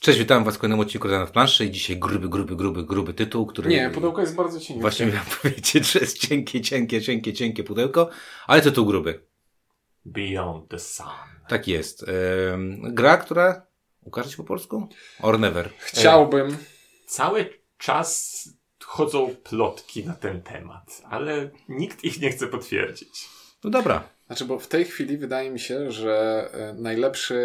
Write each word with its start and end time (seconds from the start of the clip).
Cześć, 0.00 0.18
witam 0.18 0.44
Was 0.44 0.56
w 0.56 0.58
kolejnym 0.58 0.80
odcinku 0.80 1.08
na 1.08 1.26
planszy 1.26 1.64
i 1.64 1.70
dzisiaj 1.70 1.96
gruby, 1.98 2.28
gruby, 2.28 2.56
gruby, 2.56 2.84
gruby 2.84 3.14
tytuł, 3.14 3.46
który... 3.46 3.70
Nie, 3.70 3.90
pudełko 3.90 4.20
jest 4.20 4.34
bardzo 4.34 4.60
cienkie. 4.60 4.80
Właśnie 4.80 5.06
miałem 5.06 5.24
powiedzieć, 5.42 5.92
że 5.92 6.00
jest 6.00 6.18
cienkie, 6.18 6.60
cienkie, 6.60 7.02
cienkie, 7.02 7.32
cienkie 7.32 7.64
pudełko, 7.64 8.10
ale 8.46 8.62
tytuł 8.62 8.86
gruby. 8.86 9.24
Beyond 10.04 10.68
the 10.68 10.78
Sun. 10.78 11.06
Tak 11.48 11.68
jest. 11.68 12.02
Ehm, 12.02 12.94
gra, 12.94 13.16
która 13.16 13.66
ukaże 14.02 14.30
się 14.30 14.36
po 14.36 14.44
polsku? 14.44 14.88
Or 15.22 15.38
never. 15.38 15.70
Chciałbym. 15.78 16.56
Cały 17.06 17.50
czas 17.78 18.48
chodzą 18.84 19.36
plotki 19.44 20.04
na 20.04 20.14
ten 20.14 20.42
temat, 20.42 21.02
ale 21.10 21.50
nikt 21.68 22.04
ich 22.04 22.20
nie 22.20 22.30
chce 22.30 22.46
potwierdzić. 22.46 23.28
No 23.64 23.70
dobra. 23.70 24.08
Znaczy, 24.30 24.44
bo 24.44 24.58
w 24.58 24.68
tej 24.68 24.84
chwili 24.84 25.16
wydaje 25.18 25.50
mi 25.50 25.60
się, 25.60 25.92
że 25.92 26.48
e, 26.52 26.74
najlepszy 26.74 27.36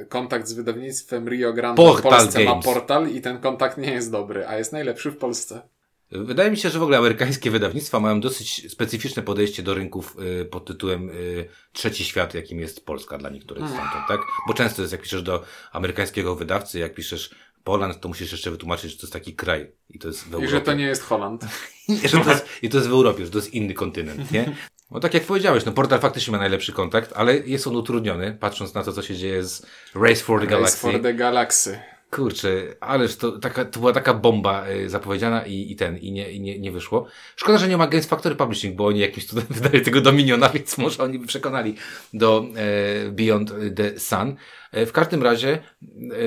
e, 0.00 0.04
kontakt 0.04 0.48
z 0.48 0.52
wydawnictwem 0.52 1.28
Rio 1.28 1.52
Grande 1.52 1.82
Portal 1.82 2.12
w 2.12 2.16
Polsce 2.20 2.44
Games. 2.44 2.66
ma 2.66 2.72
portal 2.72 3.10
i 3.10 3.20
ten 3.20 3.38
kontakt 3.38 3.78
nie 3.78 3.92
jest 3.92 4.10
dobry, 4.10 4.46
a 4.46 4.58
jest 4.58 4.72
najlepszy 4.72 5.10
w 5.10 5.16
Polsce. 5.16 5.62
Wydaje 6.10 6.50
mi 6.50 6.56
się, 6.56 6.70
że 6.70 6.78
w 6.78 6.82
ogóle 6.82 6.98
amerykańskie 6.98 7.50
wydawnictwa 7.50 8.00
mają 8.00 8.20
dosyć 8.20 8.72
specyficzne 8.72 9.22
podejście 9.22 9.62
do 9.62 9.74
rynków 9.74 10.16
y, 10.42 10.44
pod 10.44 10.64
tytułem 10.64 11.10
y, 11.10 11.48
trzeci 11.72 12.04
świat, 12.04 12.34
jakim 12.34 12.60
jest 12.60 12.86
Polska 12.86 13.18
dla 13.18 13.30
niektórych 13.30 13.64
stamtąd, 13.68 14.04
tak? 14.08 14.20
Bo 14.48 14.54
często 14.54 14.82
jest, 14.82 14.92
jak 14.92 15.02
piszesz 15.02 15.22
do 15.22 15.42
amerykańskiego 15.72 16.34
wydawcy, 16.34 16.78
jak 16.78 16.94
piszesz 16.94 17.34
Poland, 17.64 18.00
to 18.00 18.08
musisz 18.08 18.32
jeszcze 18.32 18.50
wytłumaczyć, 18.50 18.90
że 18.90 18.96
to 18.96 19.02
jest 19.02 19.12
taki 19.12 19.34
kraj 19.34 19.72
i 19.90 19.98
to 19.98 20.08
jest 20.08 20.24
w 20.24 20.30
I 20.30 20.34
Europie. 20.34 20.50
że 20.50 20.60
to 20.60 20.74
nie 20.74 20.84
jest 20.84 21.02
Holand. 21.02 21.44
I 22.04 22.08
że 22.08 22.20
to 22.20 22.30
jest, 22.30 22.46
I 22.62 22.68
to 22.68 22.76
jest 22.76 22.88
w 22.88 22.92
Europie, 22.92 23.24
że 23.24 23.30
to 23.30 23.38
jest 23.38 23.54
inny 23.54 23.74
kontynent, 23.74 24.30
nie? 24.30 24.56
No 24.90 25.00
tak 25.00 25.14
jak 25.14 25.22
powiedziałeś, 25.22 25.64
no 25.64 25.72
portal 25.72 26.00
faktycznie 26.00 26.32
ma 26.32 26.38
najlepszy 26.38 26.72
kontakt, 26.72 27.12
ale 27.16 27.36
jest 27.36 27.66
on 27.66 27.76
utrudniony, 27.76 28.36
patrząc 28.40 28.74
na 28.74 28.84
to, 28.84 28.92
co 28.92 29.02
się 29.02 29.16
dzieje 29.16 29.44
z 29.44 29.66
Race 29.94 30.16
for 30.16 30.40
the 30.40 30.46
Race 30.46 30.56
Galaxy. 30.56 30.78
for 30.78 31.02
the 31.02 31.14
Galaxy. 31.14 31.93
Kurczę, 32.14 32.76
ależ 32.80 33.16
to, 33.16 33.38
taka, 33.38 33.64
to 33.64 33.80
była 33.80 33.92
taka 33.92 34.14
bomba 34.14 34.68
y, 34.68 34.90
zapowiedziana 34.90 35.46
i, 35.46 35.72
i 35.72 35.76
ten, 35.76 35.98
i, 35.98 36.12
nie, 36.12 36.32
i 36.32 36.40
nie, 36.40 36.58
nie 36.58 36.72
wyszło. 36.72 37.06
Szkoda, 37.36 37.58
że 37.58 37.68
nie 37.68 37.76
ma 37.76 37.86
Games 37.86 38.06
Factory 38.06 38.34
Publishing, 38.34 38.76
bo 38.76 38.86
oni 38.86 39.00
jakimś 39.00 39.26
cudem 39.26 39.44
wydali 39.50 39.84
tego 39.84 40.00
Dominiona, 40.00 40.48
więc 40.48 40.78
może 40.78 41.02
oni 41.02 41.18
by 41.18 41.26
przekonali 41.26 41.74
do 42.12 42.44
e, 42.56 43.10
Beyond 43.10 43.54
the 43.76 43.98
Sun. 43.98 44.36
E, 44.72 44.86
w 44.86 44.92
każdym 44.92 45.22
razie 45.22 45.58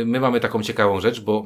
my 0.05 0.19
mamy 0.19 0.39
taką 0.39 0.63
ciekawą 0.63 0.99
rzecz, 0.99 1.21
bo 1.21 1.45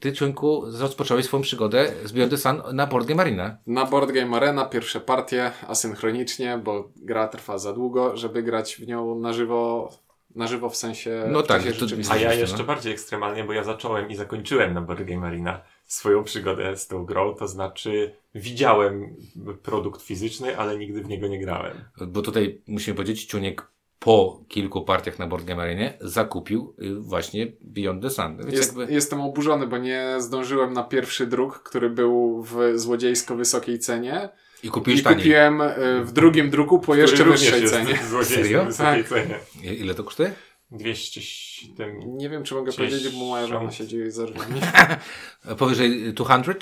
ty, 0.00 0.12
Ciuńku, 0.12 0.64
rozpocząłeś 0.78 1.24
swoją 1.24 1.42
przygodę 1.42 1.92
z 2.04 2.12
Beyond 2.12 2.32
the 2.32 2.38
Sun 2.38 2.62
na 2.72 2.86
Board 2.86 3.06
Game 3.06 3.22
Arena. 3.22 3.56
Na 3.66 3.86
Board 3.86 4.12
Game 4.12 4.36
Arena 4.36 4.64
pierwsze 4.64 5.00
partie 5.00 5.50
asynchronicznie, 5.68 6.60
bo 6.64 6.90
gra 6.96 7.28
trwa 7.28 7.58
za 7.58 7.72
długo, 7.72 8.16
żeby 8.16 8.42
grać 8.42 8.76
w 8.76 8.86
nią 8.86 9.18
na 9.18 9.32
żywo, 9.32 9.90
na 10.34 10.46
żywo 10.46 10.70
w 10.70 10.76
sensie 10.76 11.24
No 11.28 11.42
w 11.42 11.46
tak, 11.46 11.62
to- 11.62 11.68
A 11.68 11.70
ja 11.70 11.76
Oczywiście, 11.84 12.34
jeszcze 12.34 12.58
no. 12.58 12.64
bardziej 12.64 12.92
ekstremalnie, 12.92 13.44
bo 13.44 13.52
ja 13.52 13.64
zacząłem 13.64 14.10
i 14.10 14.16
zakończyłem 14.16 14.74
na 14.74 14.80
Board 14.80 15.02
Game 15.02 15.26
Arena 15.26 15.60
swoją 15.84 16.24
przygodę 16.24 16.76
z 16.76 16.86
tą 16.86 17.04
grą, 17.04 17.34
to 17.34 17.48
znaczy 17.48 18.14
widziałem 18.34 19.16
produkt 19.62 20.02
fizyczny, 20.02 20.58
ale 20.58 20.78
nigdy 20.78 21.02
w 21.02 21.08
niego 21.08 21.26
nie 21.28 21.40
grałem. 21.40 21.84
Bo 22.06 22.22
tutaj 22.22 22.62
musimy 22.66 22.94
powiedzieć, 22.96 23.24
Ciuniek 23.24 23.66
po 23.98 24.44
kilku 24.48 24.82
partiach 24.82 25.18
na 25.18 25.26
Board 25.26 25.44
Game 25.44 25.62
Arenie 25.62 25.98
zakupił 26.00 26.74
y, 26.82 26.94
właśnie 26.94 27.52
Beyond 27.60 28.02
the 28.02 28.10
Sun. 28.10 28.36
Więc 28.36 28.52
Jest, 28.52 28.76
jakby... 28.76 28.92
Jestem 28.94 29.20
oburzony, 29.20 29.66
bo 29.66 29.78
nie 29.78 30.14
zdążyłem 30.18 30.72
na 30.72 30.82
pierwszy 30.84 31.26
druk, 31.26 31.62
który 31.62 31.90
był 31.90 32.42
w 32.42 32.78
złodziejsko 32.78 33.36
wysokiej 33.36 33.78
cenie. 33.78 34.28
I 34.62 34.66
I 34.66 34.70
kupiłeś 34.70 35.02
taniej. 35.02 35.18
kupiłem 35.18 35.60
y, 35.60 36.04
w 36.04 36.12
drugim 36.12 36.50
druku 36.50 36.78
po 36.78 36.94
jeszcze 36.94 37.24
wyższej 37.24 37.64
cenie. 37.68 37.98
Serio? 38.24 38.66
Tak. 38.78 39.08
cenie. 39.08 39.34
I- 39.62 39.80
Ile 39.80 39.94
to 39.94 40.04
kosztuje? 40.04 40.32
207 40.72 42.00
Nie 42.16 42.28
wiem, 42.28 42.42
czy 42.44 42.54
mogę 42.54 42.72
Cześć, 42.72 42.90
powiedzieć, 42.92 43.12
bo 43.18 43.24
moja 43.24 43.46
żona 43.46 43.70
siedzi 43.70 44.10
za 44.10 44.26
drzwiami. 44.26 44.60
Powyżej 45.58 46.12
200? 46.14 46.54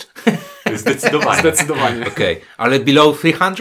Zdecydowanie. 0.75 1.41
Zdecydowanie. 1.41 2.07
Okej. 2.15 2.41
Ale 2.57 2.81
below 2.81 3.19
300? 3.19 3.53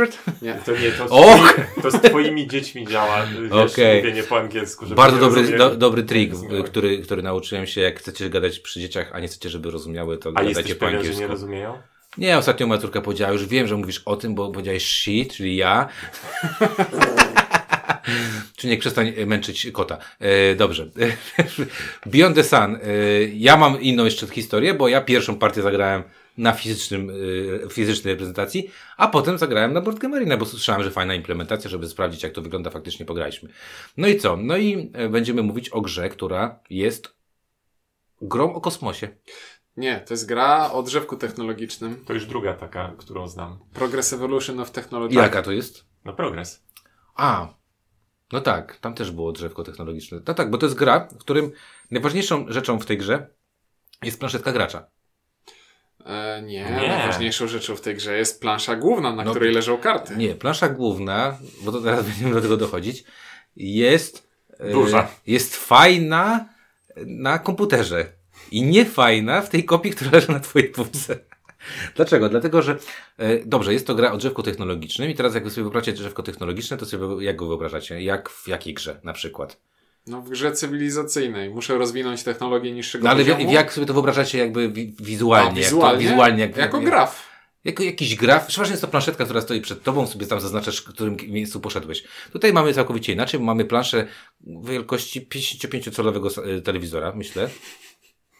Nie. 0.42 0.54
To 0.66 0.72
nie, 0.72 0.92
to 0.92 1.08
z, 1.08 1.12
twoimi, 1.12 1.82
to 1.82 1.92
z 1.92 2.02
twoimi 2.02 2.48
dziećmi 2.48 2.88
działa, 2.88 3.26
wiesz, 3.52 3.74
Okej. 3.74 3.98
mówienie 3.98 4.24
po 4.24 4.38
angielsku. 4.40 4.86
Bardzo 4.86 5.20
dobry, 5.20 5.58
do, 5.58 5.76
dobry 5.76 6.04
trik, 6.04 6.34
który, 6.66 7.00
który 7.00 7.22
nauczyłem 7.24 7.68
się, 7.68 7.82
jak 7.82 8.00
chcecie 8.00 8.30
gadać 8.30 8.60
przy 8.60 8.80
dzieciach, 8.80 9.10
a 9.14 9.20
nie 9.20 9.28
chcecie, 9.28 9.50
żeby 9.50 9.72
rozumiały, 9.72 10.18
to 10.18 10.30
A 10.30 10.44
gadajcie 10.44 10.76
po 10.76 10.88
angielsku. 10.88 11.20
nie 11.22 11.28
rozumieją? 11.28 11.78
Nie, 12.18 12.38
ostatnio 12.38 12.68
moja 12.68 12.82
córka 12.82 13.02
powiedziała, 13.02 13.32
już 13.32 13.46
wiem, 13.46 13.68
że 13.68 13.78
mówisz 13.78 14.02
o 14.06 14.16
tym, 14.16 14.36
bo 14.36 14.52
powiedziałeś 14.52 14.86
she, 14.86 15.26
czyli 15.26 15.56
ja. 15.56 15.88
Czy 18.56 18.68
nie 18.68 18.78
przestań 18.78 19.14
męczyć 19.26 19.68
kota. 19.72 19.98
E, 20.20 20.56
dobrze. 20.56 20.90
Beyond 22.06 22.36
the 22.36 22.44
Sun. 22.44 22.76
E, 22.76 22.80
ja 23.34 23.58
mam 23.58 23.82
inną 23.82 24.06
jeszcze 24.06 24.28
historię, 24.28 24.74
bo 24.74 24.88
ja 24.88 25.02
pierwszą 25.02 25.36
partię 25.36 25.62
zagrałem 25.62 26.04
na 26.38 26.52
fizycznym, 26.54 27.12
e, 27.66 27.70
fizycznej 27.70 28.14
reprezentacji, 28.14 28.72
a 28.98 29.08
potem 29.08 29.38
zagrałem 29.38 29.74
na 29.74 29.82
Board 29.82 30.00
Game 30.00 30.18
Arena, 30.18 30.38
bo 30.38 30.46
słyszałem, 30.46 30.84
że 30.84 30.92
fajna 30.92 31.16
implementacja, 31.16 31.70
żeby 31.70 31.88
sprawdzić, 31.88 32.24
jak 32.24 32.32
to 32.32 32.42
wygląda, 32.42 32.70
faktycznie 32.70 33.06
pograliśmy. 33.06 33.50
No 33.98 34.08
i 34.08 34.18
co? 34.18 34.38
No 34.38 34.58
i 34.58 34.92
e, 34.94 35.10
będziemy 35.10 35.44
mówić 35.44 35.70
o 35.70 35.82
grze, 35.82 36.10
która 36.10 36.60
jest 36.70 37.18
grą 38.22 38.54
o 38.54 38.62
kosmosie. 38.62 39.08
Nie, 39.78 40.00
to 40.00 40.14
jest 40.14 40.26
gra 40.26 40.72
o 40.72 40.84
drzewku 40.84 41.18
technologicznym. 41.18 42.06
To 42.06 42.14
już 42.14 42.26
druga 42.26 42.54
taka, 42.54 42.94
którą 42.98 43.28
znam. 43.28 43.60
Progress 43.74 44.14
Evolution 44.14 44.60
of 44.60 44.72
Technology. 44.72 45.16
Jaka 45.16 45.42
to 45.42 45.52
jest? 45.52 45.86
No 46.06 46.14
progres. 46.14 46.64
A, 47.16 47.54
no 48.32 48.42
tak, 48.42 48.78
tam 48.78 48.94
też 48.94 49.12
było 49.12 49.32
drzewko 49.32 49.64
technologiczne. 49.64 50.20
No 50.28 50.34
tak, 50.34 50.50
bo 50.52 50.58
to 50.58 50.66
jest 50.66 50.76
gra, 50.78 51.08
w 51.12 51.18
którym 51.18 51.52
najważniejszą 51.92 52.46
rzeczą 52.50 52.80
w 52.80 52.86
tej 52.86 52.98
grze 52.98 53.28
jest 54.04 54.20
planszetka 54.20 54.52
gracza. 54.52 54.88
E, 56.06 56.42
nie, 56.42 56.64
Nie. 56.64 56.88
najważniejszą 56.88 57.48
rzeczą 57.48 57.76
w 57.76 57.82
tej 57.82 57.96
grze 57.96 58.18
jest 58.18 58.42
plansza 58.42 58.76
główna, 58.76 59.14
na 59.16 59.24
No, 59.24 59.32
której 59.32 59.54
leżą 59.54 59.78
karty. 59.78 60.16
Nie, 60.16 60.36
plansza 60.36 60.70
główna, 60.70 61.38
bo 61.62 61.72
to 61.72 61.82
teraz 61.82 62.06
będziemy 62.10 62.34
do 62.34 62.42
tego 62.42 62.58
dochodzić, 62.58 63.04
jest... 63.56 64.28
e, 64.60 64.72
Duża. 64.72 65.08
Jest 65.28 65.56
fajna 65.56 66.50
na 67.06 67.40
komputerze 67.40 68.17
i 68.52 68.62
nie 68.64 68.86
fajna 68.86 69.42
w 69.42 69.50
tej 69.50 69.66
kopii, 69.66 69.92
która 69.92 70.12
leży 70.12 70.32
na 70.32 70.40
twojej 70.40 70.70
półce. 70.70 71.20
Dlaczego? 71.96 72.30
Dlatego, 72.30 72.62
że 72.62 72.78
e, 73.18 73.46
dobrze, 73.46 73.74
jest 73.74 73.88
to 73.88 73.96
gra 73.96 74.12
o 74.12 74.18
drzewku 74.18 74.44
technologicznym 74.44 75.10
i 75.10 75.16
teraz 75.16 75.34
jak 75.34 75.44
wy 75.44 75.50
sobie 75.50 75.64
wyobraźcie 75.64 75.94
drzewko 75.94 76.24
technologiczne, 76.24 76.78
to 76.78 76.86
sobie 76.86 77.26
jak 77.26 77.36
go 77.36 77.48
wyobrażacie? 77.48 78.02
Jak 78.02 78.30
w 78.30 78.48
jakiej 78.48 78.74
grze 78.74 79.00
na 79.04 79.14
przykład? 79.14 79.58
No 80.08 80.22
w 80.22 80.30
grze 80.30 80.52
cywilizacyjnej. 80.52 81.50
Muszę 81.50 81.78
rozwinąć 81.78 82.24
technologię 82.24 82.72
niższego 82.72 83.04
No 83.04 83.10
ale 83.10 83.24
w, 83.24 83.52
jak 83.52 83.74
sobie 83.74 83.88
to 83.88 83.94
wyobrażacie 83.94 84.38
jakby 84.38 84.70
wi 84.70 84.96
wizualnie? 85.00 85.52
A, 85.52 85.56
jak 85.56 85.66
wizualnie? 85.66 86.04
To, 86.04 86.10
wizualnie 86.10 86.42
jak, 86.42 86.58
jako 86.58 86.78
jak, 86.78 86.86
graf. 86.86 87.28
Jako 87.64 87.84
jakiś 87.84 88.16
graf. 88.16 88.48
Przeważnie 88.48 88.74
jest 88.74 88.82
to 88.82 88.88
planszetka, 88.88 89.24
która 89.24 89.42
stoi 89.42 89.62
przed 89.62 89.84
tobą, 89.84 90.08
sobie 90.08 90.28
tam 90.28 90.40
zaznaczasz, 90.40 90.78
w 90.78 90.84
którym 90.84 91.18
miejscu 91.28 91.60
poszedłeś. 91.60 92.04
Tutaj 92.32 92.54
mamy 92.54 92.74
całkowicie 92.74 93.14
inaczej, 93.14 93.40
bo 93.40 93.46
mamy 93.46 93.66
planszę 93.66 94.08
wielkości 94.64 95.28
55-calowego 95.28 96.62
telewizora, 96.62 97.14
myślę. 97.16 97.50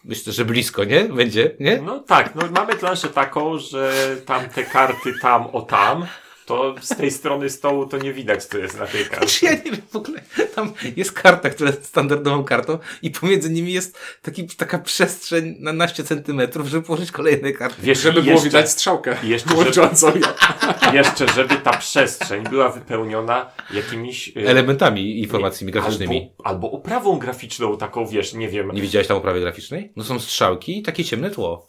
Myślę, 0.04 0.32
że 0.32 0.44
blisko, 0.44 0.84
nie? 0.84 1.04
Będzie, 1.04 1.56
nie? 1.60 1.82
No 1.82 1.98
tak, 1.98 2.34
no 2.34 2.42
mamy 2.54 2.74
planszę 2.74 3.08
taką, 3.08 3.58
że 3.58 3.92
tam 4.26 4.48
te 4.48 4.64
karty 4.64 5.14
tam 5.22 5.46
o 5.46 5.62
tam, 5.62 6.06
to 6.48 6.74
z 6.80 6.88
tej 6.88 7.10
strony 7.10 7.50
stołu 7.50 7.86
to 7.86 7.98
nie 7.98 8.12
widać, 8.12 8.44
co 8.44 8.58
jest 8.58 8.78
na 8.78 8.86
tej 8.86 9.04
karcie. 9.10 9.46
ja 9.46 9.52
nie 9.52 9.70
wiem, 9.70 9.80
w 9.90 9.96
ogóle 9.96 10.20
tam 10.54 10.72
jest 10.96 11.12
karta, 11.12 11.50
która 11.50 11.70
jest 11.70 11.84
standardową 11.84 12.44
kartą 12.44 12.78
i 13.02 13.10
pomiędzy 13.10 13.50
nimi 13.50 13.72
jest 13.72 13.98
taki, 14.22 14.46
taka 14.46 14.78
przestrzeń 14.78 15.56
na 15.60 15.72
naście 15.72 16.04
centymetrów, 16.04 16.66
żeby 16.68 16.86
położyć 16.86 17.12
kolejne 17.12 17.52
karty. 17.52 17.82
Wiesz, 17.82 18.00
Żeby 18.00 18.20
i 18.20 18.22
było 18.22 18.32
jeszcze, 18.32 18.48
widać 18.48 18.70
strzałkę 18.70 19.16
jeszcze, 19.22 19.48
żeby, 19.48 19.60
łączącą. 19.64 20.12
jeszcze, 20.94 21.28
żeby 21.28 21.56
ta 21.56 21.76
przestrzeń 21.76 22.44
była 22.44 22.68
wypełniona 22.68 23.50
jakimiś... 23.70 24.28
e, 24.36 24.40
Elementami, 24.40 25.20
informacjami 25.20 25.72
graficznymi. 25.72 26.30
Albo, 26.44 26.48
albo 26.48 26.70
oprawą 26.70 27.18
graficzną, 27.18 27.76
taką 27.76 28.06
wiesz, 28.06 28.34
nie 28.34 28.48
wiem. 28.48 28.70
Nie 28.70 28.82
widziałeś 28.82 29.08
tam 29.08 29.16
oprawy 29.16 29.40
graficznej? 29.40 29.92
No 29.96 30.04
są 30.04 30.20
strzałki 30.20 30.78
i 30.78 30.82
takie 30.82 31.04
ciemne 31.04 31.30
tło. 31.30 31.67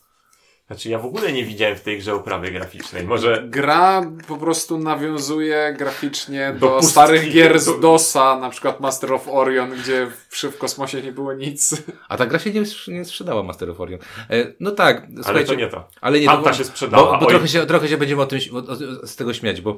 Znaczy 0.70 0.90
ja 0.90 1.00
w 1.00 1.06
ogóle 1.06 1.32
nie 1.34 1.46
widziałem 1.46 1.76
w 1.78 1.82
tej 1.82 1.98
grze 1.98 2.14
oprawy 2.16 2.52
graficznej. 2.52 3.04
Może 3.04 3.44
Gra 3.48 4.12
po 4.28 4.38
prostu 4.38 4.78
nawiązuje 4.78 5.76
graficznie 5.78 6.54
Do 6.54 6.60
do, 6.60 6.68
pustki. 6.76 6.92
starych 6.92 7.32
gier 7.32 7.60
z 7.60 7.66
Do- 7.66 7.78
DOSa, 7.78 8.36
na 8.40 8.50
przykład 8.50 8.80
Master 8.80 9.14
of 9.14 9.28
Orion, 9.28 9.72
gdzie 9.72 10.08
w, 10.30 10.44
w 10.44 10.58
kosmosie 10.58 11.02
nie 11.02 11.12
było 11.12 11.34
nic. 11.34 11.76
A 12.10 12.18
ta 12.18 12.26
gra 12.26 12.40
się 12.40 12.52
nie, 12.52 12.64
nie 12.88 13.06
sprzedała 13.06 13.44
Master 13.44 13.70
of 13.70 13.82
Orion. 13.82 14.00
E, 14.30 14.54
no 14.60 14.72
tak, 14.72 15.08
ale 15.26 15.44
to 15.44 15.54
nie 15.54 15.68
to. 15.68 15.88
Ale 16.02 16.20
nie 16.20 16.26
Tamta 16.26 16.50
bo- 16.50 16.56
się 16.56 16.64
sprzedała. 16.64 17.14
Bo, 17.20 17.26
bo 17.26 17.30
trochę, 17.32 17.48
się, 17.48 17.66
trochę 17.66 17.88
się 17.88 17.98
będziemy 17.98 18.22
o 18.22 18.26
tym, 18.26 18.40
o, 18.54 18.58
o, 18.58 19.08
z 19.08 19.16
tego 19.16 19.34
śmiać, 19.34 19.62
bo 19.62 19.78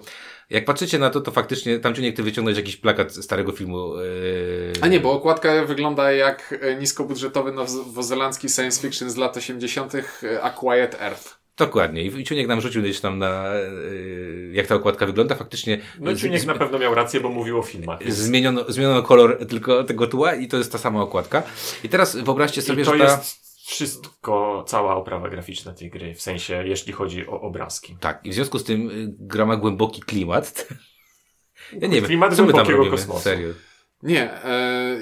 jak 0.50 0.66
patrzycie 0.66 1.00
na 1.00 1.10
to, 1.10 1.22
to 1.22 1.32
faktycznie 1.32 1.80
tam 1.80 1.94
czy 1.94 2.02
nie 2.02 2.14
ty 2.14 2.24
wyciągnąć 2.24 2.58
jakiś 2.58 2.78
plakat 2.78 3.12
starego 3.16 3.52
filmu. 3.52 3.96
Yy... 3.96 4.74
A 4.82 4.88
nie, 4.88 5.00
bo 5.00 5.12
okładka 5.12 5.66
wygląda 5.66 6.12
jak 6.12 6.60
e, 6.62 6.76
niskobudżetowy 6.76 7.52
nowozelandzki 7.52 8.50
science 8.50 8.82
fiction 8.82 9.10
z 9.10 9.16
lat 9.16 9.38
80. 9.38 9.94
A 10.42 10.50
Quiet 10.90 11.02
Earth. 11.02 11.42
Dokładnie. 11.58 12.04
I 12.04 12.24
Ciuniek 12.24 12.48
nam 12.48 12.62
rzucił 12.62 12.82
gdzieś 12.82 13.00
tam 13.00 13.20
na, 13.20 13.54
yy, 13.54 14.52
jak 14.54 14.68
ta 14.68 14.76
okładka 14.76 15.06
wygląda. 15.06 15.36
Faktycznie 15.36 15.82
No 16.00 16.16
Ciuniek 16.16 16.42
z- 16.42 16.46
na 16.46 16.54
pewno 16.56 16.80
miał 16.80 16.96
rację, 16.96 17.20
bo 17.20 17.30
mówił 17.30 17.60
o 17.60 17.64
filmach. 17.64 18.00
zmieniono, 18.12 18.66
zmieniono 18.68 19.04
kolor 19.04 19.46
tylko 19.48 19.84
tego 19.84 20.08
tła 20.08 20.36
i 20.36 20.48
to 20.48 20.58
jest 20.58 20.72
ta 20.72 20.78
sama 20.78 21.02
okładka. 21.02 21.44
I 21.84 21.90
teraz 21.90 22.16
wyobraźcie 22.16 22.62
sobie, 22.62 22.82
I 22.82 22.86
to 22.86 22.92
że 22.98 23.06
ta... 23.06 23.12
jest 23.12 23.52
wszystko, 23.68 24.64
cała 24.68 24.96
oprawa 24.96 25.30
graficzna 25.30 25.74
tej 25.74 25.90
gry, 25.90 26.16
w 26.16 26.22
sensie, 26.22 26.64
jeśli 26.68 26.94
chodzi 26.94 27.28
o 27.28 27.42
obrazki. 27.42 27.98
Tak, 28.00 28.26
i 28.26 28.30
w 28.30 28.34
związku 28.34 28.60
z 28.60 28.64
tym 28.64 28.90
y, 28.90 29.14
gra 29.20 29.46
ma 29.46 29.56
głęboki 29.56 30.02
klimat. 30.02 30.68
Ja 31.74 31.88
nie 31.88 31.96
wiem, 31.96 32.06
Klimat 32.06 32.36
co 32.36 32.46
my 32.46 32.54
tam 32.54 32.68
robimy? 32.68 32.92
kosmosu. 32.92 33.22
Serio. 33.22 33.50
Nie. 34.04 34.32
E, 34.44 34.98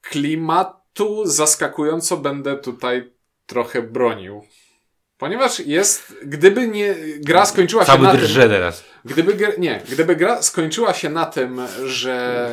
klimatu 0.00 1.26
zaskakująco 1.26 2.16
będę 2.16 2.56
tutaj 2.56 3.12
trochę 3.46 3.82
bronił. 3.82 4.42
Ponieważ 5.20 5.60
jest, 5.60 6.14
gdyby 6.24 6.68
nie, 6.68 6.94
gra 7.18 7.46
skończyła 7.46 7.82
się 7.82 7.86
Cały 7.86 8.02
na 8.02 8.10
tym, 8.10 8.20
drże 8.20 8.48
teraz. 8.48 8.84
Gdyby, 9.04 9.54
nie, 9.58 9.82
gdyby 9.92 10.16
gra 10.16 10.42
skończyła 10.42 10.94
się 10.94 11.10
na 11.10 11.26
tym, 11.26 11.60
że 11.86 12.46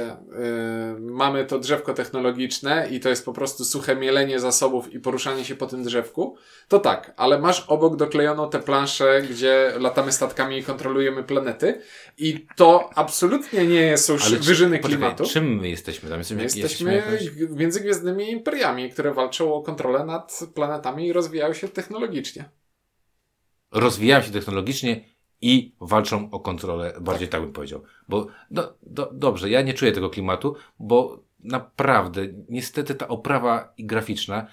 y, 0.97 0.99
mamy 1.01 1.45
to 1.45 1.59
drzewko 1.59 1.93
technologiczne 1.93 2.87
i 2.91 2.99
to 2.99 3.09
jest 3.09 3.25
po 3.25 3.33
prostu 3.33 3.65
suche 3.65 3.95
mielenie 3.95 4.39
zasobów 4.39 4.93
i 4.93 4.99
poruszanie 4.99 5.45
się 5.45 5.55
po 5.55 5.67
tym 5.67 5.83
drzewku, 5.83 6.37
to 6.67 6.79
tak, 6.79 7.13
ale 7.17 7.39
masz 7.39 7.65
obok 7.67 7.95
doklejoną 7.95 8.49
tę 8.49 8.59
planszę, 8.59 9.21
gdzie 9.29 9.73
latamy 9.79 10.11
statkami 10.11 10.57
i 10.57 10.63
kontrolujemy 10.63 11.23
planety 11.23 11.81
i 12.17 12.47
to 12.55 12.89
absolutnie 12.95 13.67
nie 13.67 13.97
są 13.97 14.13
Ale 14.13 14.21
ale 14.25 14.37
czy- 14.37 14.43
wyżyny 14.43 14.77
poczekaj, 14.77 14.97
klimatu. 14.97 15.23
Czym 15.25 15.55
my 15.59 15.69
jesteśmy 15.69 16.09
tam? 16.09 16.19
Jesteśmy, 16.19 16.43
jesteśmy 16.43 17.03
g- 17.35 17.47
międzygwiezdnymi 17.55 18.31
imperiami, 18.31 18.89
które 18.91 19.13
walczą 19.13 19.53
o 19.53 19.61
kontrolę 19.61 20.05
nad 20.05 20.39
planetami 20.55 21.07
i 21.07 21.13
rozwijają 21.13 21.53
się 21.53 21.67
technologicznie. 21.67 22.49
Rozwijają 23.71 24.23
się 24.23 24.31
technologicznie 24.31 25.03
i 25.41 25.75
walczą 25.81 26.31
o 26.31 26.39
kontrolę, 26.39 26.93
bardziej 27.01 27.27
tak 27.27 27.41
bym 27.41 27.53
powiedział. 27.53 27.83
Bo 28.07 28.27
do, 28.51 28.77
do, 28.83 29.09
dobrze, 29.13 29.49
ja 29.49 29.61
nie 29.61 29.73
czuję 29.73 29.91
tego 29.91 30.09
klimatu, 30.09 30.55
bo 30.79 31.23
naprawdę, 31.39 32.21
niestety 32.49 32.95
ta 32.95 33.07
oprawa 33.07 33.73
i 33.77 33.85
graficzna, 33.85 34.47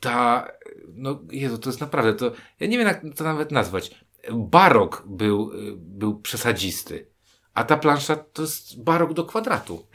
ta, 0.00 0.48
no 0.94 1.20
Jezu, 1.30 1.58
to 1.58 1.68
jest 1.68 1.80
naprawdę, 1.80 2.14
to, 2.14 2.32
ja 2.60 2.66
nie 2.66 2.78
wiem 2.78 2.86
jak 2.86 3.02
to 3.16 3.24
nawet 3.24 3.52
nazwać. 3.52 4.04
Barok 4.32 5.04
był, 5.06 5.50
był 5.76 6.20
przesadzisty, 6.20 7.06
a 7.54 7.64
ta 7.64 7.76
plansza 7.76 8.16
to 8.16 8.42
jest 8.42 8.82
barok 8.82 9.12
do 9.12 9.24
kwadratu. 9.24 9.86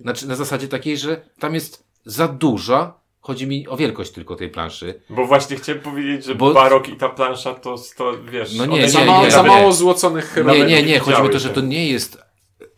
Znaczy 0.00 0.28
na 0.28 0.36
zasadzie 0.36 0.68
takiej, 0.68 0.98
że 0.98 1.20
tam 1.38 1.54
jest 1.54 1.86
za 2.04 2.28
duża, 2.28 3.00
chodzi 3.20 3.46
mi 3.46 3.68
o 3.68 3.76
wielkość 3.76 4.10
tylko 4.10 4.36
tej 4.36 4.48
planszy, 4.48 5.00
Bo 5.10 5.26
właśnie 5.26 5.56
chciałem 5.56 5.80
powiedzieć, 5.80 6.24
że 6.24 6.34
Bo- 6.34 6.54
barok 6.54 6.88
i 6.88 6.96
ta 6.96 7.08
plansza 7.08 7.54
to, 7.54 7.76
to 7.96 8.12
wiesz... 8.24 8.54
No 8.54 8.66
nie, 8.66 8.78
nie, 8.78 8.90
za, 8.90 9.04
mało, 9.04 9.24
nie, 9.24 9.30
za 9.30 9.42
mało 9.42 9.72
złoconych 9.72 10.36
Nie, 10.36 10.42
ramen. 10.42 10.66
nie, 10.66 10.82
nie. 10.82 10.98
Chodzi 10.98 11.22
mi 11.22 11.28
o 11.28 11.32
to, 11.32 11.38
że 11.38 11.48
to 11.48 11.60
nie 11.60 11.88
jest 11.88 12.18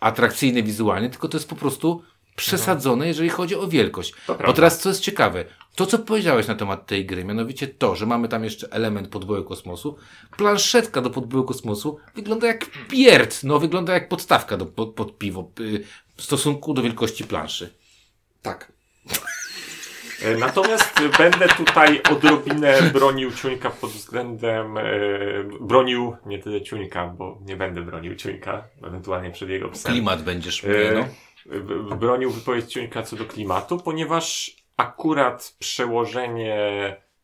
atrakcyjne 0.00 0.62
wizualnie, 0.62 1.10
tylko 1.10 1.28
to 1.28 1.36
jest 1.36 1.48
po 1.48 1.56
prostu 1.56 2.02
przesadzone, 2.36 3.06
jeżeli 3.08 3.28
chodzi 3.28 3.56
o 3.56 3.68
wielkość. 3.68 4.14
Bo 4.46 4.52
teraz 4.52 4.78
co 4.78 4.88
jest 4.88 5.00
ciekawe, 5.00 5.44
to 5.74 5.86
co 5.86 5.98
powiedziałeś 5.98 6.46
na 6.46 6.54
temat 6.54 6.86
tej 6.86 7.06
gry, 7.06 7.24
mianowicie 7.24 7.68
to, 7.68 7.96
że 7.96 8.06
mamy 8.06 8.28
tam 8.28 8.44
jeszcze 8.44 8.68
element 8.70 9.08
podboju 9.08 9.44
kosmosu, 9.44 9.96
planszetka 10.36 11.00
do 11.00 11.10
podboju 11.10 11.44
kosmosu 11.44 11.98
wygląda 12.14 12.46
jak 12.46 12.66
pierd, 12.88 13.42
no 13.42 13.58
wygląda 13.58 13.92
jak 13.92 14.08
podstawka 14.08 14.56
do, 14.56 14.66
pod, 14.66 14.94
pod 14.94 15.18
piwo 15.18 15.50
y, 15.60 15.84
w 16.16 16.22
stosunku 16.22 16.74
do 16.74 16.82
wielkości 16.82 17.24
planszy. 17.24 17.74
Tak. 18.42 18.71
E, 20.24 20.36
Natomiast 20.36 21.00
będę 21.18 21.48
tutaj 21.48 22.00
odrobinę 22.10 22.82
bronił 22.82 23.32
Ciuńka 23.32 23.70
pod 23.70 23.90
względem... 23.90 24.78
E, 24.78 24.82
bronił 25.60 26.16
nie 26.26 26.38
tyle 26.38 26.62
Ciuńka, 26.62 27.06
bo 27.06 27.38
nie 27.44 27.56
będę 27.56 27.82
bronił 27.82 28.16
Ciuńka, 28.16 28.64
ewentualnie 28.86 29.30
przed 29.30 29.48
jego 29.48 29.68
psem. 29.68 29.92
Klimat 29.92 30.22
będziesz 30.22 30.64
E, 30.64 30.68
no. 30.94 31.96
bronił 31.96 32.30
wypowiedź 32.30 32.72
Ciuńka 32.72 33.02
co 33.02 33.16
do 33.16 33.24
klimatu, 33.24 33.78
ponieważ 33.78 34.56
akurat 34.76 35.56
przełożenie 35.58 36.56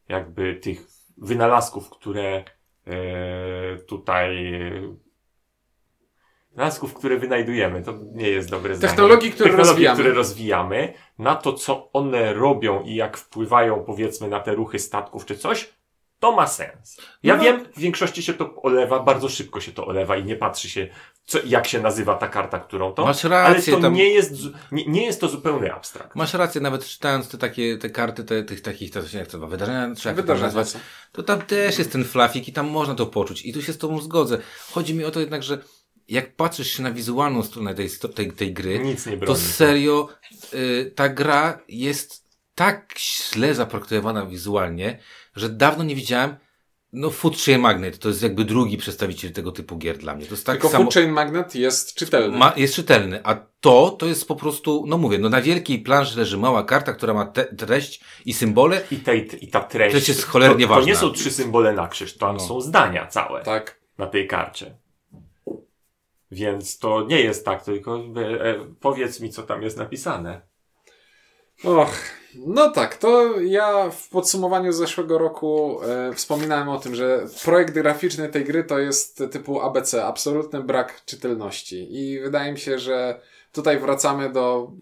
jakby 0.09 0.55
tych 0.55 0.87
wynalazków, 1.19 1.91
które 1.91 2.45
e, 2.87 3.77
tutaj 3.87 4.55
które 6.95 7.17
wynajdujemy, 7.19 7.83
to 7.83 7.95
nie 8.15 8.29
jest 8.29 8.51
dobre 8.51 8.77
zdanie. 8.77 8.91
Technologii, 8.91 9.33
które 9.33 9.49
Technologii, 9.51 9.71
rozwijamy. 9.73 9.95
które 10.01 10.15
rozwijamy, 10.15 10.95
na 11.19 11.35
to, 11.37 11.53
co 11.53 11.93
one 11.93 12.35
robią 12.35 12.83
i 12.83 12.95
jak 12.95 13.17
wpływają, 13.17 13.85
powiedzmy, 13.87 14.29
na 14.29 14.41
te 14.41 14.55
ruchy 14.55 14.79
statków 14.79 15.27
czy 15.27 15.37
coś, 15.39 15.69
to 16.21 16.33
ma 16.33 16.47
sens. 16.47 17.01
Ja 17.23 17.37
No. 17.37 17.43
wiem, 17.43 17.65
w 17.77 17.79
większości 17.81 18.23
się 18.23 18.35
to 18.35 18.63
olewa, 18.63 19.01
bardzo 19.01 19.29
szybko 19.29 19.61
się 19.61 19.73
to 19.73 19.87
olewa 19.87 20.17
i 20.17 20.25
nie 20.25 20.37
patrzy 20.37 20.69
się, 20.71 20.89
co, 21.25 21.39
jak 21.47 21.67
się 21.67 21.81
nazywa 21.81 22.15
ta 22.15 22.29
karta, 22.29 22.59
którą 22.59 22.93
to. 22.93 23.05
Masz 23.05 23.25
rację, 23.25 23.73
ale 23.73 23.77
to 23.77 23.83
tam- 23.83 23.95
nie, 23.95 24.09
jest, 24.09 24.33
nie, 24.73 24.85
nie 24.87 25.05
jest 25.05 25.21
to 25.21 25.29
zupełny 25.29 25.75
abstrakt. 25.75 26.17
Masz 26.17 26.35
rację, 26.35 26.61
nawet 26.61 26.85
czytając 26.85 27.29
te 27.29 27.39
takie, 27.39 27.79
te 27.79 27.91
karty, 27.91 28.25
te, 28.25 28.45
tych 28.45 28.61
takich, 28.61 28.91
to 28.91 29.09
się 29.09 29.19
jak 29.19 29.27
to 29.29 29.39
wydarzenia, 29.47 29.95
czy 29.97 30.09
jak 30.09 30.23
to 30.23 30.35
nazwać, 30.35 30.69
są. 30.69 30.79
to 31.13 31.23
tam 31.23 31.43
też 31.43 31.79
jest 31.79 31.93
ten 31.93 32.05
flafik 32.05 32.49
i 32.49 32.53
tam 32.53 32.67
można 32.71 32.95
to 32.95 33.07
poczuć. 33.07 33.45
I 33.45 33.53
tu 33.53 33.63
się 33.63 33.73
z 33.73 33.79
tobą 33.79 34.01
zgodzę. 34.01 34.39
Chodzi 34.73 34.95
mi 34.95 35.05
o 35.05 35.11
to 35.11 35.21
jednak, 35.21 35.43
że 35.43 35.59
jak 36.09 36.37
patrzysz 36.37 36.71
się 36.73 36.83
na 36.83 36.91
wizualną 36.93 37.43
stronę 37.43 37.75
tej, 37.75 37.89
tej, 38.15 38.33
tej 38.33 38.53
gry, 38.53 38.79
Nic 38.79 39.07
nie 39.07 39.19
to 39.19 39.37
serio 39.37 40.09
y, 40.55 40.93
ta 40.95 41.09
gra 41.09 41.61
jest 41.69 42.29
tak 42.55 42.95
źle 42.99 43.55
zaprojektowana 43.55 44.27
wizualnie, 44.27 44.99
że 45.37 45.49
dawno 45.49 45.85
nie 45.85 45.95
widziałem 45.95 46.37
no 46.93 47.11
Food 47.11 47.37
Chain 47.43 47.61
Magnet 47.61 47.99
to 47.99 48.09
jest 48.09 48.23
jakby 48.23 48.45
drugi 48.45 48.77
przedstawiciel 48.77 49.33
tego 49.33 49.53
typu 49.53 49.77
gier 49.79 49.99
dla 49.99 50.15
mnie. 50.15 50.27
To 50.27 50.31
jest 50.35 50.47
tak 50.47 50.55
Tylko 50.55 50.69
samo... 50.69 50.85
Food 50.85 50.95
Chain 50.95 51.11
Magnet 51.11 51.55
jest 51.55 51.95
czytelny. 51.95 52.39
Ma, 52.39 52.53
jest 52.57 52.75
czytelny, 52.75 53.21
a 53.25 53.35
to, 53.61 53.91
to 53.91 54.07
jest 54.07 54.29
po 54.29 54.37
prostu, 54.37 54.85
no 54.87 54.99
mówię, 54.99 55.19
no 55.19 55.29
na 55.29 55.41
wielkiej 55.43 55.79
planszy 55.79 56.19
leży 56.19 56.39
mała 56.39 56.65
karta, 56.65 56.93
która 56.93 57.15
ma 57.15 57.27
te, 57.27 57.45
treść 57.45 58.01
i 58.25 58.35
symbole. 58.35 58.81
I, 58.91 58.97
tej, 58.97 59.45
I 59.45 59.49
ta 59.49 59.61
treść. 59.61 59.93
Treść 59.93 60.09
jest 60.09 60.23
cholernie 60.25 60.67
to, 60.67 60.75
to 60.75 60.81
nie 60.81 60.93
ważna. 60.93 61.09
są 61.09 61.11
trzy 61.15 61.31
symbole 61.31 61.73
na 61.73 61.89
krzyż, 61.89 62.17
tam 62.17 62.37
No. 62.37 62.41
są 62.41 62.61
zdania 62.61 63.07
całe 63.07 63.43
Tak. 63.43 63.81
na 63.99 64.07
tej 64.07 64.29
karcie. 64.29 64.77
Więc 66.31 66.79
to 66.79 67.07
nie 67.07 67.21
jest 67.21 67.45
tak, 67.45 67.65
tylko 67.65 67.97
e, 67.97 68.45
e, 68.45 68.67
powiedz 68.81 69.21
mi, 69.21 69.31
co 69.31 69.43
tam 69.43 69.63
jest 69.63 69.77
napisane. 69.77 70.41
Och, 71.65 71.89
no 72.47 72.71
tak, 72.71 72.97
to 72.97 73.41
ja 73.41 73.91
w 73.91 74.09
podsumowaniu 74.09 74.73
zeszłego 74.73 75.19
roku 75.19 75.81
e, 75.83 76.13
wspominałem 76.15 76.69
o 76.69 76.79
tym, 76.79 76.95
że 76.95 77.27
projekt 77.45 77.75
graficzny 77.75 78.29
tej 78.29 78.45
gry 78.45 78.65
to 78.65 78.79
jest 78.79 79.23
typu 79.31 79.61
ABC, 79.61 80.05
absolutny 80.05 80.63
brak 80.63 81.05
czytelności. 81.05 81.87
I 81.91 82.21
wydaje 82.21 82.53
mi 82.53 82.59
się, 82.59 82.79
że 82.79 83.21
tutaj 83.53 83.79
wracamy 83.79 84.33
do 84.33 84.73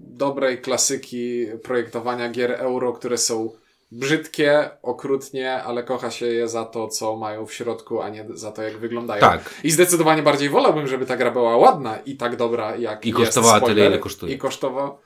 dobrej 0.00 0.60
klasyki 0.60 1.46
projektowania 1.62 2.28
gier 2.28 2.52
euro, 2.52 2.92
które 2.92 3.18
są 3.18 3.50
brzydkie, 3.94 4.70
okrutnie, 4.82 5.62
ale 5.62 5.82
kocha 5.82 6.10
się 6.10 6.26
je 6.26 6.48
za 6.48 6.64
to, 6.64 6.88
co 6.88 7.16
mają 7.16 7.46
w 7.46 7.52
środku, 7.52 8.00
a 8.00 8.08
nie 8.08 8.26
za 8.34 8.52
to, 8.52 8.62
jak 8.62 8.78
wyglądają. 8.78 9.20
Tak. 9.20 9.54
I 9.64 9.70
zdecydowanie 9.70 10.22
bardziej 10.22 10.48
wolałbym, 10.48 10.86
żeby 10.86 11.06
ta 11.06 11.16
gra 11.16 11.30
była 11.30 11.56
ładna 11.56 11.98
i 11.98 12.16
tak 12.16 12.36
dobra, 12.36 12.76
jak 12.76 13.06
I 13.06 13.08
jest. 13.08 13.18
kosztowała 13.20 13.54
tyle, 13.54 13.66
spoiler. 13.66 13.90
ile 13.92 13.98
kosztuje. 13.98 14.34
I 14.34 14.38
kosztowała. 14.38 14.98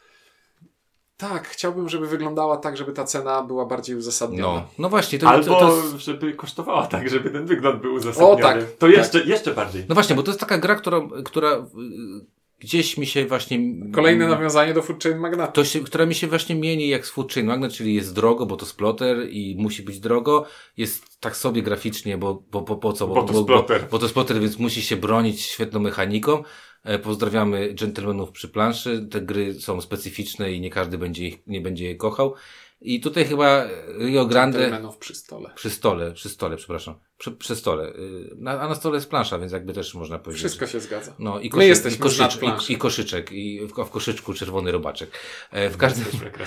Tak, 1.17 1.49
chciałbym, 1.49 1.89
żeby 1.89 2.07
wyglądała 2.07 2.57
tak, 2.57 2.77
żeby 2.77 2.93
ta 2.93 3.05
cena 3.05 3.43
była 3.43 3.67
bardziej 3.67 3.97
uzasadniona. 3.97 4.61
No, 4.61 4.69
no 4.79 4.89
właśnie, 4.89 5.19
to, 5.19 5.29
Albo, 5.29 5.45
to, 5.47 5.61
to 5.61 5.77
jest, 5.77 5.97
żeby 5.97 6.33
kosztowała 6.33 6.87
tak, 6.87 7.09
żeby 7.09 7.31
ten 7.31 7.47
wygląd 7.47 7.83
był 7.83 7.95
uzasadniony. 7.95 8.33
O, 8.33 8.37
tak, 8.43 8.63
To 8.63 8.87
tak. 8.87 8.91
jeszcze, 8.91 9.25
jeszcze 9.25 9.55
bardziej. 9.55 9.85
no 9.89 9.95
właśnie, 9.95 10.17
bo 10.17 10.23
to 10.23 10.31
jest 10.31 10.41
taka 10.41 10.59
gra, 10.59 10.75
która, 10.75 11.01
która 11.25 11.53
y, 11.53 11.61
gdzieś 12.59 12.99
mi 12.99 13.07
się 13.07 13.27
właśnie... 13.27 13.59
Kolejne 13.93 14.29
nawiązanie 14.29 14.75
do 14.75 14.83
Food 14.83 15.03
Chain 15.03 15.19
Magnatu. 15.19 15.53
To 15.53 15.65
się, 15.65 15.81
która 15.81 16.07
mi 16.07 16.15
się 16.15 16.27
właśnie 16.27 16.55
mieni 16.55 16.89
jak 16.89 17.07
z 17.07 17.11
Food 17.11 17.33
Chain 17.35 17.47
Magnet, 17.47 17.73
czyli 17.73 17.95
jest 17.95 18.15
drogo, 18.15 18.47
bo 18.47 18.57
to 18.57 18.67
splotter 18.67 19.31
i 19.31 19.57
musi 19.59 19.83
być 19.83 20.01
drogo. 20.01 20.47
Jest 20.77 21.21
tak 21.21 21.37
sobie 21.37 21.63
graficznie, 21.63 22.19
bo, 22.19 22.43
bo, 22.51 22.61
bo 22.61 22.77
po 22.77 22.93
co? 22.93 23.09
Bo 23.09 23.23
to 23.23 23.33
bo, 23.33 23.43
splotter. 23.43 23.81
Bo, 23.83 23.89
bo 23.91 23.99
to 23.99 24.09
splotter, 24.09 24.41
więc 24.41 24.59
musi 24.59 24.83
się 24.83 24.97
bronić 24.97 25.41
świetną 25.41 25.81
mechaniką. 25.81 26.43
E, 26.85 26.99
Pozdrawiamy 26.99 27.75
dżentelmenów 27.75 28.31
przy 28.31 28.49
planszy. 28.49 29.09
Te 29.11 29.21
gry 29.21 29.55
są 29.55 29.81
specyficzne 29.81 30.53
i 30.53 30.61
nie 30.61 30.71
każdy 30.71 30.99
będzie 30.99 31.27
ich, 31.27 31.47
nie 31.47 31.61
będzie 31.61 31.85
je 31.85 31.97
kochał. 31.97 32.35
I 32.81 33.01
tutaj 33.01 33.25
chyba 33.25 33.65
Rio 33.99 34.27
Grande... 34.27 34.81
Przy 35.01 35.15
stole. 35.15 35.51
Przy 35.55 35.71
stole, 35.71 36.13
przy 36.13 36.29
stole, 36.29 36.57
przepraszam. 36.57 36.95
Przy, 37.19 37.33
przy 37.33 37.57
stole. 37.57 37.89
Y, 37.89 38.37
Na, 38.37 38.61
a 38.61 38.69
na 38.69 38.75
stole 38.75 38.95
jest 38.97 39.11
plansza, 39.11 39.39
więc 39.39 39.53
jakby 39.53 39.73
też 39.73 39.95
można 39.95 40.19
powiedzieć. 40.19 40.41
Wszystko 40.41 40.67
się 40.67 40.81
zgadza. 40.81 41.15
No 41.19 41.41
i, 41.41 41.45
My 41.45 41.51
koszy, 41.51 41.67
jesteśmy 41.67 41.99
i, 41.99 42.01
koszycz, 42.01 42.39
i, 42.69 42.73
i 42.73 42.77
koszyczek, 42.77 43.33
i 43.33 43.61
w, 43.67 43.73
w 43.73 43.91
koszyczku 43.91 44.35
czerwony 44.35 44.73
robaczek. 44.73 45.11
E, 45.51 45.71
w 45.71 45.77
każdym, 45.77 46.05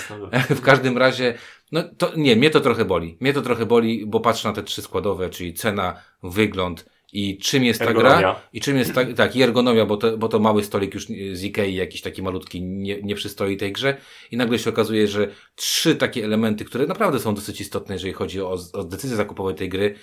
w 0.60 0.62
każdym 0.62 0.98
razie, 0.98 1.38
no 1.72 1.84
to 1.98 2.12
nie, 2.16 2.36
mnie 2.36 2.50
to 2.50 2.62
trochę 2.62 2.86
boli. 2.86 3.18
Mnie 3.20 3.34
to 3.34 3.42
trochę 3.42 3.66
boli, 3.66 4.06
bo 4.06 4.20
patrzę 4.20 4.48
na 4.48 4.54
te 4.54 4.64
trzy 4.64 4.82
składowe, 4.82 5.30
czyli 5.30 5.54
cena, 5.54 6.02
wygląd 6.24 6.86
i 7.14 7.38
czym 7.38 7.64
jest 7.64 7.80
ta 7.80 7.86
Ergonomia. 7.86 8.20
gra. 8.20 8.42
I 8.54 8.62
czym 8.62 8.78
jest 8.78 8.94
ta, 8.94 9.06
tak, 9.06 9.36
i 9.36 9.44
ergonomia, 9.44 9.86
bo 9.86 9.98
to, 9.98 10.18
bo 10.18 10.28
to 10.30 10.40
mały 10.40 10.64
stolik 10.64 10.94
już 10.94 11.06
z 11.34 11.44
Ikei, 11.44 11.76
jakiś 11.76 12.02
taki 12.02 12.22
malutki, 12.22 12.62
nie, 12.62 13.02
nie 13.02 13.16
przystoi 13.16 13.58
tej 13.58 13.72
grze. 13.72 13.98
I 14.32 14.38
nagle 14.38 14.60
się 14.60 14.70
okazuje, 14.70 15.08
że 15.08 15.28
trzy 15.56 15.96
takie 15.96 16.26
elementy, 16.26 16.66
które 16.66 16.88
naprawdę 16.88 17.20
są 17.20 17.36
dosyć 17.36 17.62
istotne, 17.62 17.96
jeżeli 17.96 18.14
chodzi 18.14 18.42
o, 18.42 18.58
o 18.74 18.84
decyzję 18.84 19.18
zakupową 19.18 19.54
tej 19.54 19.70
gry, 19.70 19.96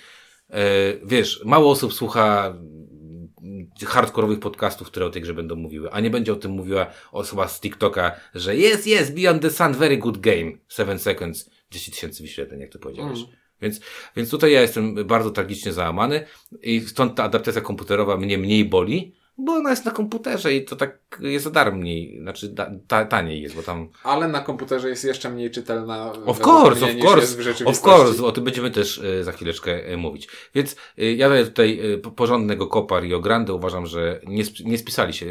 E, 0.49 0.61
wiesz, 1.05 1.41
mało 1.45 1.71
osób 1.71 1.93
słucha 1.93 2.57
hardkorowych 3.85 4.39
podcastów, 4.39 4.87
które 4.87 5.05
o 5.05 5.09
tej 5.09 5.21
grze 5.21 5.33
będą 5.33 5.55
mówiły, 5.55 5.91
a 5.91 5.99
nie 5.99 6.09
będzie 6.09 6.33
o 6.33 6.35
tym 6.35 6.51
mówiła 6.51 6.87
osoba 7.11 7.47
z 7.47 7.59
TikToka, 7.59 8.11
że 8.35 8.55
jest, 8.55 8.87
jest, 8.87 9.15
Beyond 9.15 9.41
the 9.41 9.49
Sun, 9.49 9.73
very 9.73 9.97
good 9.97 10.17
game, 10.17 10.51
7 10.69 10.99
seconds, 10.99 11.49
10 11.71 11.95
tysięcy 11.95 12.23
wyświetleń, 12.23 12.59
jak 12.59 12.71
to 12.71 12.79
powiedziałeś. 12.79 13.19
Mm. 13.19 13.31
Więc, 13.61 13.79
więc 14.15 14.29
tutaj 14.29 14.51
ja 14.51 14.61
jestem 14.61 15.07
bardzo 15.07 15.31
tragicznie 15.31 15.73
załamany 15.73 16.25
i 16.61 16.81
stąd 16.81 17.15
ta 17.15 17.23
adaptacja 17.23 17.61
komputerowa 17.61 18.17
mnie 18.17 18.37
mniej 18.37 18.65
boli, 18.65 19.15
bo 19.45 19.51
ona 19.53 19.69
jest 19.69 19.85
na 19.85 19.91
komputerze 19.91 20.53
i 20.53 20.65
to 20.65 20.75
tak 20.75 20.99
jest 21.19 21.45
za 21.45 21.51
darmo 21.51 21.77
mniej, 21.77 22.19
znaczy 22.21 22.47
da, 22.49 22.71
ta, 22.87 23.05
taniej 23.05 23.41
jest, 23.41 23.55
bo 23.55 23.63
tam 23.63 23.89
Ale 24.03 24.27
na 24.27 24.41
komputerze 24.41 24.89
jest 24.89 25.03
jeszcze 25.05 25.29
mniej 25.29 25.51
czytelna. 25.51 26.11
Of 26.25 26.47
course, 26.47 26.85
of 26.85 26.95
niż 26.95 27.05
course, 27.05 27.19
jest 27.41 27.63
w 27.63 27.67
of 27.67 27.85
course, 27.87 28.23
o 28.25 28.31
tym 28.31 28.43
będziemy 28.43 28.71
też 28.71 28.97
e, 28.99 29.23
za 29.23 29.31
chwileczkę 29.31 29.85
e, 29.85 29.97
mówić. 29.97 30.27
Więc 30.55 30.75
e, 30.97 31.13
ja 31.13 31.29
daję 31.29 31.45
tutaj 31.45 31.79
po- 32.03 32.11
porządnego 32.11 32.67
kopa 32.67 32.99
Rio 32.99 33.19
Grande, 33.19 33.53
uważam, 33.53 33.85
że 33.85 34.21
nie, 34.27 34.41
sp- 34.49 34.63
nie 34.65 34.77
spisali 34.77 35.13
się. 35.13 35.25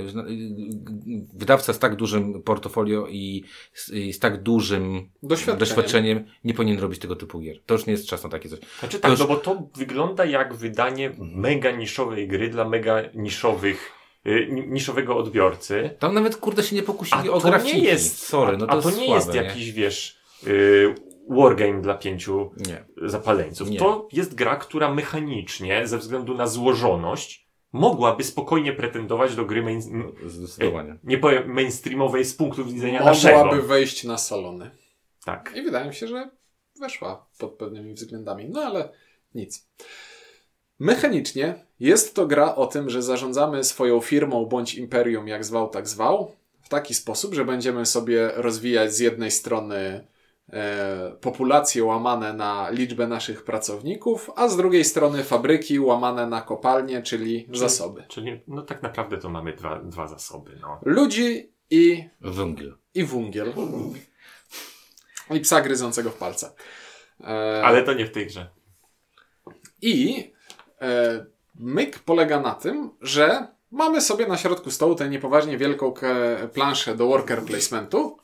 Wydawca 1.34 1.72
z 1.72 1.78
tak 1.78 1.96
dużym 1.96 2.42
portfolio 2.42 3.06
i 3.10 3.44
z, 3.74 3.90
i 3.90 4.12
z 4.12 4.18
tak 4.18 4.42
dużym 4.42 5.10
Doświadczeniem. 5.22 5.58
doświadczeniem 5.58 6.24
nie 6.44 6.54
powinien 6.54 6.78
robić 6.78 6.98
tego 7.00 7.16
typu 7.16 7.40
gier. 7.40 7.56
To 7.66 7.74
już 7.74 7.86
nie 7.86 7.92
jest 7.92 8.06
czas 8.06 8.22
na 8.24 8.28
takie 8.30 8.48
coś. 8.48 8.58
Znaczy 8.78 8.96
To 8.96 9.02
tak, 9.02 9.10
już- 9.10 9.20
no 9.20 9.26
bo 9.26 9.36
to 9.36 9.68
wygląda 9.76 10.24
jak 10.24 10.54
wydanie 10.54 11.12
mega 11.18 11.70
niszowej 11.70 12.28
gry 12.28 12.48
dla 12.48 12.68
mega 12.68 13.02
niszowych, 13.14 13.90
ni- 13.90 13.97
niszowego 14.50 15.16
odbiorcy. 15.16 15.90
Tam 15.98 16.14
nawet 16.14 16.36
kurde 16.36 16.62
się 16.62 16.76
nie 16.76 16.82
pokusili 16.82 17.28
A 17.28 17.32
o 17.32 17.40
to 17.40 17.48
grafiki. 17.48 17.76
nie 17.82 17.84
jest, 17.88 18.18
Sorry, 18.26 18.54
a, 18.54 18.58
no 18.58 18.66
to, 18.66 18.72
a 18.72 18.76
jest 18.76 18.88
to 18.88 18.90
nie 18.90 19.06
słabe, 19.06 19.14
jest 19.14 19.34
jakiś, 19.34 19.72
wiesz, 19.72 20.18
y, 20.46 20.94
wargame 21.30 21.80
dla 21.82 21.94
pięciu 21.94 22.50
Nie. 22.56 22.84
zapaleńców. 23.08 23.70
Nie. 23.70 23.78
To 23.78 24.08
jest 24.12 24.34
gra, 24.34 24.56
która 24.56 24.94
mechanicznie, 24.94 25.86
ze 25.86 25.98
względu 25.98 26.34
na 26.34 26.46
złożoność, 26.46 27.48
mogłaby 27.72 28.24
spokojnie 28.24 28.72
pretendować 28.72 29.34
do 29.36 29.44
gry 29.44 29.62
main, 29.62 29.80
m- 29.92 30.12
Zdecydowanie. 30.26 30.96
nie 31.04 31.18
powiem 31.18 31.52
mainstreamowej 31.54 32.24
z 32.24 32.34
punktu 32.34 32.64
widzenia 32.64 33.04
naszego. 33.04 33.38
Mogłaby 33.38 33.62
wejść 33.62 34.04
na 34.04 34.18
salony. 34.18 34.70
Tak. 35.24 35.52
I 35.56 35.62
wydaje 35.62 35.88
mi 35.88 35.94
się, 35.94 36.06
że 36.06 36.30
weszła 36.80 37.26
pod 37.38 37.52
pewnymi 37.54 37.94
względami. 37.94 38.48
No 38.48 38.60
ale 38.60 38.88
nic. 39.34 39.68
Mechanicznie 40.78 41.64
jest 41.80 42.14
to 42.14 42.26
gra 42.26 42.54
o 42.54 42.66
tym, 42.66 42.90
że 42.90 43.02
zarządzamy 43.02 43.64
swoją 43.64 44.00
firmą 44.00 44.46
bądź 44.46 44.74
imperium, 44.74 45.28
jak 45.28 45.44
zwał, 45.44 45.68
tak 45.68 45.88
zwał, 45.88 46.32
w 46.60 46.68
taki 46.68 46.94
sposób, 46.94 47.34
że 47.34 47.44
będziemy 47.44 47.86
sobie 47.86 48.30
rozwijać 48.34 48.94
z 48.94 48.98
jednej 48.98 49.30
strony 49.30 50.06
e, 50.52 51.12
populacje 51.20 51.84
łamane 51.84 52.32
na 52.32 52.70
liczbę 52.70 53.06
naszych 53.06 53.44
pracowników, 53.44 54.30
a 54.36 54.48
z 54.48 54.56
drugiej 54.56 54.84
strony 54.84 55.24
fabryki 55.24 55.80
łamane 55.80 56.26
na 56.26 56.40
kopalnie, 56.40 57.02
czyli 57.02 57.48
zasoby. 57.54 58.04
Czyli 58.08 58.40
no 58.48 58.62
tak 58.62 58.82
naprawdę 58.82 59.18
to 59.18 59.28
mamy 59.28 59.52
dwa, 59.52 59.78
dwa 59.78 60.06
zasoby. 60.06 60.58
No. 60.62 60.80
Ludzi 60.82 61.52
i 61.70 62.08
Węgiel. 62.20 62.76
i 62.94 63.04
wungiel. 63.04 63.52
I 65.30 65.40
psa 65.40 65.60
gryzącego 65.60 66.10
w 66.10 66.16
palce. 66.16 66.52
E, 67.20 67.62
Ale 67.64 67.82
to 67.82 67.92
nie 67.94 68.06
w 68.06 68.10
tej 68.10 68.26
grze. 68.26 68.50
I 69.82 70.37
myk 71.54 71.98
polega 71.98 72.40
na 72.40 72.54
tym, 72.54 72.90
że 73.00 73.46
mamy 73.70 74.00
sobie 74.00 74.26
na 74.26 74.36
środku 74.36 74.70
stołu 74.70 74.94
tę 74.94 75.08
niepoważnie 75.08 75.58
wielką 75.58 75.94
planszę 76.52 76.96
do 76.96 77.06
worker 77.06 77.42
placementu, 77.42 78.18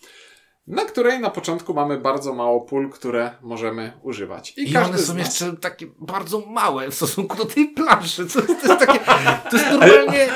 na 0.66 0.84
której 0.84 1.20
na 1.20 1.30
początku 1.30 1.74
mamy 1.74 1.98
bardzo 1.98 2.34
mało 2.34 2.60
pól, 2.60 2.90
które 2.90 3.30
możemy 3.42 3.92
używać. 4.02 4.54
I, 4.56 4.72
każdy 4.72 4.94
one 4.94 4.98
są 4.98 5.14
nas- 5.14 5.26
jeszcze 5.26 5.56
takie 5.56 5.86
bardzo 5.98 6.40
małe 6.40 6.90
w 6.90 6.94
stosunku 6.94 7.36
do 7.36 7.44
tej 7.44 7.68
planszy. 7.68 8.26
Co, 8.26 8.42
to 8.42 8.52
jest 8.52 8.86
takie, 8.86 9.00
to 9.50 9.56
jest 9.56 9.70
normalnie... 9.70 10.28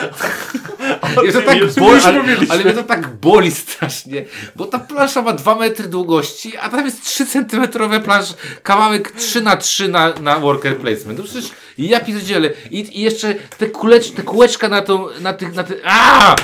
Mnie 1.23 1.33
to 1.33 1.43
tak 1.43 1.75
boli, 1.75 2.01
ale, 2.05 2.23
ale 2.49 2.65
mnie 2.65 2.73
to 2.73 2.83
tak 2.83 3.09
boli 3.09 3.51
strasznie, 3.51 4.25
bo 4.57 4.67
ta 4.67 4.79
plansza 4.79 5.23
ma 5.23 5.33
2 5.33 5.55
metry 5.55 5.89
długości, 5.89 6.57
a 6.57 6.69
tam 6.69 6.85
jest 6.85 7.05
3 7.05 7.27
centymetrowe 7.27 8.01
plansz, 8.01 8.35
kawałek 8.63 9.11
3 9.13 9.41
na 9.41 9.57
3 9.57 9.89
na, 9.89 10.13
na 10.21 10.39
worker 10.39 10.77
placement. 10.77 11.19
No 11.19 11.25
przecież 11.25 11.51
ja 11.79 12.01
pierdzielę. 12.01 12.51
I, 12.71 12.99
i 12.99 13.03
jeszcze 13.03 13.35
te, 13.35 13.67
kulecz, 13.67 14.11
te 14.11 14.23
kółeczka 14.23 14.69
na 14.69 14.83
tą, 14.83 15.07
na 15.21 15.33
tych, 15.33 15.55
na 15.55 15.65
tych, 15.65 15.81
aaa! 15.85 16.37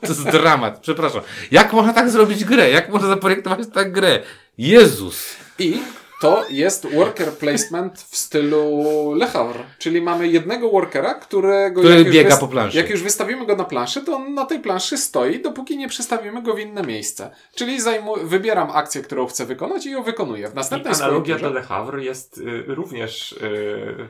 To 0.00 0.08
jest 0.08 0.24
dramat, 0.24 0.78
przepraszam. 0.80 1.20
Jak 1.50 1.72
można 1.72 1.92
tak 1.92 2.10
zrobić 2.10 2.44
grę? 2.44 2.70
Jak 2.70 2.88
można 2.88 3.08
zaprojektować 3.08 3.68
tak 3.74 3.92
grę? 3.92 4.20
Jezus! 4.58 5.36
I 5.58 5.78
to 6.22 6.44
jest 6.50 6.86
worker 6.94 7.32
placement 7.32 7.98
w 7.98 8.16
stylu 8.16 8.82
Le 9.14 9.26
Havre, 9.26 9.60
czyli 9.78 10.02
mamy 10.02 10.28
jednego 10.28 10.70
workera, 10.70 11.14
którego 11.14 11.80
Który 11.80 11.94
jak 11.98 12.10
biega 12.10 12.36
po 12.36 12.48
planszy. 12.48 12.76
Jak 12.76 12.90
już 12.90 13.02
wystawimy 13.02 13.46
go 13.46 13.56
na 13.56 13.64
planszy, 13.64 14.00
to 14.04 14.16
on 14.16 14.34
na 14.34 14.46
tej 14.46 14.60
planszy 14.60 14.98
stoi, 14.98 15.42
dopóki 15.42 15.76
nie 15.76 15.88
przestawimy 15.88 16.42
go 16.42 16.54
w 16.54 16.58
inne 16.58 16.82
miejsce. 16.82 17.30
Czyli 17.54 17.78
wybieram 18.22 18.70
akcję, 18.70 19.02
którą 19.02 19.26
chcę 19.26 19.46
wykonać 19.46 19.86
i 19.86 19.90
ją 19.90 20.02
wykonuję. 20.02 20.48
W 20.48 20.52
I 20.52 20.56
następnej 20.56 20.94
swojej 20.94 21.10
analogia 21.10 21.38
do 21.38 21.50
Le 21.50 21.62
Havre 21.62 22.04
jest 22.04 22.38
y, 22.38 22.64
również 22.66 23.32
y, 23.32 24.08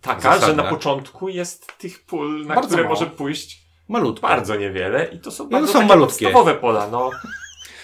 taka, 0.00 0.20
Zasadna. 0.20 0.46
że 0.46 0.54
na 0.54 0.64
początku 0.70 1.28
jest 1.28 1.78
tych 1.78 2.04
pól, 2.04 2.46
na 2.46 2.54
Bardzo 2.54 2.68
które 2.68 2.82
mało. 2.82 2.94
może 2.94 3.06
pójść 3.06 3.64
Malutko. 3.88 4.28
bardzo 4.28 4.56
niewiele 4.56 5.04
i 5.12 5.18
to 5.20 5.30
są 5.30 5.44
No 5.44 5.50
bardzo 5.50 5.66
to 5.66 5.72
są 5.72 5.78
takie 5.78 5.88
malutkie. 5.88 6.24
podstawowe 6.24 6.54
pola. 6.54 6.88
No. 6.92 7.10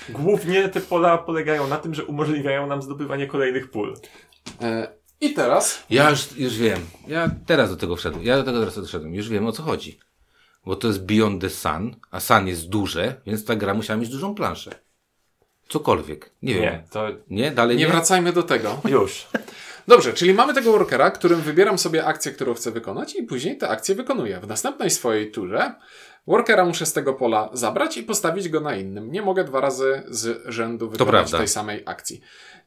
Głównie 0.09 0.69
te 0.69 0.81
pola 0.81 1.19
polegają 1.19 1.67
na 1.69 1.77
tym, 1.77 1.95
że 1.95 2.05
umożliwiają 2.05 2.67
nam 2.67 2.83
zdobywanie 2.83 3.27
kolejnych 3.27 3.71
pól. 3.71 3.97
E, 4.63 4.89
I 5.21 5.33
teraz 5.35 5.85
Ja 5.91 6.11
już, 6.11 6.37
już 6.37 6.59
wiem. 6.59 6.79
Ja 7.09 7.31
teraz 7.47 7.71
do 7.71 7.77
tego 7.77 7.97
wszedłem. 7.97 8.25
Ja 8.25 8.37
do 8.37 8.43
tego 8.45 8.59
teraz 8.59 8.75
doszedłem. 8.75 9.15
Już 9.15 9.29
wiem 9.29 9.47
o 9.47 9.53
co 9.53 9.63
chodzi. 9.63 9.99
Bo 10.67 10.77
to 10.77 10.89
jest 10.89 11.05
Beyond 11.07 11.41
the 11.41 11.51
Sun, 11.51 11.97
a 12.11 12.21
Sun 12.21 12.47
jest 12.49 12.69
duże, 12.69 13.21
więc 13.27 13.45
ta 13.45 13.57
gra 13.57 13.75
musiała 13.75 14.01
mieć 14.01 14.09
dużą 14.09 14.35
planszę. 14.35 14.71
Cokolwiek. 15.69 16.31
Nie 16.43 16.55
wiem. 16.55 16.63
Nie, 16.63 16.85
to 16.91 17.09
Nie? 17.31 17.51
Dalej 17.51 17.77
nie? 17.77 17.83
nie 17.85 17.91
wracajmy 17.91 18.33
do 18.33 18.43
tego. 18.43 18.81
już. 18.89 19.27
Dobrze, 19.89 20.13
czyli 20.13 20.35
mamy 20.35 20.55
tego 20.55 20.73
workera, 20.73 21.11
którym 21.11 21.41
wybieram 21.41 21.79
sobie 21.79 22.05
akcję, 22.05 22.33
którą 22.33 22.55
chcę 22.55 22.71
wykonać 22.71 23.17
i 23.17 23.23
później 23.23 23.59
tę 23.59 23.69
akcję 23.69 23.95
wykonuję. 23.95 24.41
W 24.41 24.47
następnej 24.47 24.91
swojej 24.91 25.31
turze 25.31 25.75
workera 26.27 26.65
muszę 26.65 26.87
z 26.87 26.93
tego 26.93 27.15
pola 27.15 27.51
zabrać 27.53 27.97
i 27.97 28.03
postawić 28.03 28.49
go 28.49 28.61
na 28.61 28.77
innym. 28.77 29.13
Nie 29.13 29.23
mogę 29.23 29.45
dwa 29.45 29.61
razy 29.61 30.03
z 30.09 30.43
rzędu 30.47 30.91
wykonać 30.91 31.31
tej 31.31 31.49
samej 31.49 31.83
akcji. 31.87 32.21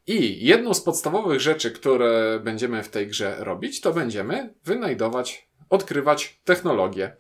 I 0.07 0.45
jedną 0.45 0.73
z 0.73 0.81
podstawowych 0.81 1.39
rzeczy, 1.39 1.71
które 1.71 2.39
będziemy 2.43 2.83
w 2.83 2.89
tej 2.89 3.07
grze 3.07 3.35
robić, 3.39 3.81
to 3.81 3.93
będziemy 3.93 4.53
wynajdować, 4.65 5.47
odkrywać 5.69 6.39
technologie. 6.43 7.15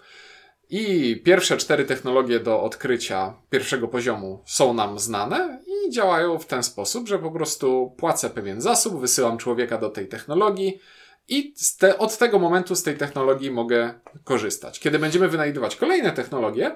I 0.75 1.21
pierwsze 1.25 1.57
cztery 1.57 1.85
technologie 1.85 2.39
do 2.39 2.61
odkrycia 2.61 3.33
pierwszego 3.49 3.87
poziomu 3.87 4.43
są 4.45 4.73
nam 4.73 4.99
znane 4.99 5.59
i 5.67 5.91
działają 5.91 6.39
w 6.39 6.45
ten 6.45 6.63
sposób, 6.63 7.07
że 7.07 7.19
po 7.19 7.31
prostu 7.31 7.95
płacę 7.97 8.29
pewien 8.29 8.61
zasób, 8.61 8.99
wysyłam 8.99 9.37
człowieka 9.37 9.77
do 9.77 9.89
tej 9.89 10.07
technologii 10.07 10.79
i 11.27 11.53
te, 11.79 11.97
od 11.97 12.17
tego 12.17 12.39
momentu 12.39 12.75
z 12.75 12.83
tej 12.83 12.97
technologii 12.97 13.51
mogę 13.51 13.93
korzystać. 14.23 14.79
Kiedy 14.79 14.99
będziemy 14.99 15.27
wynajdywać 15.27 15.75
kolejne 15.75 16.11
technologie, 16.11 16.75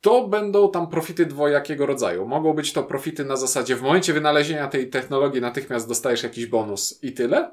to 0.00 0.28
będą 0.28 0.70
tam 0.70 0.86
profity 0.86 1.26
dwojakiego 1.26 1.86
rodzaju. 1.86 2.26
Mogą 2.26 2.52
być 2.52 2.72
to 2.72 2.82
profity 2.82 3.24
na 3.24 3.36
zasadzie 3.36 3.76
w 3.76 3.82
momencie 3.82 4.12
wynalezienia 4.12 4.68
tej 4.68 4.90
technologii 4.90 5.40
natychmiast 5.40 5.88
dostajesz 5.88 6.22
jakiś 6.22 6.46
bonus 6.46 6.98
i 7.02 7.12
tyle. 7.12 7.50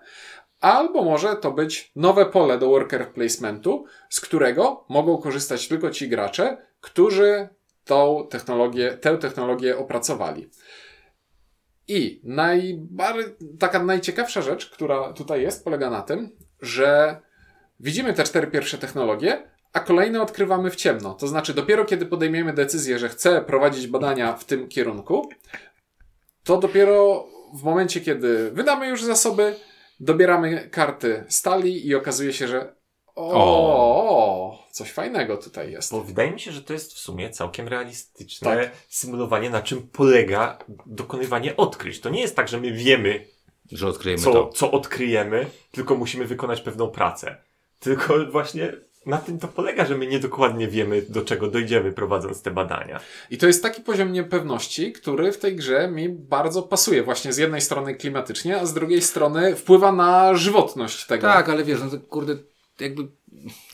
Albo 0.61 1.03
może 1.03 1.35
to 1.35 1.51
być 1.51 1.91
nowe 1.95 2.25
pole 2.25 2.57
do 2.57 2.69
worker 2.69 3.13
placementu, 3.13 3.85
z 4.09 4.21
którego 4.21 4.85
mogą 4.89 5.17
korzystać 5.17 5.67
tylko 5.67 5.89
ci 5.89 6.09
gracze, 6.09 6.57
którzy 6.81 7.49
tą 7.85 8.27
technologię, 8.29 8.91
tę 8.91 9.17
technologię 9.17 9.77
opracowali. 9.77 10.49
I 11.87 12.21
najbar- 12.23 13.57
taka 13.59 13.83
najciekawsza 13.83 14.41
rzecz, 14.41 14.69
która 14.69 15.13
tutaj 15.13 15.41
jest, 15.41 15.63
polega 15.63 15.89
na 15.89 16.01
tym, 16.01 16.35
że 16.61 17.21
widzimy 17.79 18.13
te 18.13 18.23
cztery 18.23 18.47
pierwsze 18.47 18.77
technologie, 18.77 19.51
a 19.73 19.79
kolejne 19.79 20.21
odkrywamy 20.21 20.71
w 20.71 20.75
ciemno. 20.75 21.13
To 21.13 21.27
znaczy, 21.27 21.53
dopiero 21.53 21.85
kiedy 21.85 22.05
podejmiemy 22.05 22.53
decyzję, 22.53 22.99
że 22.99 23.09
chcę 23.09 23.41
prowadzić 23.41 23.87
badania 23.87 24.33
w 24.33 24.45
tym 24.45 24.67
kierunku, 24.67 25.29
to 26.43 26.57
dopiero 26.57 27.27
w 27.53 27.63
momencie, 27.63 28.01
kiedy 28.01 28.51
wydamy 28.51 28.87
już 28.87 29.03
zasoby, 29.03 29.55
dobieramy 30.01 30.69
karty 30.69 31.23
stali 31.29 31.87
i 31.87 31.95
okazuje 31.95 32.33
się, 32.33 32.47
że 32.47 32.75
o, 33.15 33.31
o 33.33 34.67
coś 34.71 34.91
fajnego 34.91 35.37
tutaj 35.37 35.71
jest. 35.71 35.91
Bo 35.91 36.01
wydaje 36.01 36.31
mi 36.31 36.39
się, 36.39 36.51
że 36.51 36.61
to 36.61 36.73
jest 36.73 36.93
w 36.93 36.99
sumie 36.99 37.29
całkiem 37.29 37.67
realistyczne 37.67 38.71
symulowanie, 38.89 39.49
na 39.49 39.61
czym 39.61 39.87
polega 39.87 40.57
dokonywanie 40.85 41.57
odkryć. 41.57 41.99
To 41.99 42.09
nie 42.09 42.21
jest 42.21 42.35
tak, 42.35 42.47
że 42.47 42.59
my 42.61 42.71
wiemy, 42.71 43.25
Że 43.71 43.87
odkryjemy 43.87 44.23
co, 44.23 44.31
to. 44.33 44.49
co 44.49 44.71
odkryjemy, 44.71 45.45
tylko 45.71 45.95
musimy 45.95 46.25
wykonać 46.25 46.61
pewną 46.61 46.87
pracę. 46.87 47.35
Tylko 47.79 48.25
właśnie 48.31 48.73
na 49.05 49.17
tym 49.17 49.39
to 49.39 49.47
polega, 49.47 49.85
że 49.85 49.97
my 49.97 50.07
niedokładnie 50.07 50.67
wiemy, 50.67 51.01
do 51.09 51.21
czego 51.21 51.47
dojdziemy 51.47 51.91
prowadząc 51.91 52.41
te 52.41 52.51
badania. 52.51 52.99
I 53.29 53.37
to 53.37 53.47
jest 53.47 53.63
taki 53.63 53.81
poziom 53.81 54.11
niepewności, 54.11 54.91
który 54.91 55.31
w 55.31 55.37
tej 55.37 55.55
grze 55.55 55.87
mi 55.87 56.09
bardzo 56.09 56.63
pasuje. 56.63 57.03
Właśnie 57.03 57.33
z 57.33 57.37
jednej 57.37 57.61
strony 57.61 57.95
klimatycznie, 57.95 58.59
a 58.59 58.65
z 58.65 58.73
drugiej 58.73 59.01
strony 59.01 59.55
wpływa 59.55 59.91
na 59.91 60.35
żywotność 60.35 61.05
tego. 61.05 61.27
Tak, 61.27 61.49
ale 61.49 61.63
wiesz, 61.63 61.79
no 61.83 61.89
to 61.89 61.99
kurde, 61.99 62.35
jakby 62.79 63.07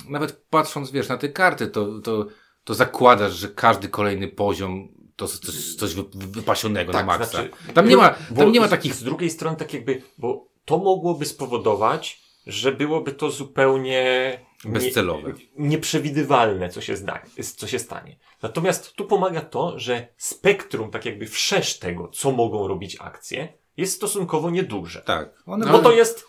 nawet 0.09 0.31
patrząc, 0.49 0.91
wiesz, 0.91 1.09
na 1.09 1.17
te 1.17 1.29
karty, 1.29 1.67
to, 1.67 1.99
to, 1.99 2.25
to 2.63 2.73
zakładasz, 2.73 3.33
że 3.33 3.47
każdy 3.47 3.87
kolejny 3.89 4.27
poziom 4.27 4.87
to 5.15 5.25
jest 5.25 5.45
coś, 5.45 5.75
coś 5.75 5.93
wy- 5.95 6.03
wypasionego 6.13 6.91
Tak, 6.93 7.05
na 7.05 7.17
maksa. 7.17 7.31
znaczy- 7.31 7.49
tam 7.73 7.87
nie 7.89 7.97
ma, 7.97 8.15
Bo 8.29 8.41
tam 8.41 8.51
nie 8.51 8.59
ma 8.59 8.67
takich 8.67 8.93
Z 8.93 9.03
drugiej 9.03 9.29
strony, 9.29 9.57
tak 9.57 9.73
jakby, 9.73 10.01
bo 10.17 10.47
to 10.65 10.77
mogłoby 10.77 11.25
spowodować, 11.25 12.21
że 12.47 12.71
byłoby 12.71 13.11
to 13.11 13.31
zupełnie 13.31 14.39
nie- 14.65 14.71
Bezcelowe. 14.71 15.33
nieprzewidywalne, 15.57 16.69
co 16.69 16.81
się, 16.81 16.97
zda, 16.97 17.21
co 17.57 17.67
się 17.67 17.79
stanie. 17.79 18.17
Natomiast 18.41 18.93
tu 18.93 19.05
pomaga 19.05 19.41
to, 19.41 19.79
że 19.79 20.07
spektrum, 20.17 20.91
tak 20.91 21.05
jakby 21.05 21.25
wszerz 21.27 21.79
tego, 21.79 22.07
co 22.07 22.31
mogą 22.31 22.67
robić 22.67 22.97
akcje, 22.99 23.53
jest 23.77 23.95
stosunkowo 23.95 24.49
nieduże. 24.49 25.01
Tak. 25.01 25.43
One 25.45 25.71
Bo 25.71 25.79
to 25.79 25.91
jest, 25.91 26.27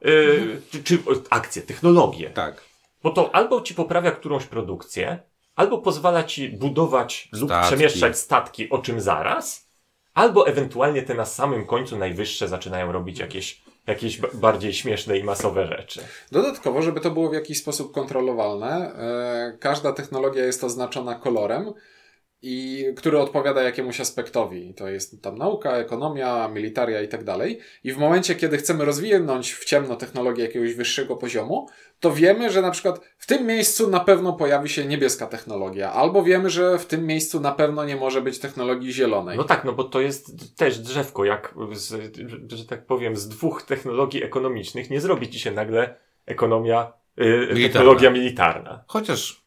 yy, 0.00 0.60
czy, 0.72 0.82
czy 0.82 0.98
akcje, 1.30 1.62
technologie. 1.62 2.30
Tak. 2.30 2.64
Bo 3.02 3.10
to 3.10 3.34
albo 3.34 3.60
ci 3.60 3.74
poprawia 3.74 4.10
którąś 4.10 4.46
produkcję, 4.46 5.22
albo 5.54 5.78
pozwala 5.78 6.24
ci 6.24 6.48
budować 6.48 7.28
lub 7.32 7.50
Statki. 7.50 7.66
przemieszczać 7.66 8.18
statki 8.18 8.70
o 8.70 8.78
czym 8.78 9.00
zaraz, 9.00 9.70
albo 10.14 10.46
ewentualnie 10.48 11.02
te 11.02 11.14
na 11.14 11.24
samym 11.24 11.66
końcu 11.66 11.98
najwyższe 11.98 12.48
zaczynają 12.48 12.92
robić 12.92 13.18
jakieś, 13.18 13.62
jakieś 13.86 14.18
ba- 14.18 14.28
bardziej 14.34 14.72
śmieszne 14.72 15.18
i 15.18 15.24
masowe 15.24 15.66
rzeczy. 15.66 16.00
Dodatkowo, 16.32 16.82
żeby 16.82 17.00
to 17.00 17.10
było 17.10 17.30
w 17.30 17.34
jakiś 17.34 17.58
sposób 17.58 17.94
kontrolowalne, 17.94 18.92
e, 18.94 19.56
każda 19.60 19.92
technologia 19.92 20.44
jest 20.44 20.64
oznaczona 20.64 21.14
kolorem, 21.14 21.72
i 22.42 22.86
który 22.96 23.18
odpowiada 23.18 23.62
jakiemuś 23.62 24.00
aspektowi. 24.00 24.74
To 24.74 24.88
jest 24.88 25.22
tam 25.22 25.38
nauka, 25.38 25.72
ekonomia, 25.72 26.48
militaria 26.48 27.02
i 27.02 27.08
tak 27.08 27.24
dalej. 27.24 27.58
I 27.84 27.92
w 27.92 27.98
momencie, 27.98 28.34
kiedy 28.34 28.56
chcemy 28.56 28.84
rozwinąć 28.84 29.52
w 29.52 29.64
ciemno 29.64 29.96
technologię 29.96 30.44
jakiegoś 30.44 30.74
wyższego 30.74 31.16
poziomu, 31.16 31.68
to 32.00 32.12
wiemy, 32.12 32.50
że 32.50 32.62
na 32.62 32.70
przykład 32.70 33.00
w 33.18 33.26
tym 33.26 33.46
miejscu 33.46 33.90
na 33.90 34.00
pewno 34.00 34.32
pojawi 34.32 34.68
się 34.68 34.84
niebieska 34.84 35.26
technologia, 35.26 35.92
albo 35.92 36.22
wiemy, 36.22 36.50
że 36.50 36.78
w 36.78 36.86
tym 36.86 37.06
miejscu 37.06 37.40
na 37.40 37.52
pewno 37.52 37.84
nie 37.84 37.96
może 37.96 38.22
być 38.22 38.38
technologii 38.38 38.92
zielonej. 38.92 39.36
No 39.36 39.44
tak, 39.44 39.64
no 39.64 39.72
bo 39.72 39.84
to 39.84 40.00
jest 40.00 40.56
też 40.56 40.78
drzewko, 40.78 41.24
jak, 41.24 41.54
z, 41.72 42.16
że 42.52 42.64
tak 42.64 42.86
powiem, 42.86 43.16
z 43.16 43.28
dwóch 43.28 43.62
technologii 43.62 44.24
ekonomicznych 44.24 44.90
nie 44.90 45.00
zrobi 45.00 45.28
ci 45.28 45.38
się 45.38 45.50
nagle 45.50 45.94
ekonomia, 46.26 46.92
y, 47.20 47.68
technologia 47.72 48.10
militarna. 48.10 48.84
Chociaż 48.86 49.44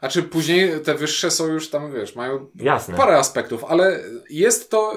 A 0.00 0.08
czy 0.08 0.22
później 0.22 0.80
te 0.80 0.94
wyższe 0.94 1.30
są 1.30 1.46
już 1.46 1.70
tam, 1.70 1.92
wiesz, 1.92 2.14
mają 2.14 2.50
Jasne. 2.54 2.96
parę 2.96 3.18
aspektów, 3.18 3.64
ale 3.64 4.00
jest 4.30 4.70
to 4.70 4.94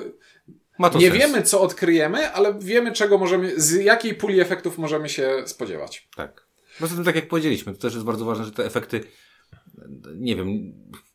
ma 0.79 0.89
to 0.89 1.00
nie 1.00 1.10
sens. 1.10 1.20
wiemy, 1.20 1.41
co 1.41 1.62
odkryjemy, 1.62 2.32
ale 2.32 2.60
wiemy, 2.60 2.91
czego 2.91 3.18
możemy, 3.18 3.62
z 3.62 3.74
jakiej 3.74 4.15
puli 4.15 4.39
efektów 4.39 4.77
możemy 4.77 5.10
się 5.10 5.44
spodziewać. 5.46 6.08
Tak. 6.15 6.46
Poza 6.79 6.96
tym, 6.96 7.03
tak 7.03 7.15
jak 7.15 7.27
powiedzieliśmy, 7.27 7.74
to 7.74 7.79
też 7.79 7.94
jest 7.94 8.06
bardzo 8.06 8.25
ważne, 8.25 8.46
że 8.46 8.51
te 8.51 8.65
efekty, 8.65 9.03
nie 10.15 10.36
wiem, 10.36 10.74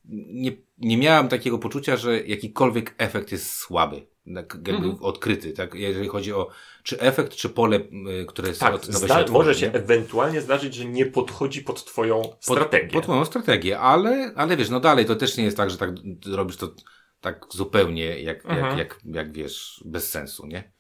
nie, 0.09 0.53
nie 0.79 0.97
miałem 0.99 1.29
takiego 1.29 1.59
poczucia, 1.59 1.97
że 1.97 2.21
jakikolwiek 2.21 2.95
efekt 2.99 3.33
jest 3.33 3.51
słaby, 3.55 4.07
tak 4.35 4.55
jakby 4.55 4.73
Mhm. 4.87 4.97
odkryty, 5.03 5.53
tak, 5.53 5.75
jeżeli 5.75 6.09
chodzi 6.09 6.33
o 6.33 6.49
czy 6.83 7.01
efekt, 7.01 7.35
czy 7.35 7.49
pole, 7.49 7.77
y, 7.77 8.27
które 8.29 8.49
jest 8.49 8.61
Tak, 8.61 8.73
nowe 8.89 9.07
zda- 9.07 9.27
się 9.27 9.33
może 9.33 9.55
się 9.55 9.67
nie? 9.67 9.73
ewentualnie 9.75 10.41
zdarzyć, 10.41 10.75
że 10.75 10.85
nie 10.85 11.07
podchodzi 11.07 11.63
pod 11.63 11.85
twoją 11.85 12.23
strategię. 12.41 12.89
Pod, 12.93 13.03
pod 13.03 13.09
moją 13.09 13.25
strategię, 13.25 13.79
ale, 13.79 14.33
ale 14.37 14.57
wiesz, 14.57 14.71
no 14.71 14.81
dalej 14.81 15.05
to 15.07 15.17
też 15.17 15.37
nie 15.37 15.45
jest 15.45 15.57
tak, 15.57 15.71
że 15.71 15.79
tak 15.79 15.91
robisz 16.27 16.57
to 16.57 16.75
tak 17.21 17.47
zupełnie 17.51 18.21
jak, 18.21 18.47
Mhm. 18.47 18.67
jak, 18.67 18.79
jak, 18.79 19.01
jak 19.05 19.33
wiesz, 19.33 19.83
bez 19.85 20.11
sensu, 20.11 20.47
nie? 20.47 20.73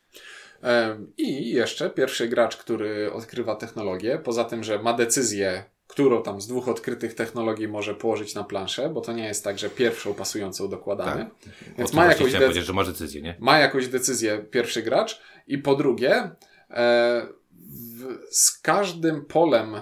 I 1.16 1.50
jeszcze 1.50 1.90
pierwszy 1.90 2.28
gracz, 2.28 2.56
który 2.56 3.12
odkrywa 3.12 3.56
technologię, 3.56 4.18
poza 4.24 4.44
tym, 4.44 4.64
że 4.64 4.78
ma 4.82 4.92
decyzję, 4.92 5.64
którą 5.94 6.22
tam 6.22 6.40
z 6.40 6.46
dwóch 6.46 6.68
odkrytych 6.68 7.14
technologii 7.14 7.68
może 7.68 7.94
położyć 7.94 8.34
na 8.34 8.44
planszę, 8.44 8.88
bo 8.88 9.00
to 9.00 9.12
nie 9.12 9.24
jest 9.24 9.44
tak, 9.44 9.58
że 9.58 9.70
pierwszą 9.70 10.14
pasującą 10.14 10.68
dokładamy. 10.68 11.22
O 11.22 11.78
Więc 11.78 11.92
ma 11.92 12.04
jakąś, 12.04 12.16
chciałem 12.16 12.40
de- 12.40 12.46
powiedzieć, 12.46 12.64
że 12.66 12.72
masz 12.72 12.86
decyzję, 12.86 13.22
nie? 13.22 13.36
ma 13.40 13.58
jakąś 13.58 13.88
decyzję 13.88 14.38
pierwszy 14.50 14.82
gracz 14.82 15.20
i 15.46 15.58
po 15.58 15.74
drugie 15.74 16.30
e, 16.70 17.26
w, 17.50 18.18
z 18.30 18.60
każdym 18.60 19.24
polem 19.24 19.74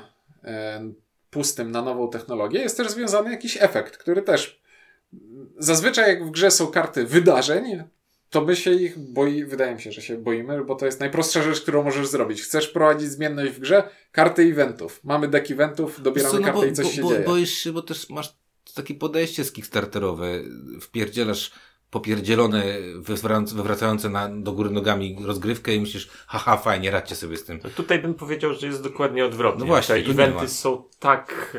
e, 0.45 0.93
pustym 1.31 1.71
na 1.71 1.83
nową 1.83 2.11
technologię 2.11 2.61
jest 2.61 2.77
też 2.77 2.91
związany 2.91 3.31
jakiś 3.31 3.63
efekt, 3.63 3.97
który 3.97 4.23
też 4.23 4.63
zazwyczaj 5.59 6.09
jak 6.09 6.27
w 6.27 6.31
grze 6.31 6.51
są 6.51 6.67
karty 6.67 7.07
wydarzeń, 7.07 7.83
to 8.33 8.41
my 8.41 8.57
się 8.57 8.73
ich 8.73 8.99
boi, 8.99 9.45
wydaje 9.45 9.75
mi 9.75 9.81
się, 9.81 9.93
że 9.93 10.03
się 10.03 10.19
boimy, 10.19 10.65
bo 10.65 10.75
to 10.75 10.87
jest 10.87 11.01
najprostsza 11.01 11.43
rzecz, 11.43 11.61
którą 11.61 11.83
możesz 11.83 12.07
zrobić. 12.07 12.43
Chcesz 12.43 12.69
prowadzić 12.69 13.09
zmienność 13.09 13.53
w 13.53 13.61
grze? 13.61 13.89
Karty 14.13 14.43
eventów. 14.43 15.01
Mamy 15.05 15.29
deck 15.29 15.51
eventów, 15.51 16.03
dobieramy 16.03 16.33
Co, 16.33 16.41
no 16.41 16.45
kartę 16.45 16.61
bo, 16.61 16.67
i 16.67 16.73
coś 16.73 16.87
bo, 16.87 16.93
się 16.93 17.03
bo, 17.03 17.09
dzieje. 17.09 17.25
Boisz 17.25 17.51
się, 17.51 17.73
bo 17.73 17.83
też 17.83 18.11
masz 18.11 18.37
takie 18.75 18.95
podejście 18.95 19.45
z 19.45 19.53
Kickstarterowe. 19.53 20.27
Wpierdzielasz 20.81 21.53
popierdzielone, 21.91 22.65
wywracające, 23.55 24.09
na, 24.09 24.29
do 24.29 24.53
góry 24.53 24.71
nogami 24.71 25.17
rozgrywkę 25.25 25.75
i 25.75 25.81
myślisz, 25.81 26.11
haha, 26.27 26.57
fajnie, 26.57 26.91
radźcie 26.91 27.15
sobie 27.15 27.37
z 27.37 27.45
tym. 27.45 27.61
No 27.65 27.71
Tutaj 27.71 27.99
bym 27.99 28.15
powiedział, 28.15 28.55
że 28.55 28.67
jest 28.67 28.83
dokładnie 28.83 29.25
odwrotnie. 29.25 29.61
No 29.61 29.67
właśnie, 29.67 30.03
Te 30.03 30.11
eventy 30.11 30.49
są 30.49 30.85
tak... 30.99 31.57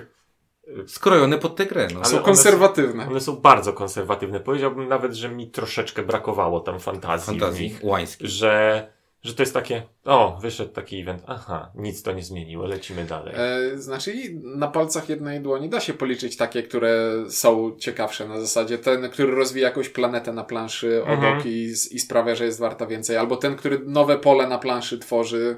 Skrojone 0.87 1.37
pod 1.37 1.55
tę 1.55 1.65
grę, 1.65 1.87
no. 1.93 1.99
Ale 1.99 2.09
są 2.09 2.15
one 2.15 2.25
konserwatywne. 2.25 3.07
One 3.07 3.19
są 3.21 3.35
bardzo 3.35 3.73
konserwatywne. 3.73 4.39
Powiedziałbym 4.39 4.87
nawet, 4.87 5.13
że 5.13 5.29
mi 5.29 5.47
troszeczkę 5.51 6.03
brakowało 6.03 6.59
tam 6.59 6.79
fantazji, 6.79 7.23
w 7.23 7.39
Fantazji 7.39 7.63
nich. 7.65 7.79
łańskiej. 7.83 8.27
Że, 8.29 8.87
że 9.21 9.33
to 9.35 9.43
jest 9.43 9.53
takie, 9.53 9.83
o, 10.05 10.37
wyszedł 10.41 10.71
taki 10.73 11.01
event, 11.01 11.23
aha, 11.27 11.71
nic 11.75 12.03
to 12.03 12.11
nie 12.11 12.23
zmieniło, 12.23 12.65
lecimy 12.67 13.05
dalej. 13.05 13.33
E, 13.37 13.77
znaczy 13.77 14.11
i 14.13 14.35
na 14.43 14.67
palcach 14.67 15.09
jednej 15.09 15.41
dłoni 15.41 15.69
da 15.69 15.79
się 15.79 15.93
policzyć 15.93 16.37
takie, 16.37 16.63
które 16.63 17.11
są 17.29 17.75
ciekawsze 17.79 18.27
na 18.27 18.39
zasadzie 18.39 18.77
ten, 18.77 19.09
który 19.09 19.35
rozwija 19.35 19.67
jakąś 19.67 19.89
planetę 19.89 20.33
na 20.33 20.43
planszy 20.43 21.03
obok 21.03 21.13
Mhm. 21.23 21.41
i, 21.47 21.73
i 21.91 21.99
sprawia, 21.99 22.35
że 22.35 22.45
jest 22.45 22.59
warta 22.59 22.85
więcej, 22.85 23.17
albo 23.17 23.37
ten, 23.37 23.55
który 23.55 23.79
nowe 23.85 24.17
pole 24.17 24.47
na 24.47 24.59
planszy 24.59 24.99
tworzy. 24.99 25.55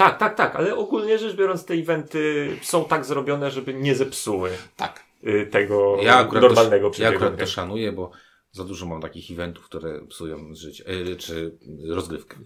Tak, 0.00 0.18
tak, 0.18 0.34
tak, 0.36 0.56
ale 0.56 0.76
ogólnie 0.76 1.18
rzecz 1.18 1.36
biorąc 1.36 1.64
te 1.64 1.74
eventy 1.74 2.48
są 2.62 2.84
tak 2.84 3.04
zrobione, 3.04 3.50
żeby 3.50 3.74
nie 3.74 3.94
zepsuły 3.94 4.50
Tak. 4.76 5.04
y, 5.26 5.46
tego 5.52 5.96
Ja 6.02 6.28
normalnego 6.32 6.90
to, 6.90 7.02
ja 7.02 7.08
akurat 7.08 7.38
to 7.38 7.46
szanuję, 7.46 7.92
bo 7.92 8.10
za 8.52 8.64
dużo 8.64 8.86
mam 8.86 9.00
takich 9.02 9.30
eventów, 9.30 9.64
które 9.64 10.00
psują 10.08 10.54
życie, 10.54 10.84
e, 10.86 11.16
czy 11.16 11.58
rozgrywkę. 11.88 12.36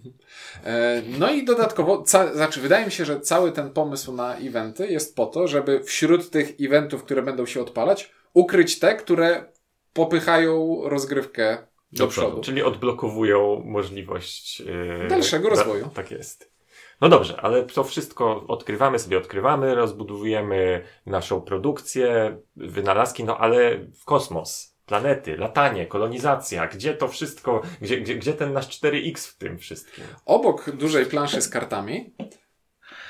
E, 0.63 1.01
no 1.19 1.31
i 1.31 1.45
dodatkowo, 1.45 2.01
ca- 2.03 2.33
znaczy 2.33 2.61
wydaje 2.61 2.85
mi 2.85 2.91
się, 2.91 3.05
że 3.05 3.19
cały 3.19 3.51
ten 3.51 3.69
pomysł 3.69 4.13
na 4.13 4.35
eventy 4.37 4.87
jest 4.87 5.15
po 5.15 5.25
to, 5.25 5.47
żeby 5.47 5.83
wśród 5.83 6.29
tych 6.29 6.53
eventów, 6.61 7.03
które 7.03 7.21
będą 7.21 7.45
się 7.45 7.61
odpalać, 7.61 8.11
ukryć 8.33 8.79
te, 8.79 8.95
które 8.95 9.45
popychają 9.93 10.81
rozgrywkę 10.83 11.57
do, 11.91 11.97
Do 12.05 12.07
przodu. 12.07 12.27
przodu. 12.27 12.41
Czyli 12.41 12.63
odblokowują 12.63 13.61
możliwość 13.65 14.59
yy, 14.59 15.07
Dalszego 15.09 15.43
da- 15.49 15.55
rozwoju. 15.55 15.89
Tak 15.93 16.11
jest. 16.11 16.54
No 17.01 17.09
dobrze, 17.09 17.41
ale 17.41 17.63
to 17.63 17.83
wszystko 17.83 18.45
odkrywamy 18.47 18.99
sobie, 18.99 19.17
odkrywamy, 19.17 19.75
rozbudowujemy 19.75 20.83
naszą 21.05 21.41
produkcję, 21.41 22.37
wynalazki, 22.55 23.23
no 23.23 23.37
ale 23.37 23.77
w 23.77 24.05
kosmos, 24.05 24.75
planety, 24.85 25.37
latanie, 25.37 25.87
kolonizacja, 25.87 26.67
gdzie 26.67 26.93
to 26.93 27.07
wszystko, 27.07 27.61
gdzie, 27.81 27.97
gdzie, 27.97 28.15
gdzie 28.15 28.33
ten 28.33 28.53
nasz 28.53 28.67
4X 28.81 29.27
w 29.27 29.37
tym 29.37 29.57
wszystkim? 29.57 30.03
Obok 30.25 30.71
dużej 30.71 31.05
planszy 31.05 31.41
z 31.41 31.49
kartami, 31.49 32.13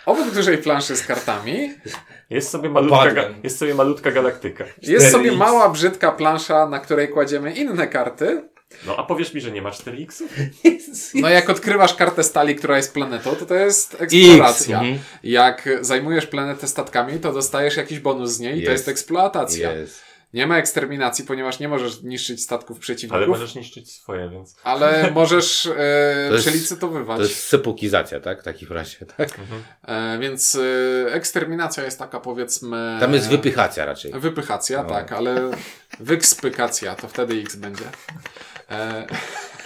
obok 0.06 0.32
dużej 0.32 0.58
planszy 0.58 0.96
z 0.96 1.08
kartami 1.08 1.70
Jest 2.30 2.50
sobie 2.50 2.70
malutka, 2.70 3.12
ga, 3.12 3.30
jest 3.44 3.58
sobie 3.58 3.76
malutka 3.76 4.12
galaktyka. 4.12 4.66
Jest 4.82 5.12
sobie 5.12 5.32
4X. 5.32 5.38
mała, 5.38 5.70
brzydka 5.70 6.12
plansza, 6.12 6.68
na 6.68 6.80
której 6.80 7.10
kładziemy 7.10 7.54
inne 7.54 7.88
karty. 7.88 8.50
No 8.88 8.98
a 8.98 9.04
powiesz 9.04 9.34
mi, 9.34 9.42
że 9.42 9.52
nie 9.52 9.62
ma 9.62 9.70
4X-ów? 9.70 10.28
No 11.22 11.30
jak 11.30 11.50
odkrywasz 11.50 11.94
kartę 11.94 12.24
stali, 12.24 12.56
która 12.56 12.78
jest 12.78 12.94
planetą, 12.94 13.36
to 13.36 13.46
to 13.46 13.56
jest 13.56 13.98
eksploracja. 14.02 14.80
mhm. 14.80 15.00
Jak 15.24 15.70
zajmujesz 15.82 16.28
planetę 16.28 16.68
statkami, 16.68 17.20
to 17.20 17.34
dostajesz 17.34 17.78
jakiś 17.78 18.00
bonus 18.00 18.32
z 18.32 18.40
niej 18.40 18.52
i 18.60 18.66
to 18.66 18.72
Jest. 18.72 18.88
jest 18.88 18.90
eksploatacja. 18.90 19.72
Jest. 19.74 20.02
Nie 20.36 20.48
ma 20.48 20.58
eksterminacji, 20.58 21.26
ponieważ 21.26 21.60
nie 21.60 21.68
możesz 21.68 22.02
niszczyć 22.04 22.44
statków 22.44 22.80
przeciwników, 22.80 23.16
Ale 23.16 23.26
ale, 23.26 23.32
możesz 23.32 23.56
niszczyć 23.56 23.92
swoje, 23.92 24.30
więc... 24.30 24.56
możesz 25.14 25.66
e, 25.66 25.72
To 26.30 26.34
jest- 26.34 26.48
przelicytowywać. 26.48 27.18
To 27.18 27.24
jest 27.24 27.44
sepukizacja, 27.48 28.20
tak? 28.20 28.42
W 28.42 28.44
takim 28.44 28.68
razie, 28.70 29.06
tak? 29.18 29.30
E, 29.88 30.18
więc 30.20 30.56
e, 30.56 31.14
eksterminacja 31.14 31.84
jest 31.84 32.00
taka 32.00 32.20
powiedzmy... 32.20 32.98
Tam 33.00 33.14
jest 33.14 33.30
wypychacja 33.30 33.86
raczej. 33.86 34.12
Wypychacja, 34.16 34.84
No. 34.84 34.90
tak, 34.90 35.12
ale 35.12 35.52
wykspykacja, 36.00 36.96
to 36.96 37.08
wtedy 37.08 37.36
X 37.36 37.56
będzie. 37.56 37.86
E, 38.72 39.06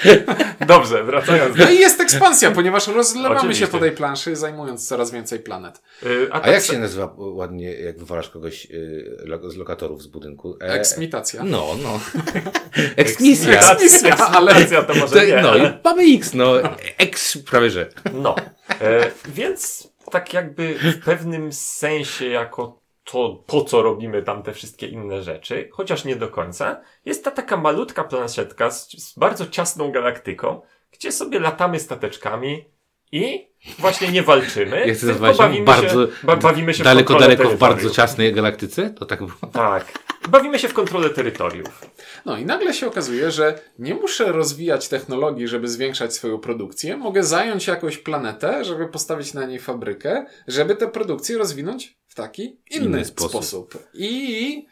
Dobrze, 0.68 1.04
wracając 1.04 1.56
do... 1.58 1.64
No 1.64 1.70
i 1.72 1.80
jest 1.80 2.00
ekspansja, 2.00 2.52
ponieważ 2.52 2.88
rozlewamy 2.88 3.36
Oczywiście. 3.36 3.66
się 3.66 3.72
po 3.72 3.80
tej 3.80 3.92
planszy, 3.92 4.36
zajmując 4.36 4.88
coraz 4.88 5.12
więcej 5.12 5.40
planet. 5.40 5.82
Y, 6.04 6.28
A 6.32 6.40
tak 6.40 6.52
jak 6.54 6.62
se- 6.62 6.74
się 6.74 6.80
nazywa 6.80 7.14
ładnie, 7.18 7.74
jak 7.74 8.00
wywalasz 8.00 8.30
kogoś 8.30 8.66
y, 8.72 9.18
lo- 9.26 9.50
z 9.50 9.56
lokatorów 9.56 10.02
z 10.04 10.08
budynku? 10.08 10.58
E, 10.62 10.74
Eksmitacja. 10.74 11.44
No, 11.44 11.68
no. 11.84 12.00
Eksmisja. 12.96 13.72
Eksmisja, 13.72 14.18
ale- 14.18 14.52
Eksmisja 14.52 14.84
to 14.84 14.94
może 14.96 15.16
To, 15.16 15.24
nie, 15.26 15.42
no 15.42 15.50
ale... 15.50 15.80
mamy 15.84 16.04
X, 16.16 16.34
no. 16.34 16.54
Eks 16.98 17.38
prawie 17.38 17.70
że. 17.70 17.90
No. 18.14 18.36
E, 18.82 19.12
więc 19.28 19.90
tak 20.12 20.34
jakby 20.34 20.76
w 20.80 21.00
pewnym 21.06 21.54
sensie 21.54 22.26
jako 22.28 22.80
to, 23.12 23.44
po 23.48 23.62
co 23.62 23.82
robimy 23.82 24.24
tam 24.24 24.44
te 24.44 24.54
wszystkie 24.54 24.88
inne 24.88 25.24
rzeczy, 25.24 25.70
chociaż 25.72 26.06
nie 26.06 26.16
do 26.16 26.28
końca, 26.28 26.82
jest 27.06 27.24
ta 27.24 27.32
taka 27.32 27.58
malutka 27.58 28.04
planszetka 28.04 28.72
z, 28.72 28.92
z 28.92 29.20
bardzo 29.20 29.46
ciasną 29.46 29.92
galaktyką, 29.92 30.62
gdzie 30.92 31.12
sobie 31.12 31.40
latamy 31.40 31.80
stateczkami 31.80 32.66
i 33.12 33.50
właśnie 33.80 34.12
nie 34.12 34.24
walczymy, 34.24 34.88
Ja 34.88 34.94
chcę 34.94 35.08
tylko 35.08 35.08
nazwać 35.28 35.38
ją 35.40 35.46
bawimy, 35.46 35.66
bardzo 35.66 36.08
się, 36.08 36.12
ba, 36.24 36.36
bawimy 36.36 36.74
się 36.74 36.84
w 36.84 36.86
Daleko, 36.86 37.08
kontrolę 37.08 37.36
daleko 37.36 37.56
w 37.56 37.60
bardzo 37.60 37.90
ciasnej 37.90 38.34
galaktyce? 38.34 38.90
To 38.90 39.06
tak 39.06 39.20
było. 39.20 39.52
Tak. 39.54 40.00
Bawimy 40.30 40.60
się 40.60 40.68
w 40.68 40.74
kontrolę 40.74 41.10
terytoriów. 41.10 41.82
No 42.26 42.38
i 42.38 42.46
nagle 42.46 42.74
się 42.74 42.88
okazuje, 42.88 43.32
że 43.32 43.60
nie 43.80 43.96
muszę 43.96 44.32
rozwijać 44.32 44.90
technologii, 44.90 45.48
żeby 45.48 45.68
zwiększać 45.68 46.14
swoją 46.14 46.38
produkcję. 46.38 46.98
Mogę 46.98 47.24
zająć 47.24 47.68
jakąś 47.68 47.98
planetę, 47.98 48.66
żeby 48.66 48.88
postawić 48.88 49.34
na 49.34 49.46
niej 49.46 49.60
fabrykę, 49.60 50.26
żeby 50.48 50.76
tę 50.76 50.88
produkcję 50.88 51.38
rozwinąć 51.38 51.98
w 52.08 52.16
taki 52.16 52.44
inny, 52.72 52.86
Inny 52.86 53.06
sposób. 53.06 53.32
sposób. 53.32 53.78
I 53.94 54.66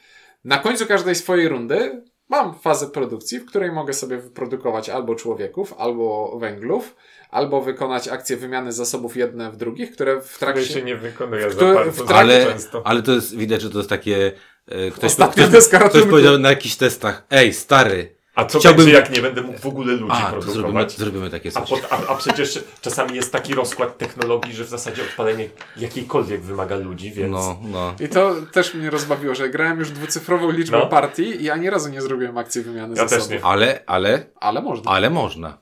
na 0.44 0.58
końcu 0.58 0.86
każdej 0.86 1.16
swojej 1.16 1.48
rundy 1.48 2.02
mam 2.30 2.60
fazę 2.60 2.88
produkcji, 2.88 3.40
w 3.40 3.46
której 3.46 3.72
mogę 3.72 3.94
sobie 3.94 4.18
wyprodukować 4.18 4.90
albo 4.90 5.16
człowieków, 5.16 5.74
albo 5.78 6.38
węglów, 6.40 6.96
albo 7.32 7.62
wykonać 7.62 8.08
akcje 8.08 8.38
wymiany 8.38 8.72
zasobów 8.72 9.18
jedne 9.18 9.52
w 9.52 9.58
drugich, 9.58 9.92
które 9.92 10.22
w 10.22 10.34
Które 10.36 10.54
trakcie... 10.54 10.74
się 10.74 10.82
nie 10.84 10.96
wykonuje 10.96 11.48
w 11.48 11.50
za 11.50 11.56
które- 11.56 11.74
bardzo 11.74 11.92
trakcie- 12.06 12.16
Ale, 12.16 12.46
często. 12.46 12.82
ale 12.88 13.02
to 13.02 13.12
jest, 13.12 13.38
widać, 13.38 13.62
że 13.62 13.70
to 13.70 13.78
jest 13.78 13.90
takie... 13.90 14.32
e, 14.68 14.92
Ktoś, 14.92 15.04
Ostatnia 15.12 15.44
ktoś, 15.44 15.54
deska 15.56 15.90
ktoś 15.90 16.04
powiedział 16.04 16.38
na 16.38 16.50
jakichś 16.50 16.76
testach, 16.76 17.24
ej, 17.30 17.54
stary, 17.54 18.18
A 18.36 18.46
co 18.46 18.60
chciałbym- 18.60 18.86
będzie, 18.86 19.00
jak 19.00 19.12
nie 19.16 19.22
będę 19.22 19.42
mógł 19.42 19.60
w 19.60 19.66
ogóle 19.66 19.94
ludzi 19.94 20.14
a, 20.16 20.32
to 20.32 20.42
zrobimy, 20.42 20.54
produkować? 20.54 20.92
zrobimy 20.98 21.30
takie 21.30 21.50
A, 21.56 21.62
coś. 21.62 21.70
pod, 21.70 21.88
a, 21.94 22.08
a 22.08 22.16
przecież 22.16 22.64
czasami 22.82 23.16
jest 23.16 23.32
taki 23.32 23.54
rozkład 23.56 23.98
technologii, 23.98 24.54
że 24.54 24.64
w 24.64 24.68
zasadzie 24.70 25.02
odpalenie 25.02 25.50
jakiejkolwiek 25.78 26.42
wymaga 26.42 26.76
ludzi, 26.76 27.12
więc 27.12 27.32
No, 27.32 27.60
no. 27.64 27.94
I 28.00 28.10
to 28.10 28.36
też 28.52 28.74
mnie 28.74 28.90
rozbawiło, 28.90 29.36
że 29.36 29.50
grałem 29.50 29.80
już 29.80 29.92
dwucyfrową 29.92 30.52
liczbę 30.52 30.78
No. 30.80 30.88
partii 30.88 31.44
i 31.44 31.50
ani 31.50 31.70
razu 31.70 31.90
nie 31.90 32.02
zrobiłem 32.02 32.38
akcji 32.38 32.62
wymiany 32.62 32.96
Ja 32.98 33.08
zasobów. 33.08 33.28
też 33.28 33.38
nie. 33.40 33.46
Ale, 33.46 33.80
ale, 33.86 34.26
Ale 34.40 34.62
można. 34.62 34.92
ale 34.92 35.10
można. 35.10 35.58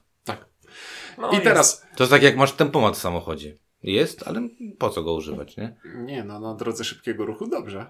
No, 1.18 1.32
I 1.32 1.42
teraz... 1.42 1.86
To 1.96 2.04
jest 2.04 2.12
tak 2.12 2.24
jak 2.24 2.38
masz 2.38 2.52
tempomat 2.52 2.98
w 2.98 3.00
samochodzie. 3.00 3.56
Jest, 3.84 4.28
ale 4.28 4.42
po 4.80 4.90
co 4.90 5.04
go 5.04 5.14
używać, 5.14 5.58
nie? 5.58 5.76
Nie, 5.96 6.24
no 6.24 6.40
na 6.40 6.54
drodze 6.54 6.84
szybkiego 6.84 7.26
ruchu 7.26 7.48
dobrze. 7.48 7.86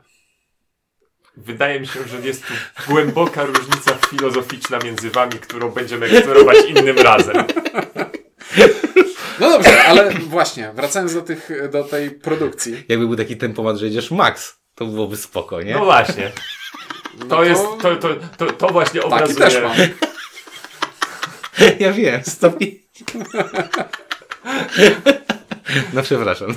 Wydaje 1.38 1.80
mi 1.80 1.88
się, 1.88 2.08
że 2.08 2.22
jest 2.22 2.44
tu 2.48 2.54
głęboka 2.88 3.46
różnica 3.46 3.94
filozoficzna 4.10 4.80
między 4.80 5.10
wami, 5.10 5.32
którą 5.32 5.72
będziemy 5.72 6.06
eksplorować 6.06 6.58
innym 6.68 6.98
razem. 6.98 7.36
No 9.40 9.50
dobrze, 9.50 9.84
ale 9.84 10.12
właśnie, 10.14 10.72
wracając 10.76 11.14
do, 11.14 11.22
tych, 11.22 11.50
do 11.72 11.84
tej 11.84 12.12
produkcji. 12.12 12.84
Jakby 12.90 13.08
był 13.08 13.16
taki 13.16 13.38
tempomat, 13.38 13.78
że 13.78 13.86
jedziesz 13.86 14.12
max, 14.12 14.60
to 14.76 14.86
byłoby 14.86 15.18
spoko, 15.18 15.62
nie? 15.62 15.74
No 15.74 15.86
właśnie. 15.86 16.32
No 17.20 17.26
To 17.26 17.44
jest, 17.44 17.64
to, 17.82 17.96
to, 17.96 18.10
to, 18.38 18.46
to 18.46 18.68
właśnie 18.68 19.02
Taki 19.02 19.14
obrazuje... 19.14 19.40
też 19.40 19.64
mam. 19.64 19.76
Ja 21.80 21.94
wiem, 21.94 22.24
stopi. 22.24 22.85
No 25.94 26.02
przepraszam. 26.02 26.56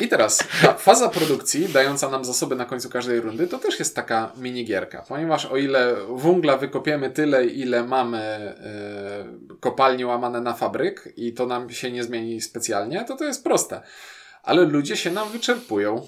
I 0.00 0.08
teraz 0.08 0.38
ta 0.62 0.74
faza 0.74 1.08
produkcji, 1.08 1.68
dająca 1.68 2.08
nam 2.08 2.24
zasoby 2.24 2.56
na 2.56 2.64
końcu 2.64 2.90
każdej 2.90 3.20
rundy, 3.20 3.46
to 3.46 3.58
też 3.58 3.78
jest 3.78 3.96
taka 3.96 4.32
minigierka, 4.36 5.04
ponieważ 5.08 5.46
o 5.46 5.56
ile 5.56 5.96
węgla 6.16 6.56
wykopiemy 6.56 7.10
tyle, 7.10 7.46
ile 7.46 7.84
mamy 7.84 8.18
e, 8.18 9.56
kopalni 9.60 10.04
łamane 10.04 10.40
na 10.40 10.54
fabryk 10.54 11.12
i 11.16 11.32
to 11.32 11.46
nam 11.46 11.70
się 11.70 11.92
nie 11.92 12.04
zmieni 12.04 12.40
specjalnie, 12.40 13.04
to 13.04 13.16
to 13.16 13.24
jest 13.24 13.44
proste. 13.44 13.82
Ale 14.42 14.62
ludzie 14.64 14.96
się 14.96 15.10
nam 15.10 15.28
wyczerpują. 15.28 16.06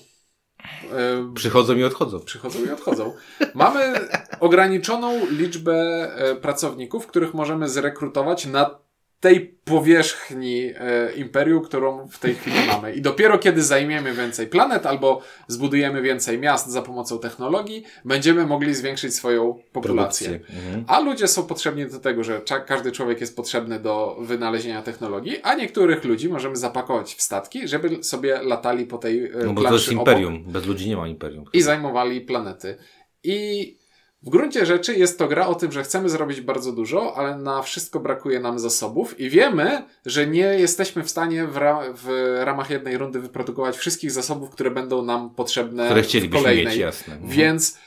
E, 0.92 1.32
Przychodzą 1.34 1.76
i 1.76 1.84
odchodzą. 1.84 2.20
przychodzą 2.20 2.58
i 2.64 2.70
odchodzą. 2.70 3.14
Mamy 3.54 3.94
ograniczoną 4.40 5.26
liczbę 5.30 5.72
e, 6.16 6.34
pracowników, 6.36 7.06
których 7.06 7.34
możemy 7.34 7.68
zrekrutować 7.68 8.46
na 8.46 8.79
tej 9.20 9.54
powierzchni 9.64 10.72
e, 10.76 11.12
imperium, 11.12 11.62
którą 11.64 12.08
w 12.08 12.18
tej 12.18 12.34
chwili 12.34 12.56
mamy. 12.66 12.92
I 12.92 13.02
dopiero 13.02 13.38
kiedy 13.38 13.62
zajmiemy 13.62 14.14
więcej 14.14 14.46
planet 14.46 14.86
albo 14.86 15.22
zbudujemy 15.48 16.02
więcej 16.02 16.38
miast 16.38 16.68
za 16.68 16.82
pomocą 16.82 17.18
technologii, 17.18 17.84
będziemy 18.04 18.46
mogli 18.46 18.74
zwiększyć 18.74 19.14
swoją 19.14 19.58
populację. 19.72 20.28
Mhm. 20.30 20.84
A 20.86 21.00
ludzie 21.00 21.28
są 21.28 21.46
potrzebni 21.46 21.86
do 21.86 21.98
tego, 21.98 22.24
że 22.24 22.40
każdy 22.66 22.92
człowiek 22.92 23.20
jest 23.20 23.36
potrzebny 23.36 23.80
do 23.80 24.16
wynalezienia 24.20 24.82
technologii, 24.82 25.36
a 25.42 25.54
niektórych 25.54 26.04
ludzi 26.04 26.28
możemy 26.28 26.56
zapakować 26.56 27.14
w 27.14 27.22
statki, 27.22 27.68
żeby 27.68 28.04
sobie 28.04 28.42
latali 28.42 28.86
po 28.86 28.98
tej 28.98 29.26
e, 29.26 29.30
No 29.44 29.52
bo 29.52 29.62
to 29.62 29.72
jest 29.72 29.88
obok 29.88 29.98
imperium. 29.98 30.44
Bez 30.46 30.66
ludzi 30.66 30.88
nie 30.88 30.96
ma 30.96 31.08
imperium. 31.08 31.44
i 31.52 31.62
zajmowali 31.62 32.20
planety. 32.20 32.76
I 33.24 33.79
w 34.22 34.28
gruncie 34.30 34.66
rzeczy 34.66 34.94
jest 34.94 35.18
to 35.18 35.28
gra 35.28 35.46
o 35.46 35.54
tym, 35.54 35.72
że 35.72 35.82
chcemy 35.82 36.08
zrobić 36.08 36.40
bardzo 36.40 36.72
dużo, 36.72 37.16
ale 37.16 37.38
na 37.38 37.62
wszystko 37.62 38.00
brakuje 38.00 38.40
nam 38.40 38.58
zasobów 38.58 39.20
i 39.20 39.30
wiemy, 39.30 39.84
że 40.06 40.26
nie 40.26 40.40
jesteśmy 40.44 41.02
w 41.04 41.10
stanie 41.10 41.46
w, 41.46 41.56
ra 41.56 41.80
w 41.94 42.36
ramach 42.44 42.70
jednej 42.70 42.98
rundy 42.98 43.20
wyprodukować 43.20 43.76
wszystkich 43.76 44.10
zasobów, 44.10 44.50
które 44.50 44.70
będą 44.70 45.02
nam 45.02 45.34
potrzebne 45.34 45.84
Które 45.86 46.02
w 46.02 46.06
chcielibyśmy 46.06 46.42
kolejnej. 46.42 46.66
mieć, 46.66 46.76
jasne. 46.76 47.14
Mhm. 47.14 47.32
Więc 47.32 47.78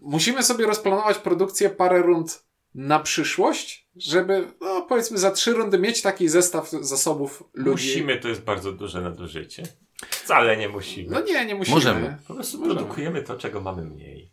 musimy 0.00 0.42
sobie 0.42 0.66
rozplanować 0.66 1.18
produkcję 1.18 1.70
parę 1.70 2.02
rund 2.02 2.42
na 2.74 2.98
przyszłość, 2.98 3.88
żeby, 3.96 4.46
no 4.60 4.82
powiedzmy, 4.88 5.18
za 5.18 5.30
trzy 5.30 5.52
rundy 5.52 5.78
mieć 5.78 6.02
taki 6.02 6.28
zestaw 6.28 6.70
zasobów 6.70 7.44
ludzi. 7.54 7.70
Musimy, 7.88 8.16
to 8.16 8.28
jest 8.28 8.40
bardzo 8.42 8.72
duże 8.72 9.00
nadużycie. 9.00 9.62
Wcale 10.10 10.56
nie 10.56 10.68
musimy. 10.68 11.10
No 11.10 11.20
nie, 11.20 11.46
nie 11.46 11.54
musimy. 11.54 11.74
Możemy. 11.74 12.16
Po 12.28 12.34
prostu 12.34 12.58
Możemy. 12.58 12.76
produkujemy 12.80 13.22
to, 13.22 13.36
czego 13.36 13.60
mamy 13.60 13.82
mniej. 13.82 14.32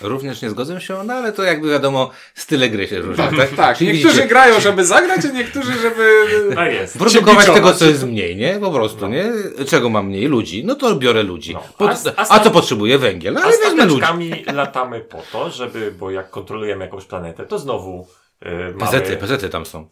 Również 0.00 0.42
nie 0.42 0.50
zgodzę 0.50 0.80
się, 0.80 1.04
no 1.04 1.14
ale 1.14 1.32
to 1.32 1.42
jakby 1.42 1.70
wiadomo, 1.70 2.10
style 2.34 2.68
gry 2.68 2.88
się 2.88 2.98
różnią. 3.00 3.28
Tak, 3.36 3.50
Tak, 3.50 3.78
Czyli 3.78 3.92
niektórzy 3.92 4.14
widzicie, 4.14 4.28
grają, 4.28 4.60
żeby 4.60 4.84
zagrać, 4.84 5.24
a 5.24 5.32
niektórzy, 5.32 5.72
żeby 5.72 6.26
Tak 6.54 6.72
jest. 6.72 6.98
Produkować 6.98 7.46
tego, 7.46 7.72
co 7.74 7.84
jest 7.84 8.06
mniej, 8.06 8.36
nie? 8.36 8.58
Po 8.60 8.70
prostu, 8.72 9.06
nie? 9.06 9.32
Czego 9.66 9.90
mam 9.90 10.06
mniej? 10.06 10.26
Ludzi. 10.26 10.64
No 10.64 10.74
to 10.74 10.94
biorę 10.94 11.22
ludzi. 11.22 11.54
No. 11.54 11.62
Po, 11.78 11.88
A 11.88 11.92
a, 11.92 12.12
a 12.16 12.26
a, 12.28 12.40
co 12.40 12.50
potrzebuję? 12.50 12.98
Węgiel. 12.98 13.38
A 13.38 13.42
Ale 13.42 13.58
wezmę 13.58 13.84
ludzi. 13.84 14.44
latamy 14.52 15.00
po 15.00 15.22
to, 15.32 15.50
żeby, 15.50 15.92
bo 15.98 16.10
jak 16.10 16.30
kontrolujemy 16.30 16.84
jakąś 16.84 17.04
planetę, 17.04 17.46
to 17.46 17.58
znowu 17.58 18.06
yy, 18.44 18.50
mamy... 18.50 18.78
Pezety, 18.78 19.16
pezety 19.16 19.48
tam 19.48 19.66
są. 19.66 19.88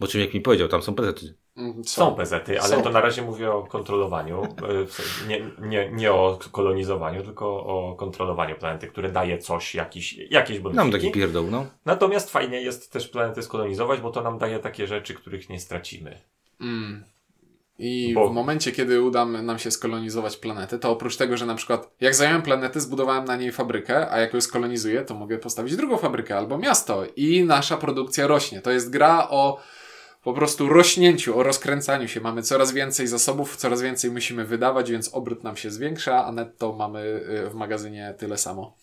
Bo 0.00 0.06
czym 0.06 0.20
jak 0.20 0.34
mi 0.34 0.40
powiedział, 0.40 0.68
tam 0.68 0.82
są 0.82 0.94
pezety. 0.94 1.34
Mm, 1.60 1.84
Są 1.84 2.14
pezety, 2.14 2.60
ale 2.60 2.76
Są. 2.76 2.82
to 2.82 2.90
na 2.90 3.00
razie 3.00 3.22
mówię 3.22 3.52
o 3.52 3.62
kontrolowaniu, 3.62 4.42
sensie 4.88 5.26
nie, 5.28 5.40
nie, 5.68 5.90
nie 5.92 6.12
o 6.12 6.38
kolonizowaniu, 6.52 7.22
tylko 7.22 7.46
o 7.66 7.94
kontrolowaniu 7.98 8.56
planety, 8.56 8.86
które 8.86 9.12
daje 9.12 9.38
coś, 9.38 9.74
jakiś, 9.74 10.12
jakieś 10.30 10.58
bonusiki. 10.58 10.92
taki 10.92 11.10
pierdół, 11.10 11.46
no. 11.50 11.66
Natomiast 11.84 12.30
fajnie 12.30 12.62
jest 12.62 12.92
też 12.92 13.08
planety 13.08 13.42
skolonizować, 13.42 14.00
bo 14.00 14.10
to 14.10 14.22
nam 14.22 14.38
daje 14.38 14.58
takie 14.58 14.86
rzeczy, 14.86 15.14
których 15.14 15.48
nie 15.48 15.60
stracimy. 15.60 16.18
Mm. 16.60 17.04
I 17.78 18.14
Bo- 18.14 18.28
w 18.28 18.32
momencie, 18.32 18.72
kiedy 18.72 19.02
uda 19.02 19.24
nam 19.24 19.58
się 19.58 19.70
skolonizować 19.70 20.36
planetę, 20.36 20.78
to 20.78 20.90
oprócz 20.90 21.16
tego, 21.16 21.36
że 21.36 21.46
na 21.46 21.54
przykład 21.54 21.90
jak 22.00 22.14
zająłem 22.14 22.42
planetę, 22.42 22.80
zbudowałem 22.80 23.24
na 23.24 23.36
niej 23.36 23.52
fabrykę, 23.52 24.10
a 24.10 24.18
jak 24.18 24.34
ją 24.34 24.40
skolonizuję, 24.40 25.02
to 25.02 25.14
mogę 25.14 25.38
postawić 25.38 25.76
drugą 25.76 25.96
fabrykę 25.96 26.36
albo 26.38 26.58
miasto 26.58 27.02
i 27.16 27.44
nasza 27.44 27.76
produkcja 27.76 28.26
rośnie. 28.26 28.60
To 28.62 28.70
jest 28.70 28.90
gra 28.90 29.28
o 29.30 29.60
po 30.22 30.32
prostu 30.32 30.68
rośnięciu, 30.68 31.38
o 31.38 31.42
rozkręcaniu 31.42 32.08
się. 32.08 32.20
Mamy 32.20 32.42
coraz 32.42 32.72
więcej 32.72 33.06
zasobów, 33.06 33.56
coraz 33.56 33.82
więcej 33.82 34.10
musimy 34.10 34.44
wydawać, 34.44 34.90
więc 34.90 35.14
obrót 35.14 35.44
nam 35.44 35.56
się 35.56 35.70
zwiększa, 35.70 36.24
a 36.24 36.32
netto 36.32 36.72
mamy 36.72 37.00
y, 37.46 37.50
w 37.50 37.54
magazynie 37.54 38.14
tyle 38.18 38.38
samo. 38.38 38.76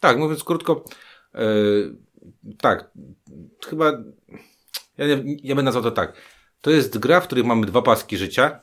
Tak, 0.00 0.18
mówiąc 0.18 0.44
krótko, 0.44 0.84
e, 1.34 1.40
tak, 2.58 2.90
chyba, 3.66 3.92
ja, 4.98 5.06
ja 5.42 5.54
bym 5.54 5.64
nazwał 5.64 5.84
to 5.84 5.90
tak. 5.90 6.16
To 6.60 6.70
jest 6.70 6.98
gra, 6.98 7.20
w 7.20 7.26
której 7.26 7.44
mamy 7.44 7.66
dwa 7.66 7.82
paski 7.82 8.16
życia 8.16 8.60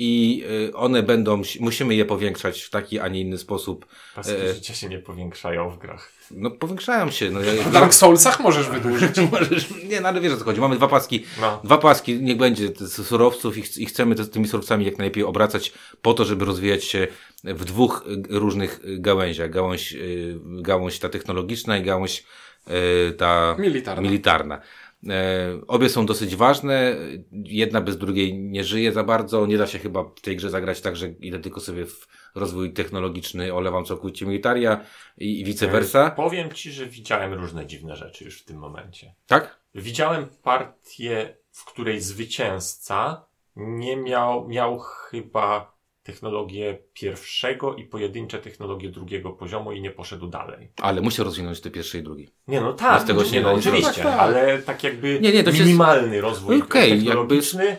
i 0.00 0.44
e, 0.68 0.72
one 0.76 1.02
będą, 1.02 1.42
musimy 1.60 1.94
je 1.94 2.04
powiększać 2.04 2.62
w 2.62 2.70
taki, 2.70 2.98
a 3.00 3.08
nie 3.08 3.20
inny 3.20 3.38
sposób. 3.38 3.86
Paski 4.14 4.32
E. 4.32 4.54
życia 4.54 4.74
się 4.74 4.88
nie 4.88 4.98
powiększają 4.98 5.70
w 5.70 5.78
grach. 5.78 6.12
No 6.30 6.50
powiększają 6.50 7.10
się. 7.10 7.30
No, 7.30 7.40
ja, 7.40 7.62
W 7.62 7.72
Dark 7.72 7.94
Soulsach 7.94 8.40
możesz 8.40 8.68
wydłużyć. 8.68 9.16
Możesz, 9.32 9.66
nie, 9.88 10.00
no 10.00 10.08
ale 10.08 10.20
wiesz 10.20 10.32
o 10.32 10.36
co 10.36 10.44
chodzi. 10.44 10.60
Mamy 10.60 10.76
dwa 10.76 10.88
paski, 10.88 11.24
No. 11.40 11.60
dwa 11.64 11.78
paski, 11.78 12.22
niech 12.22 12.36
będzie 12.36 12.68
z 12.80 13.06
surowców 13.06 13.58
i, 13.58 13.62
ch- 13.62 13.78
i 13.78 13.86
chcemy 13.86 14.14
te, 14.14 14.24
tymi 14.26 14.48
surowcami 14.48 14.84
jak 14.84 14.98
najlepiej 14.98 15.24
obracać 15.24 15.72
po 16.02 16.14
to, 16.14 16.24
żeby 16.24 16.44
rozwijać 16.44 16.84
się 16.84 17.06
w 17.44 17.64
dwóch 17.64 18.04
y, 18.30 18.38
różnych 18.38 18.80
y, 18.84 18.98
gałęziach. 18.98 19.50
Gałąź, 19.50 19.92
y, 19.92 20.34
gałąź 20.44 20.98
ta 20.98 21.08
technologiczna 21.08 21.78
i 21.78 21.82
gałąź 21.82 22.24
e, 22.66 23.12
ta 23.12 23.56
Militarna. 23.58 24.02
militarna. 24.02 24.60
E, 25.08 25.60
obie 25.68 25.88
są 25.88 26.06
dosyć 26.06 26.36
ważne, 26.36 26.96
jedna 27.32 27.80
bez 27.80 27.98
drugiej 27.98 28.38
nie 28.38 28.64
żyje 28.64 28.92
za 28.92 29.04
bardzo, 29.04 29.46
nie 29.46 29.58
da 29.58 29.66
się 29.66 29.78
chyba 29.78 30.04
w 30.04 30.20
tej 30.20 30.36
grze 30.36 30.50
zagrać 30.50 30.80
tak, 30.80 30.96
że 30.96 31.08
idę 31.08 31.38
tylko 31.38 31.60
sobie 31.60 31.86
w 31.86 32.08
rozwój 32.34 32.72
technologiczny, 32.72 33.54
olewam 33.54 33.84
całkowicie 33.84 34.26
militaria 34.26 34.84
i, 35.18 35.40
i 35.40 35.44
vice 35.44 35.68
versa. 35.68 36.10
Powiem 36.10 36.52
ci, 36.52 36.72
że 36.72 36.86
widziałem 36.86 37.34
różne 37.34 37.66
dziwne 37.66 37.96
rzeczy 37.96 38.24
już 38.24 38.42
w 38.42 38.44
tym 38.44 38.58
momencie. 38.58 39.14
Tak? 39.26 39.58
Widziałem 39.74 40.26
partię, 40.42 41.36
w 41.50 41.64
której 41.64 42.00
zwycięzca 42.00 43.24
nie 43.56 43.96
miał, 43.96 44.48
miał 44.48 44.78
chyba 44.78 45.77
technologię 46.12 46.78
pierwszego 46.92 47.74
i 47.74 47.84
pojedyncze 47.84 48.38
technologie 48.38 48.90
drugiego 48.90 49.30
poziomu 49.30 49.72
i 49.72 49.80
nie 49.80 49.90
poszedł 49.90 50.26
dalej. 50.26 50.68
Ale 50.82 51.00
musi 51.00 51.22
rozwinąć 51.22 51.60
te 51.60 51.70
pierwsze 51.70 51.98
i 51.98 52.02
drugie. 52.02 52.26
Nie 52.48 52.60
no 52.60 52.72
tak, 52.72 53.04
tego 53.04 53.24
się 53.24 53.32
nie, 53.32 53.40
no, 53.40 53.52
oczywiście, 53.52 53.92
Tak, 53.92 54.02
tak. 54.02 54.20
ale 54.20 54.58
tak 54.58 54.84
jakby 54.84 55.20
Nie, 55.20 55.32
nie, 55.32 55.44
to 55.44 55.52
minimalny 55.52 56.20
rozwój 56.20 56.62
Okej, 56.62 56.90
jakby 56.90 57.04
technologiczny 57.04 57.76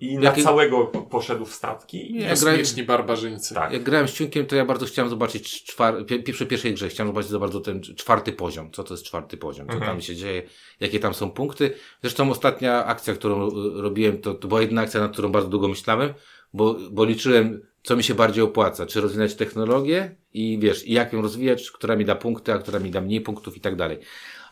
i 0.00 0.18
na 0.18 0.24
Jak, 0.24 0.36
całego 0.40 0.86
poszedł 0.86 1.44
w 1.44 1.54
statki. 1.54 2.12
Nie, 2.12 2.20
jak, 2.20 2.38
grałem, 2.38 2.58
Kosmiczni 2.60 2.82
barbarzyńcy. 2.82 3.54
Tak. 3.54 3.72
jak 3.72 3.82
grałem 3.82 4.08
z 4.08 4.12
Ciunkiem, 4.12 4.46
to 4.46 4.56
ja 4.56 4.64
bardzo 4.64 4.86
chciałem 4.86 5.10
zobaczyć 5.10 5.64
czwar, 5.64 5.94
przy 6.32 6.46
pierwszej 6.46 6.74
grze, 6.74 6.88
chciałem 6.88 7.08
zobaczyć 7.08 7.30
za 7.30 7.38
bardzo 7.38 7.60
ten 7.60 7.82
czwarty 7.82 8.32
poziom. 8.32 8.70
Co 8.72 8.84
to 8.84 8.94
jest 8.94 9.04
czwarty 9.04 9.36
poziom? 9.36 9.66
Co 9.66 9.72
Mhm. 9.72 9.90
tam 9.92 10.00
się 10.00 10.16
dzieje? 10.16 10.42
Jakie 10.80 11.00
tam 11.00 11.14
są 11.14 11.30
punkty? 11.30 11.72
Zresztą 12.02 12.30
ostatnia 12.30 12.84
akcja, 12.84 13.14
którą 13.14 13.48
y, 13.48 13.52
robiłem, 13.82 14.18
to, 14.18 14.34
to 14.34 14.48
była 14.48 14.60
jedna 14.60 14.82
akcja, 14.82 15.00
nad 15.00 15.12
którą 15.12 15.28
bardzo 15.32 15.48
długo 15.48 15.68
myślałem, 15.68 16.14
bo, 16.54 16.76
bo 16.90 17.04
liczyłem, 17.04 17.60
co 17.82 17.96
mi 17.96 18.02
się 18.02 18.14
bardziej 18.14 18.44
opłaca. 18.44 18.86
Czy 18.86 19.00
rozwijać 19.00 19.34
technologię 19.34 20.16
i 20.32 20.58
wiesz, 20.58 20.86
i 20.86 20.92
jak 20.92 21.12
ją 21.12 21.22
rozwijać, 21.22 21.70
która 21.70 21.96
mi 21.96 22.04
da 22.04 22.14
punkty, 22.14 22.52
a 22.52 22.58
która 22.58 22.78
mi 22.78 22.90
da 22.90 23.00
mniej 23.00 23.20
punktów 23.20 23.56
i 23.56 23.60
tak 23.60 23.76
dalej. 23.76 23.98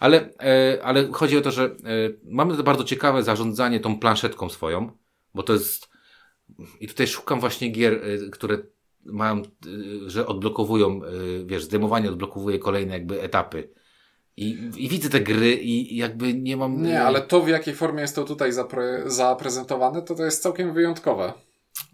Ale, 0.01 0.31
e, 0.38 0.79
ale 0.83 1.09
chodzi 1.12 1.37
o 1.38 1.41
to, 1.41 1.51
że 1.51 1.65
e, 1.65 1.71
mamy 2.25 2.57
to 2.57 2.62
bardzo 2.62 2.85
ciekawe 2.85 3.23
zarządzanie 3.23 3.81
tą 3.81 3.99
planszetką 3.99 4.49
swoją, 4.49 4.91
bo 5.35 5.43
to 5.43 5.53
jest 5.53 5.93
i 6.81 6.88
tutaj 6.88 7.07
szukam 7.07 7.41
właśnie 7.41 7.69
gier, 7.69 7.93
y, 7.93 8.31
które 8.31 8.59
mają, 9.05 9.43
y, 9.67 10.11
że 10.11 10.27
odblokowują, 10.27 11.01
y, 11.05 11.45
wiesz, 11.47 11.65
zdejmowanie 11.65 12.09
odblokowuje 12.09 12.59
kolejne 12.59 12.95
jakby 12.95 13.23
etapy. 13.23 13.69
I, 14.37 14.71
I 14.77 14.88
widzę 14.88 15.09
te 15.09 15.21
gry 15.21 15.55
i 15.55 15.97
jakby 15.97 16.35
nie 16.35 16.57
mam... 16.57 16.83
Nie, 16.83 17.03
ale 17.03 17.21
to 17.21 17.43
w 17.43 17.49
jakiej 17.49 17.75
formie 17.75 18.01
jest 18.01 18.15
to 18.15 18.25
tutaj 18.25 18.51
zapre- 18.51 19.11
zaprezentowane, 19.11 20.03
to 20.03 20.15
to 20.15 20.25
jest 20.25 20.43
całkiem 20.43 20.75
wyjątkowe. 20.75 21.33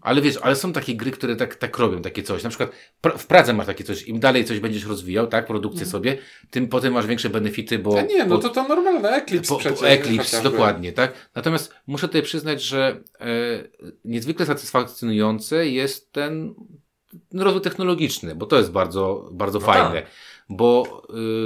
Ale 0.01 0.21
wiesz, 0.21 0.37
ale 0.41 0.55
są 0.55 0.73
takie 0.73 0.95
gry, 0.95 1.11
które 1.11 1.35
tak, 1.35 1.55
tak 1.55 1.77
robią, 1.77 2.01
takie 2.01 2.23
coś. 2.23 2.43
Na 2.43 2.49
przykład 2.49 2.71
pra- 3.03 3.17
w 3.17 3.27
Pradze 3.27 3.53
masz 3.53 3.65
takie 3.67 3.83
coś, 3.83 4.03
im 4.03 4.19
dalej 4.19 4.45
coś 4.45 4.59
będziesz 4.59 4.85
rozwijał, 4.85 5.27
tak, 5.27 5.45
produkcję 5.47 5.85
sobie, 5.85 6.17
tym 6.51 6.67
potem 6.67 6.93
masz 6.93 7.07
większe 7.07 7.29
benefity, 7.29 7.79
bo... 7.79 7.99
A 7.99 8.01
nie, 8.01 8.25
no 8.25 8.35
bo- 8.35 8.37
to 8.41 8.49
to 8.49 8.67
normalne, 8.67 9.09
Eclipse 9.09 9.49
po, 9.49 9.57
przecież. 9.59 9.79
po 9.79 9.87
Eclipse, 9.89 10.41
dokładnie, 10.43 10.93
tak? 10.93 11.13
Natomiast 11.35 11.73
muszę 11.87 12.07
tutaj 12.07 12.21
przyznać, 12.21 12.63
że 12.63 13.03
e, 13.19 13.25
niezwykle 14.05 14.45
satysfakcjonujący 14.45 15.69
jest 15.69 16.11
ten, 16.11 16.53
rozwój 17.33 17.61
technologiczny, 17.61 18.35
bo 18.35 18.45
to 18.45 18.57
jest 18.57 18.71
bardzo, 18.71 19.29
bardzo 19.31 19.59
No 19.59 19.65
fajne. 19.65 20.01
tak. 20.01 20.11
Bo, 20.49 21.01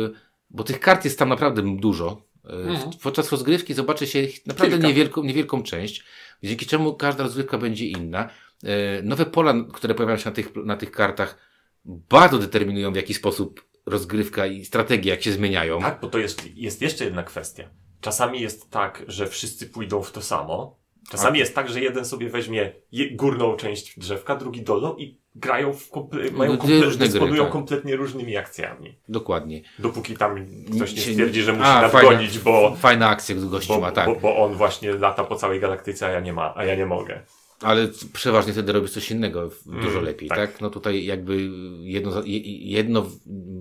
y, 0.07 0.11
bo 0.49 0.63
tych 0.63 0.79
kart 0.79 1.05
jest 1.05 1.19
tam 1.19 1.29
naprawdę 1.29 1.75
dużo. 1.77 2.21
Y, 2.45 2.49
Mhm. 2.53 2.91
w- 2.91 2.97
Podczas 2.97 3.31
rozgrywki 3.31 3.73
zobaczy 3.73 4.07
się 4.07 4.19
ich 4.19 4.45
naprawdę 4.45 4.75
Kilka. 4.75 4.87
niewielką, 4.87 5.23
niewielką 5.23 5.63
część, 5.63 6.03
dzięki 6.43 6.65
czemu 6.65 6.93
każda 6.93 7.23
rozgrywka 7.23 7.57
będzie 7.57 7.85
inna. 7.87 8.29
E, 8.63 9.01
Nowe 9.03 9.25
pola, 9.25 9.53
które 9.73 9.95
pojawiają 9.95 10.17
się 10.19 10.29
na 10.29 10.35
tych, 10.35 10.55
na 10.55 10.77
tych 10.77 10.91
kartach, 10.91 11.37
bardzo 11.85 12.37
determinują 12.37 12.93
w 12.93 12.95
jaki 12.95 13.13
sposób 13.13 13.65
rozgrywka 13.85 14.45
i 14.45 14.65
strategia, 14.65 15.13
jak 15.13 15.23
się 15.23 15.31
zmieniają. 15.31 15.81
Tak, 15.81 15.99
bo 16.01 16.07
to 16.07 16.17
jest, 16.17 16.57
jest 16.57 16.81
jeszcze 16.81 17.05
jedna 17.05 17.23
kwestia. 17.23 17.69
Czasami 18.01 18.41
jest 18.41 18.69
tak, 18.69 19.03
że 19.07 19.27
wszyscy 19.27 19.67
pójdą 19.67 20.03
w 20.03 20.11
to 20.11 20.21
samo. 20.21 20.83
Czasami 21.11 21.39
jest 21.39 21.55
tak, 21.55 21.69
że 21.69 21.79
jeden 21.81 22.05
sobie 22.05 22.29
weźmie 22.29 22.71
górną 23.11 23.55
część 23.55 23.99
drzewka, 23.99 24.35
drugi 24.35 24.61
dolną 24.61 24.95
i 24.95 25.19
grają 25.35 25.73
w 25.73 25.89
komple- 25.91 26.31
mają 26.31 26.51
No, 26.51 26.57
komple- 26.57 26.81
różne 26.83 26.97
gry, 27.05 27.07
dysponują 27.07 27.43
tak. 27.43 27.51
kompletnie 27.51 27.95
różnymi 27.95 28.37
akcjami. 28.37 28.99
Dokładnie. 29.09 29.61
Dopóki 29.79 30.17
tam 30.17 30.45
ktoś 30.75 30.93
nie 30.93 31.01
stwierdzi, 31.01 31.41
że 31.41 31.53
musi 31.53 31.65
A, 31.65 31.81
nadgonić, 31.81 32.39
bo, 32.39 32.75
Fajna 32.79 33.09
akcja 33.09 33.35
gościu 33.35 33.73
bo, 33.73 33.79
ma, 33.79 33.91
tak. 33.91 34.05
bo, 34.05 34.15
bo 34.15 34.37
on 34.37 34.53
właśnie 34.53 34.93
lata 34.93 35.23
po 35.23 35.35
całej 35.35 35.59
galaktyce, 35.59 36.07
a 36.07 36.09
ja 36.09 36.19
nie 36.19 36.33
ma, 36.33 36.53
a 36.55 36.65
ja 36.65 36.75
nie 36.75 36.85
mogę. 36.85 37.21
Ale 37.63 37.87
przeważnie 38.13 38.53
wtedy 38.53 38.71
robisz 38.71 38.91
coś 38.91 39.11
innego, 39.11 39.49
w- 39.49 39.67
Mm, 39.67 39.81
dużo 39.81 40.01
lepiej, 40.01 40.29
tak. 40.29 40.37
tak. 40.37 40.61
No 40.61 40.69
tutaj 40.69 41.05
jakby 41.05 41.49
jedno, 41.81 42.21
jedno 42.25 43.05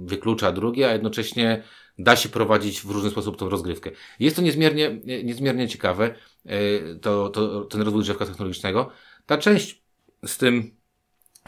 wyklucza 0.05 0.53
drugie, 0.53 0.89
a 0.89 0.93
jednocześnie 0.93 1.63
da 1.99 2.17
się 2.17 2.29
prowadzić 2.29 2.81
w 2.81 2.91
różny 2.91 3.11
sposób 3.11 3.37
tą 3.37 3.49
rozgrywkę. 3.49 3.91
Jest 4.21 4.37
to 4.37 4.43
niezmiernie, 4.43 5.01
niezmiernie 5.25 5.69
ciekawe, 5.69 6.15
e, 6.47 6.95
to, 6.95 7.29
to, 7.29 7.65
ten 7.65 7.83
rozwój 7.83 8.03
drzewka 8.03 8.27
technologicznego. 8.27 8.91
Ta 9.27 9.39
część 9.39 9.83
z 10.27 10.37
tym, 10.39 10.77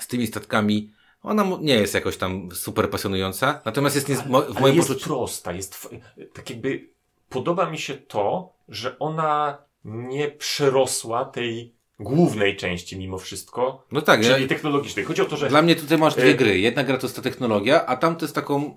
z 0.00 0.06
tymi 0.06 0.26
statkami, 0.26 0.90
ona 1.22 1.44
nie 1.60 1.74
jest 1.74 1.94
jakoś 1.94 2.16
tam 2.16 2.48
super 2.52 2.90
pasjonująca, 2.90 3.62
natomiast 3.64 3.94
jest 3.96 4.08
nie, 4.08 4.14
w 4.16 4.20
Ale 4.34 4.60
moim 4.60 4.76
jest 4.76 4.88
poczuciu... 4.88 5.06
prosta, 5.06 5.52
jest 5.52 5.88
tak 6.32 6.50
jakby 6.50 6.88
podoba 7.28 7.70
mi 7.70 7.78
się 7.78 7.94
to, 7.94 8.52
że 8.68 8.98
ona 8.98 9.58
nie 9.84 10.28
przerosła 10.30 11.24
tej 11.24 11.73
głównej 12.00 12.56
części 12.56 12.96
mimo 12.98 13.18
wszystko, 13.18 13.86
No 13.92 14.00
tak, 14.02 14.24
ja, 14.24 14.34
czyli 14.34 14.48
technologicznej. 14.48 15.04
Chodzi 15.04 15.22
o 15.22 15.24
to, 15.24 15.36
że 15.36 15.48
Dla 15.48 15.62
mnie 15.62 15.76
tutaj 15.76 15.98
masz 15.98 16.14
dwie 16.14 16.30
E, 16.30 16.34
gry. 16.34 16.58
Jedna 16.58 16.84
gra 16.84 16.98
to 16.98 17.06
jest 17.06 17.16
ta 17.16 17.22
technologia, 17.22 17.86
a 17.86 17.96
tam 17.96 18.16
to 18.16 18.24
jest 18.24 18.34
taką, 18.34 18.76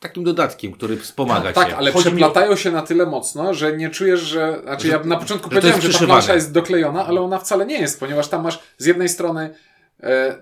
takim 0.00 0.24
dodatkiem, 0.24 0.72
który 0.72 0.96
wspomaga 0.96 1.52
Tak, 1.52 1.68
cię. 1.68 1.76
ale 1.76 1.92
Chodzi 1.92 2.08
o- 2.08 2.10
przeplatają 2.10 2.56
się 2.56 2.70
na 2.70 2.82
tyle 2.82 3.06
mocno, 3.06 3.54
że 3.54 3.76
nie 3.76 3.90
czujesz, 3.90 4.20
że. 4.20 4.60
Znaczy, 4.62 4.86
Że- 4.86 4.92
ja 4.92 5.04
na 5.04 5.16
początku 5.16 5.50
że 5.50 5.54
powiedziałem, 5.60 5.82
że 5.92 5.98
ta 5.98 6.06
plansza 6.06 6.34
jest 6.34 6.52
doklejona, 6.52 7.06
ale 7.06 7.20
ona 7.20 7.38
wcale 7.38 7.66
nie 7.66 7.78
jest, 7.80 8.00
ponieważ 8.00 8.28
tam 8.28 8.42
masz 8.42 8.58
z 8.78 8.86
jednej 8.86 9.08
strony 9.08 9.54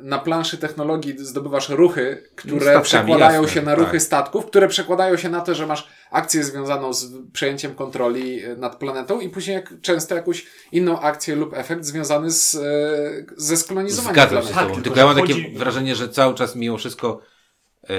na 0.00 0.18
planszy 0.18 0.58
technologii 0.58 1.18
zdobywasz 1.18 1.68
ruchy, 1.68 2.28
które 2.36 2.60
Statkami, 2.60 2.84
przekładają 2.84 3.42
jasne, 3.42 3.54
się 3.54 3.62
na 3.62 3.74
ruchy 3.74 3.92
tak. 3.92 4.02
statków, 4.02 4.46
które 4.46 4.68
przekładają 4.68 5.16
się 5.16 5.28
na 5.28 5.40
to, 5.40 5.54
że 5.54 5.66
masz 5.66 5.88
akcję 6.10 6.44
związaną 6.44 6.92
z 6.92 7.12
przejęciem 7.32 7.74
kontroli 7.74 8.44
e, 8.44 8.56
nad 8.56 8.76
planetą 8.76 9.20
i 9.20 9.28
później 9.28 9.54
jak, 9.54 9.80
często 9.80 10.14
jakąś 10.14 10.46
inną 10.72 11.00
akcję 11.00 11.36
lub 11.36 11.54
efekt 11.54 11.84
związany 11.84 12.30
z, 12.30 12.54
e, 12.54 12.60
ze 13.36 13.56
skolonizowaniem 13.56 14.14
Zgadzam 14.14 14.42
się 14.42 14.48
planety. 14.48 14.52
z 14.52 14.54
Tak, 14.54 14.62
tobą. 14.62 14.74
tylko, 14.74 14.84
Tylko 14.84 15.00
ja 15.00 15.06
mam 15.06 15.16
takie 15.16 15.42
chodzi- 15.42 15.58
wrażenie, 15.58 15.94
że 15.94 16.08
cały 16.08 16.34
czas 16.34 16.56
mimo 16.56 16.78
wszystko 16.78 17.20
e, 17.84 17.94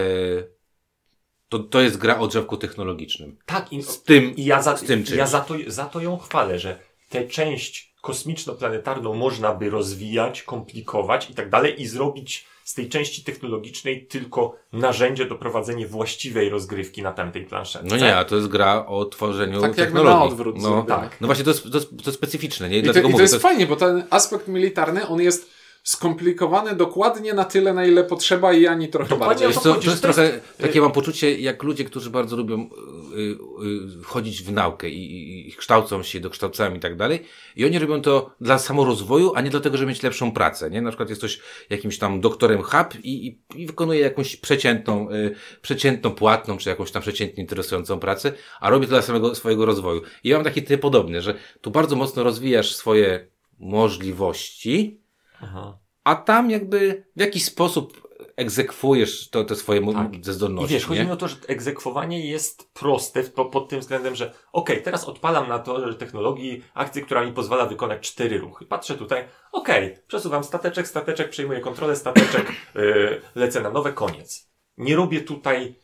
to, 1.50 1.60
to 1.60 1.82
jest 1.82 1.98
gra 1.98 2.20
o 2.20 2.28
drzewku 2.28 2.58
technologicznym. 2.58 3.38
tak, 3.46 3.74
i, 3.74 3.84
Z 3.84 4.04
tym, 4.04 4.36
i 4.36 4.46
ja, 4.46 4.62
za, 4.62 4.78
z 4.78 4.82
tym 4.84 5.04
czymś. 5.04 5.17
ja 5.17 5.28
za, 5.28 5.39
to, 5.41 5.56
za 5.67 5.86
to 5.86 6.00
ją 6.02 6.17
chwalę, 6.17 6.60
że 6.60 6.80
tę 7.10 7.28
część 7.28 7.87
kosmiczno-planetarną 8.08 9.13
można 9.13 9.54
by 9.54 9.70
rozwijać, 9.70 10.43
komplikować 10.43 11.30
i 11.30 11.34
tak 11.34 11.50
dalej 11.50 11.82
i 11.82 11.88
zrobić 11.88 12.48
z 12.63 12.74
tej 12.74 12.89
części 12.89 13.24
technologicznej 13.24 14.06
tylko 14.06 14.56
narzędzie 14.74 15.26
do 15.26 15.36
prowadzenia 15.36 15.88
właściwej 15.88 16.50
rozgrywki 16.50 17.02
na 17.02 17.12
tamtej 17.12 17.46
planszetce. 17.46 17.88
no 17.88 17.98
nie, 17.98 18.15
a 18.15 18.26
to 18.26 18.36
jest 18.36 18.48
gra 18.48 18.86
o 18.86 19.06
tworzeniu 19.06 19.62
Tak 19.62 19.76
technologii. 19.76 20.20
na 20.20 20.24
odwrót 20.24 20.56
no, 20.62 20.84
tak. 20.84 21.17
no 21.22 21.28
właśnie 21.28 21.43
to 21.43 21.50
jest, 21.50 21.63
to 21.63 21.78
jest, 21.78 21.89
to 21.89 21.96
jest 22.06 22.17
specyficzne, 22.17 22.70
nie? 22.70 22.78
I 22.78 22.84
to, 22.84 22.91
i 23.00 23.02
to 23.02 23.10
mówię, 23.10 23.22
jest 23.22 23.34
to 23.34 23.39
fajnie, 23.39 23.67
bo 23.67 23.76
ten 23.76 24.04
aspekt 24.10 24.48
militarny, 24.48 25.08
on 25.08 25.22
jest 25.22 25.57
skomplikowony 25.88 26.76
dokładnie 26.76 27.34
na 27.34 27.45
tyle, 27.45 27.73
na 27.73 27.86
ile 27.86 28.04
potrzeba 28.04 28.54
i 28.54 28.67
ani 28.67 28.88
trochę 28.88 29.10
Dokładnie 29.10 29.45
bardziej. 29.45 29.63
to 29.63 29.73
chodzi, 29.73 29.86
to 29.86 29.91
jest 29.91 30.02
to 30.02 30.13
trochę, 30.13 30.39
takie 30.58 30.82
mam 30.82 30.91
poczucie, 30.91 31.39
jak 31.39 31.63
ludzie, 31.63 31.84
którzy 31.84 32.10
bardzo 32.10 32.38
lubią 32.38 32.69
y, 33.15 33.19
y, 33.19 34.00
y, 34.00 34.04
wchodzić 34.04 34.43
w 34.43 34.52
naukę 34.52 34.89
i, 34.89 35.13
i, 35.13 35.50
i 35.50 35.54
kształcą 35.54 36.04
się, 36.04 36.19
dokształcają 36.19 36.76
i 36.76 36.80
tak 36.80 36.95
dalej. 36.95 37.23
I 37.56 37.65
oni 37.65 37.80
robią 37.80 38.02
to 38.02 38.32
dla 38.41 38.60
samorozwoju, 38.60 39.32
a 39.36 39.41
nie 39.41 39.50
dlatego, 39.50 39.78
żeby 39.78 39.89
mieć 39.89 40.04
lepszą 40.04 40.32
pracę, 40.32 40.69
nie? 40.69 40.82
Na 40.82 40.89
przykład 40.89 41.10
jest 41.10 41.21
ktoś 41.21 41.39
jakimś 41.69 41.97
tam 41.97 42.21
doktorem 42.21 42.62
hub 42.62 42.95
i, 43.04 43.28
i, 43.28 43.62
i 43.62 43.67
wykonuje 43.67 44.00
jakąś 44.00 44.36
przeciętną, 44.36 45.12
y, 45.12 45.36
przeciętną 45.62 46.12
płatną, 46.12 46.58
czy 46.58 46.69
jakąś 46.69 46.91
tam 46.91 47.02
przeciętnie 47.02 47.43
interesującą 47.43 48.00
pracę, 48.00 48.34
a 48.60 48.69
robi 48.69 48.86
to 48.86 48.89
dla 48.89 49.02
samego 49.02 49.36
swojego 49.36 49.65
rozwoju. 49.65 50.02
I 50.23 50.30
ja 50.30 50.38
mam 50.38 50.43
taki 50.43 50.63
typ 50.63 50.82
podobny, 50.82 51.21
że 51.21 51.34
tu 51.62 51.71
bardzo 51.71 51.95
mocno 51.95 52.23
rozwijasz 52.23 52.76
swoje 52.76 53.28
możliwości, 53.60 55.07
Aha. 55.41 55.78
a 56.04 56.15
tam 56.15 56.50
jakby 56.52 57.04
w 57.15 57.19
jakiś 57.19 57.45
sposób 57.45 58.08
egzekwujesz 58.36 59.30
to, 59.30 59.43
te 59.43 59.56
swoje 59.56 59.93
Tak. 59.93 60.26
ze 60.26 60.32
I 60.32 60.34
zdolności. 60.36 60.73
wiesz, 60.73 60.86
chodzi 60.86 61.00
nie? 61.00 61.06
mi 61.06 61.12
o 61.12 61.15
to, 61.15 61.28
że 61.28 61.36
egzekwowanie 61.47 62.28
jest 62.30 62.73
proste 62.73 63.23
w- 63.23 63.34
po, 63.34 63.45
pod 63.45 63.69
tym 63.69 63.80
względem, 63.80 64.15
że 64.15 64.34
okej, 64.54 64.84
teraz 64.84 65.06
odpalam 65.06 65.47
na 65.50 65.60
to, 65.60 65.88
że 65.91 65.95
technologii 65.97 66.63
akcję, 66.73 67.02
która 67.02 67.26
mi 67.26 67.32
pozwala 67.34 67.65
wykonać 67.65 68.02
cztery 68.12 68.38
ruchy. 68.38 68.65
Patrzę 68.65 68.95
tutaj, 68.97 69.26
okej, 69.52 69.97
przesuwam 70.08 70.43
stateczek, 70.43 70.88
stateczek, 70.88 71.30
przejmuję 71.30 71.60
kontrolę, 71.60 71.95
stateczek, 71.95 72.52
yy, 72.76 73.21
lecę 73.36 73.62
na 73.62 73.69
nowe, 73.71 73.93
koniec. 73.93 74.50
Nie 74.78 74.95
robię 74.95 75.21
tutaj 75.21 75.76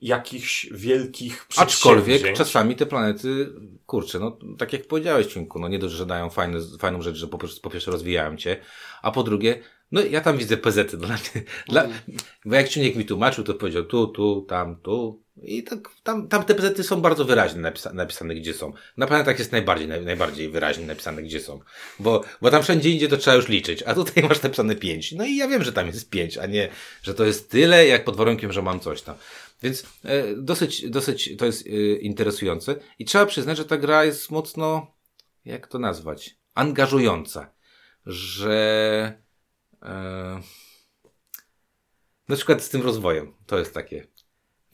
jakichś 0.00 0.66
wielkich 0.70 1.46
Aczkolwiek 1.56 2.04
przedsięwzięć. 2.04 2.38
czasami 2.38 2.76
te 2.76 2.86
planety, 2.86 3.52
kurczę, 3.86 4.18
no 4.18 4.38
tak 4.58 4.72
jak 4.72 4.86
powiedziałeś, 4.86 5.26
Ciunku, 5.26 5.58
no 5.58 5.68
nie 5.68 5.78
dość, 5.78 5.94
że 5.94 6.06
dają 6.06 6.30
fajne, 6.30 6.58
fajną 6.78 7.02
rzecz, 7.02 7.16
że 7.16 7.26
po, 7.26 7.38
pierwsze- 7.38 7.60
po 7.60 7.70
pierwsze 7.70 7.90
rozwijają 7.90 8.36
cię, 8.36 8.56
a 9.02 9.10
po 9.12 9.22
drugie, 9.22 9.62
no 9.92 10.00
ja 10.00 10.20
tam 10.20 10.38
widzę 10.38 10.56
PZ-y. 10.56 10.96
Dla, 10.96 11.16
dla, 11.68 11.82
Mhm. 11.84 12.00
bo 12.44 12.54
jak 12.54 12.68
Ciuniek 12.68 12.96
mi 12.96 13.04
tłumaczył, 13.04 13.44
to 13.44 13.54
powiedział 13.54 13.84
tu, 13.84 14.06
tu, 14.06 14.42
tam, 14.48 14.76
tu. 14.76 15.22
I 15.42 15.62
tak, 15.64 15.78
tam, 16.02 16.28
tam 16.28 16.44
te 16.44 16.54
prezety 16.54 16.82
są 16.84 17.00
bardzo 17.00 17.24
wyraźnie 17.24 17.60
napisa 17.60 17.92
napisane, 17.92 18.34
gdzie 18.34 18.54
są. 18.54 18.72
Na 18.96 19.06
planetach 19.06 19.38
jest 19.38 19.52
najbardziej, 19.52 19.88
naj, 19.88 20.04
najbardziej 20.04 20.50
wyraźnie 20.50 20.86
napisane, 20.86 21.22
gdzie 21.22 21.40
są. 21.40 21.60
Bo, 21.98 22.24
bo 22.42 22.50
tam 22.50 22.62
wszędzie 22.62 22.90
indziej 22.90 23.08
to 23.08 23.16
trzeba 23.16 23.36
już 23.36 23.48
liczyć, 23.48 23.82
a 23.82 23.94
tutaj 23.94 24.22
masz 24.28 24.42
napisane 24.42 24.76
5. 24.76 25.12
No 25.12 25.24
i 25.26 25.36
ja 25.36 25.48
wiem, 25.48 25.64
że 25.64 25.72
tam 25.72 25.86
jest 25.86 26.10
5, 26.10 26.38
a 26.38 26.46
nie, 26.46 26.68
że 27.02 27.14
to 27.14 27.24
jest 27.24 27.50
tyle, 27.50 27.86
jak 27.86 28.04
pod 28.04 28.16
warunkiem, 28.16 28.52
że 28.52 28.62
mam 28.62 28.80
coś 28.80 29.02
tam. 29.02 29.14
Więc 29.62 29.86
e, 30.04 30.34
dosyć, 30.36 30.90
dosyć 30.90 31.36
to 31.38 31.46
jest 31.46 31.66
e, 31.66 31.70
interesujące. 31.96 32.76
I 32.98 33.04
trzeba 33.04 33.26
przyznać, 33.26 33.56
że 33.56 33.64
ta 33.64 33.76
gra 33.76 34.04
jest 34.04 34.30
mocno, 34.30 34.94
jak 35.44 35.66
to 35.66 35.78
nazwać, 35.78 36.36
angażująca. 36.54 37.54
Że 38.06 39.22
e, 39.82 40.42
na 42.28 42.36
przykład 42.36 42.62
z 42.62 42.68
tym 42.68 42.82
rozwojem, 42.82 43.34
to 43.46 43.58
jest 43.58 43.74
takie. 43.74 44.06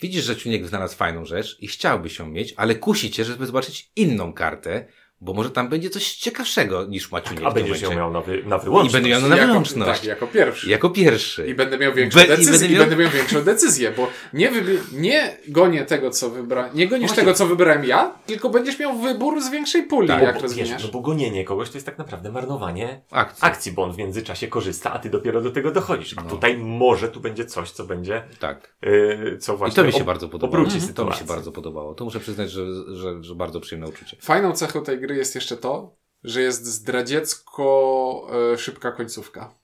Widzisz, 0.01 0.25
że 0.25 0.37
Ciuniek 0.37 0.66
znalazł 0.66 0.97
fajną 0.97 1.25
rzecz 1.25 1.57
i 1.61 1.68
chciałbyś 1.68 2.18
ją 2.18 2.27
mieć, 2.27 2.55
ale 2.57 2.75
kusi 2.75 3.11
cię, 3.11 3.25
żeby 3.25 3.47
zobaczyć 3.47 3.92
inną 3.97 4.33
kartę, 4.33 4.88
bo 5.25 5.33
może 5.35 5.51
tam 5.51 5.69
będzie 5.69 5.91
coś 5.91 6.15
ciekawszego 6.15 6.85
niż 6.85 7.11
Maciuniek 7.13 7.45
A 7.45 7.51
w 7.51 7.55
tym 7.55 7.63
będziesz 7.63 7.83
ją 7.83 7.91
miał 7.97 8.13
na, 8.13 8.21
wy, 8.21 8.43
na 8.47 8.57
I 8.57 8.61
wyłączność. 8.61 8.93
będę 8.93 9.09
miał 9.09 9.21
na 9.21 9.37
jako, 9.37 9.47
wyłączność. 9.49 10.01
tak, 10.01 10.09
jako 10.09 10.27
pierwszy. 10.27 10.71
Jako 10.71 10.91
pierwszy. 10.91 11.47
I 11.47 11.55
będę 11.55 11.79
miał 11.79 11.95
większą 11.95 12.19
Be- 12.19 12.25
i 12.25 12.29
decyzję. 12.29 12.51
będę 12.53 12.67
I 12.67 12.71
miał- 12.73 12.81
będę 12.87 12.97
miał 13.05 13.11
większą 13.13 13.43
decyzję, 13.43 13.91
bo 13.97 14.09
nie, 14.33 14.51
wybi- 14.51 14.79
nie 14.93 15.37
gonię 15.49 15.85
tego, 15.85 16.11
co 16.11 16.31
wybrałem. 16.31 16.71
Nie 16.77 16.89
gonisz 16.89 17.07
Właśnie. 17.07 17.23
tego, 17.23 17.35
co 17.35 17.47
wybrałem 17.47 17.85
ja, 17.85 18.15
tylko 18.27 18.51
będziesz 18.51 18.79
miał 18.79 18.99
wybór 18.99 19.43
z 19.43 19.51
większej 19.51 19.83
puli, 19.83 20.09
Tak, 20.09 20.23
jak 20.23 20.35
Bo, 20.37 20.43
rozwiniesz. 20.43 20.71
wiesz, 20.71 20.83
no 20.85 20.89
bo 20.89 21.01
gonienie 21.01 21.45
kogoś 21.45 21.71
to 21.71 21.77
jest 21.77 21.87
tak 21.87 21.99
naprawdę 21.99 22.31
marnowanie 22.33 23.01
Akcji. 23.11 23.45
akcji, 23.49 23.73
bo 23.73 23.83
on 23.83 23.93
w 23.93 23.99
międzyczasie 23.99 24.49
korzysta, 24.49 24.93
a 24.93 24.99
ty 24.99 25.11
dopiero 25.11 25.41
do 25.41 25.51
tego 25.51 25.71
dochodzisz. 25.71 26.15
A 26.19 26.23
No. 26.23 26.31
tutaj 26.31 26.57
może 26.59 27.09
tu 27.09 27.21
będzie 27.21 27.45
coś, 27.45 27.71
co 27.71 27.85
będzie, 27.85 28.23
Tak. 28.41 28.75
yy, 28.83 29.39
co 29.41 29.55
I 29.55 29.57
właśnie 29.57 29.77
to 29.77 29.85
mi 29.85 29.93
się 29.93 29.99
ob- 29.99 30.05
bardzo 30.07 30.29
podobało. 30.29 30.65
obróci 30.65 30.95
To 30.95 31.05
mi 31.05 31.13
się 31.15 31.25
bardzo 31.25 31.53
podobało. 31.53 31.95
To 31.95 32.05
muszę 32.05 32.21
przyznać, 32.21 32.51
że, 32.51 32.67
że, 32.97 33.23
że 33.25 33.35
bardzo 33.35 33.61
przyjemne 33.61 33.89
uczucie. 33.89 34.17
Fajną 34.21 34.53
cechą 34.53 34.83
tej 34.83 35.01
gry 35.01 35.13
jest 35.16 35.35
jeszcze 35.35 35.57
to, 35.57 35.96
że 36.24 36.42
jest 36.42 36.66
zdradziecko 36.66 38.27
e, 38.53 38.59
szybka 38.59 38.92
końcówka. 38.92 39.55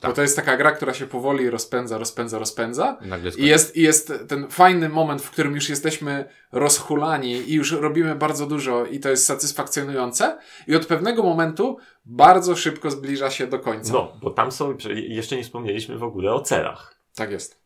Tak. 0.00 0.10
Bo 0.10 0.14
to 0.14 0.22
jest 0.22 0.36
taka 0.36 0.56
gra, 0.56 0.72
która 0.72 0.94
się 0.94 1.06
powoli 1.06 1.50
rozpędza, 1.50 1.98
rozpędza, 1.98 2.38
rozpędza. 2.38 2.98
I 3.38 3.46
jest, 3.46 3.76
I 3.76 3.82
jest 3.82 4.12
ten 4.28 4.50
fajny 4.50 4.88
moment, 4.88 5.22
w 5.22 5.30
którym 5.30 5.54
już 5.54 5.68
jesteśmy 5.68 6.28
rozhulani 6.52 7.32
i 7.32 7.54
już 7.54 7.72
robimy 7.72 8.14
bardzo 8.14 8.46
dużo 8.46 8.86
i 8.86 9.00
to 9.00 9.08
jest 9.08 9.26
satysfakcjonujące. 9.26 10.38
I 10.66 10.76
od 10.76 10.86
pewnego 10.86 11.22
momentu 11.22 11.78
bardzo 12.04 12.56
szybko 12.56 12.90
zbliża 12.90 13.30
się 13.30 13.46
do 13.46 13.58
końca. 13.58 13.92
No, 13.92 14.12
bo 14.22 14.30
tam 14.30 14.52
są, 14.52 14.76
jeszcze 14.94 15.36
nie 15.36 15.44
wspomnieliśmy 15.44 15.98
w 15.98 16.02
ogóle 16.02 16.32
o 16.32 16.40
celach. 16.40 17.00
Tak 17.14 17.30
jest. 17.30 17.60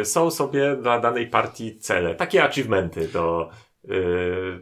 Y, 0.00 0.04
Są 0.04 0.30
sobie 0.30 0.76
dla 0.76 1.00
danej 1.00 1.26
partii 1.26 1.78
cele, 1.78 2.14
takie 2.14 2.44
achievementy 2.44 3.08
do, 3.08 3.50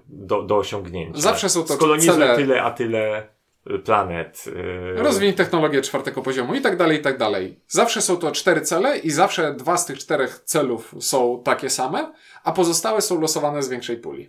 do, 0.08 0.42
do 0.42 0.56
osiągnięcia. 0.56 1.20
Zawsze 1.20 1.48
są 1.48 1.62
to 1.64 1.74
Skolonizuj 1.74 2.11
cele- 2.14 2.37
tyle, 2.37 2.62
a 2.62 2.70
tyle 2.70 3.28
y, 3.70 3.78
planet. 3.78 4.44
y, 4.46 5.02
Rozwiń 5.02 5.32
technologię 5.32 5.82
czwartego 5.82 6.22
poziomu 6.22 6.54
i 6.54 6.61
tak 6.61 6.76
dalej, 6.76 6.98
i 6.98 7.02
tak 7.02 7.18
dalej. 7.18 7.61
Zawsze 7.68 8.02
są 8.02 8.16
to 8.16 8.32
cztery 8.32 8.61
cele 8.61 8.98
i 8.98 9.11
zawsze 9.11 9.54
dwa 9.54 9.76
z 9.76 9.87
tych 9.87 9.98
czterech 9.98 10.40
celów 10.44 10.94
są 11.00 11.42
takie 11.44 11.70
same, 11.70 12.12
a 12.44 12.52
pozostałe 12.52 13.00
są 13.00 13.20
losowane 13.20 13.62
z 13.62 13.68
większej 13.68 13.96
puli. 13.96 14.28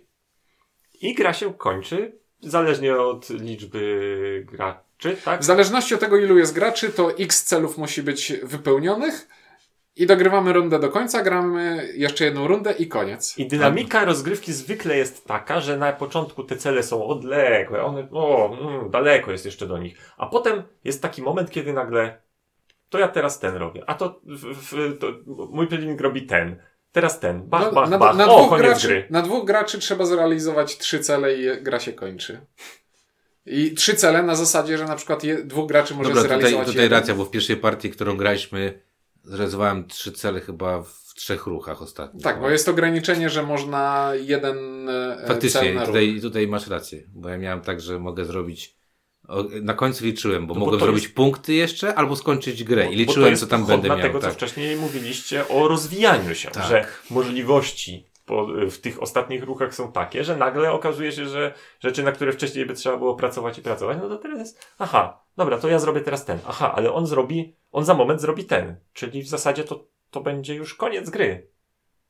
I 1.00 1.14
gra 1.14 1.32
się 1.32 1.54
kończy, 1.54 2.18
zależnie 2.40 2.96
od 2.96 3.30
liczby 3.30 4.46
graczy, 4.52 5.16
tak? 5.24 5.40
W 5.40 5.44
zależności 5.44 5.94
od 5.94 6.00
tego, 6.00 6.16
ilu 6.16 6.38
jest 6.38 6.54
graczy, 6.54 6.88
to 6.92 7.10
x 7.18 7.44
celów 7.44 7.78
musi 7.78 8.02
być 8.02 8.32
wypełnionych 8.42 9.28
i 9.96 10.06
dogrywamy 10.06 10.52
rundę 10.52 10.78
do 10.78 10.88
końca, 10.88 11.22
gramy 11.22 11.88
jeszcze 11.96 12.24
jedną 12.24 12.46
rundę 12.46 12.72
i 12.72 12.88
koniec. 12.88 13.38
I 13.38 13.46
dynamika 13.48 14.04
rozgrywki 14.04 14.52
zwykle 14.52 14.96
jest 14.96 15.24
taka, 15.26 15.60
że 15.60 15.76
na 15.76 15.92
początku 15.92 16.44
te 16.44 16.56
cele 16.56 16.82
są 16.82 17.06
odległe, 17.06 17.82
one, 17.84 18.08
o, 18.12 18.56
mm, 18.60 18.90
daleko 18.90 19.32
jest 19.32 19.44
jeszcze 19.44 19.66
do 19.66 19.78
nich. 19.78 19.98
A 20.16 20.26
potem 20.26 20.62
jest 20.84 21.02
taki 21.02 21.22
moment, 21.22 21.50
kiedy 21.50 21.72
nagle, 21.72 22.22
to 22.88 22.98
ja 22.98 23.08
teraz 23.08 23.38
ten 23.38 23.56
robię, 23.56 23.82
a 23.86 23.94
to, 23.94 24.20
w, 24.24 24.72
w, 24.72 24.98
to 24.98 25.06
mój 25.50 25.66
przeciwnik 25.66 26.00
robi 26.00 26.26
ten, 26.26 26.56
teraz 26.92 27.20
ten, 27.20 27.42
bach, 27.48 27.62
No, 27.64 27.72
bach, 27.72 27.90
na, 27.90 27.98
bach, 27.98 28.16
na, 28.16 28.26
o, 28.28 28.38
dwóch 28.38 28.48
koniec 28.50 28.66
graczy, 28.66 28.88
gry. 28.88 29.06
na 29.10 29.22
dwóch 29.22 29.44
graczy 29.44 29.78
trzeba 29.78 30.06
zrealizować 30.06 30.78
trzy 30.78 31.00
cele 31.00 31.34
i 31.34 31.62
gra 31.62 31.80
się 31.80 31.92
kończy. 31.92 32.40
I 33.46 33.74
trzy 33.74 33.94
cele 33.94 34.22
na 34.22 34.34
zasadzie, 34.34 34.78
że 34.78 34.84
na 34.84 34.96
przykład 34.96 35.24
je, 35.24 35.44
dwóch 35.44 35.68
graczy 35.68 35.94
może 35.94 36.08
Dobra, 36.08 36.22
tutaj, 36.22 36.38
zrealizować 36.38 36.66
tutaj 36.66 36.82
jeden. 36.82 36.98
racja, 36.98 37.14
bo 37.14 37.24
w 37.24 37.30
pierwszej 37.30 37.56
partii, 37.56 37.90
którą 37.90 38.16
graliśmy, 38.16 38.80
zrealizowałem 39.24 39.86
trzy 39.88 40.12
cele 40.12 40.40
chyba 40.40 40.82
w 40.82 41.12
trzech 41.14 41.46
ruchach 41.46 41.82
ostatnio. 41.82 42.20
Tak, 42.20 42.40
bo 42.40 42.50
jest 42.50 42.68
ograniczenie, 42.68 43.30
że 43.30 43.42
można 43.42 44.12
jeden 44.14 44.88
e, 44.88 45.16
cel 45.18 45.26
Faktycznie, 45.28 45.74
na 45.74 45.80
ruch. 45.80 45.86
tutaj, 45.86 46.18
tutaj 46.22 46.48
masz 46.48 46.66
rację, 46.68 47.02
bo 47.14 47.28
ja 47.28 47.38
miałem 47.38 47.60
tak, 47.60 47.80
że 47.80 47.98
mogę 47.98 48.24
zrobić. 48.24 48.76
Na 49.62 49.74
końcu 49.74 50.04
liczyłem, 50.04 50.46
bo 50.46 50.54
No 50.54 50.60
bo 50.60 50.66
mogłem 50.66 50.80
to 50.80 50.86
zrobić 50.86 51.02
jest- 51.04 51.14
punkty 51.14 51.52
jeszcze, 51.54 51.94
albo 51.94 52.16
skończyć 52.16 52.64
grę. 52.64 52.82
I 52.82 52.86
Bo 52.86 52.92
to 52.92 52.98
liczyłem, 52.98 53.36
co 53.36 53.46
tam 53.46 53.66
będę 53.66 53.88
miał. 53.88 54.00
tego, 54.00 54.18
co 54.20 54.26
tak. 54.26 54.34
wcześniej 54.34 54.76
mówiliście 54.76 55.48
o 55.48 55.68
rozwijaniu 55.68 56.34
się, 56.34 56.50
Tak. 56.50 56.68
że 56.68 56.86
możliwości 57.10 58.06
po, 58.24 58.46
w 58.70 58.78
tych 58.78 59.02
ostatnich 59.02 59.44
ruchach 59.44 59.74
są 59.74 59.92
takie, 59.92 60.24
że 60.24 60.36
nagle 60.36 60.72
okazuje 60.72 61.12
się, 61.12 61.26
że 61.26 61.54
rzeczy, 61.80 62.02
na 62.02 62.12
które 62.12 62.32
wcześniej 62.32 62.66
by 62.66 62.74
trzeba 62.74 62.96
było 62.96 63.14
pracować 63.14 63.58
i 63.58 63.62
pracować, 63.62 63.98
no 64.02 64.08
to 64.08 64.18
teraz 64.18 64.38
jest, 64.38 64.66
aha, 64.78 65.24
dobra, 65.36 65.58
to 65.58 65.68
ja 65.68 65.78
zrobię 65.78 66.00
teraz 66.00 66.24
ten, 66.24 66.38
aha, 66.46 66.72
ale 66.76 66.92
on 66.92 67.06
zrobi, 67.06 67.56
on 67.72 67.84
za 67.84 67.94
moment 67.94 68.20
zrobi 68.20 68.44
ten, 68.44 68.76
czyli 68.92 69.22
w 69.22 69.28
zasadzie 69.28 69.64
to, 69.64 69.86
to 70.10 70.20
będzie 70.20 70.54
już 70.54 70.74
koniec 70.74 71.10
gry. 71.10 71.54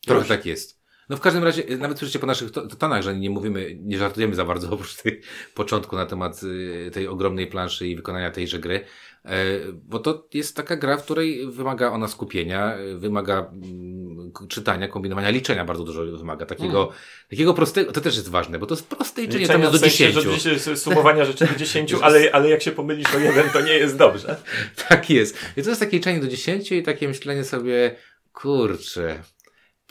Trochę 0.07 0.21
Już. 0.21 0.29
tak 0.29 0.47
jest. 0.47 0.84
No 1.09 1.17
w 1.17 1.21
każdym 1.21 1.45
razie, 1.45 1.71
y, 1.71 1.79
nawet 1.79 1.99
słyszycie 1.99 2.19
po 2.19 2.27
naszych 2.27 2.51
to- 2.51 2.67
tonach, 2.67 3.03
że 3.03 3.17
nie 3.17 3.31
mówimy, 3.31 3.77
nie 3.81 3.99
żartujemy 3.99 4.35
za 4.35 4.45
bardzo 4.45 4.71
oprócz 4.75 5.03
tej 5.03 5.21
początku 5.55 5.97
na 5.97 6.07
temat 6.07 6.43
y, 6.43 6.91
tej 6.93 7.09
ogromnej 7.09 7.47
planszy 7.47 7.89
i 7.89 7.97
wykonania 7.97 8.31
tejże 8.31 8.59
gry, 8.59 8.85
e, 9.25 9.31
bo 9.73 9.99
to 9.99 10.29
jest 10.35 10.57
taka 10.57 10.77
gra, 10.77 10.97
w 10.97 11.05
której 11.05 11.47
wymaga 11.51 11.91
ona 11.91 12.09
skupienia, 12.09 12.79
y, 12.79 12.99
wymaga 12.99 13.51
mm, 13.53 14.33
czytania, 14.49 14.89
kombinowania, 14.89 15.31
liczenia 15.31 15.65
bardzo 15.65 15.85
dużo 15.85 16.05
wymaga. 16.05 16.47
Takiego, 16.47 16.93
takiego 17.31 17.55
prostego, 17.55 17.93
to 17.93 18.01
też 18.01 18.17
jest 18.17 18.29
ważne, 18.29 18.59
bo 18.59 18.67
to 18.67 18.75
jest 18.75 18.87
proste 18.89 19.23
liczenie, 19.23 19.47
tam 19.47 19.57
Liczenia 19.57 19.71
jest 19.71 19.85
do 19.85 19.91
sensie, 19.91 20.13
10. 20.13 20.25
że 20.25 20.31
dziesięć- 20.31 20.79
sumowania 20.79 21.25
rzeczy 21.25 21.47
do 21.47 21.55
10, 21.55 21.95
ale, 22.03 22.29
ale 22.35 22.49
jak 22.51 22.63
się 22.63 22.73
pomylisz 22.73 23.15
o 23.15 23.19
jeden, 23.19 23.51
to 23.51 23.61
nie 23.61 23.73
jest 23.73 23.97
dobrze. 23.99 24.37
Tak 24.89 25.11
jest. 25.11 25.39
I 25.57 25.63
to 25.63 25.69
jest 25.69 25.81
takie 25.81 25.97
liczenie 25.97 26.21
do 26.21 26.29
10 26.29 26.73
i 26.73 26.83
takie 26.83 27.09
myślenie 27.09 27.45
sobie, 27.45 27.97
kurczę, 28.33 29.23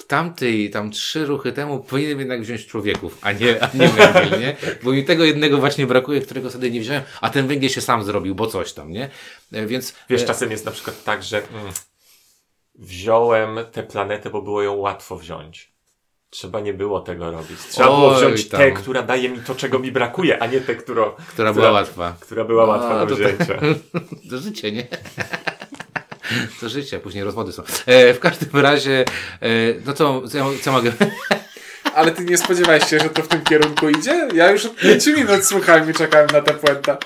w 0.04 0.08
tamtej, 0.08 0.70
tam 0.70 0.92
trzy 0.92 1.26
ruchy 1.26 1.52
temu 1.52 1.80
powinienem 1.80 2.20
jednak 2.20 2.42
wziąć 2.42 2.66
człowieków, 2.68 3.18
a 3.22 3.32
nie, 3.32 3.64
a 3.64 3.70
nie 3.74 3.88
węgiel, 3.88 4.40
nie? 4.40 4.56
Bo 4.84 4.92
mi 4.92 5.04
tego 5.04 5.24
jednego 5.24 5.58
właśnie 5.58 5.88
brakuje, 5.88 6.22
którego 6.22 6.52
sobie 6.52 6.72
nie 6.72 6.80
wziąłem, 6.80 7.04
a 7.22 7.30
ten 7.30 7.48
węgiel 7.48 7.70
się 7.70 7.82
sam 7.82 8.04
zrobił, 8.04 8.36
bo 8.36 8.48
coś 8.48 8.74
tam, 8.74 8.92
nie? 8.92 9.10
E, 9.54 9.66
Więc 9.66 9.94
Wiesz, 10.10 10.22
e, 10.22 10.26
czasem 10.26 10.52
jest 10.52 10.66
na 10.66 10.72
przykład 10.72 11.04
tak, 11.04 11.24
że 11.24 11.38
mm, 11.38 11.74
wziąłem 12.76 13.60
tę 13.72 13.84
planetę, 13.84 14.30
bo 14.30 14.42
było 14.42 14.64
ją 14.64 14.74
łatwo 14.74 15.18
wziąć. 15.18 15.74
Trzeba 16.30 16.60
nie 16.60 16.74
było 16.74 17.00
tego 17.02 17.32
robić. 17.32 17.60
Trzeba 17.70 17.88
było 17.88 18.10
Oj, 18.10 18.18
wziąć 18.18 18.50
tam. 18.50 18.60
tę, 18.62 18.72
która 18.72 19.02
daje 19.02 19.30
mi 19.30 19.40
to, 19.40 19.56
czego 19.56 19.80
mi 19.80 19.92
brakuje, 19.92 20.42
a 20.44 20.46
nie 20.48 20.62
tę, 20.62 20.76
która, 20.76 21.12
która 21.30 21.54
była 21.54 21.72
łatwa. 21.72 22.16
która 22.20 22.44
była 22.44 22.66
łatwa 22.66 23.00
A, 23.02 23.06
do 23.06 23.16
to 23.18 23.24
tak. 23.24 23.36
wzięcia. 23.36 23.60
To 24.30 24.38
życie, 24.38 24.72
nie? 24.72 24.88
To 26.60 26.70
życie, 26.70 27.00
później 27.00 27.24
rozwody 27.24 27.52
są. 27.52 27.64
E, 27.86 28.14
w 28.14 28.20
każdym 28.20 28.62
razie, 28.62 29.06
e, 29.42 29.48
no 29.86 29.94
co, 29.94 30.28
co, 30.28 30.38
ja, 30.38 30.46
co 30.62 30.72
mogę... 30.72 30.92
Ale 31.96 32.12
ty 32.12 32.26
nie 32.26 32.38
spodziewałeś 32.38 32.90
się, 32.90 33.00
że 33.00 33.10
to 33.10 33.22
w 33.22 33.28
tym 33.28 33.42
kierunku 33.42 33.90
idzie? 33.90 34.28
Ja 34.34 34.52
już 34.52 34.66
od 34.66 34.76
5 34.76 35.08
minut 35.08 35.46
słuchałem 35.46 35.92
i 35.92 35.94
czekałem 35.94 36.28
na 36.34 36.42
tę 36.42 36.54
puentę. 36.54 36.98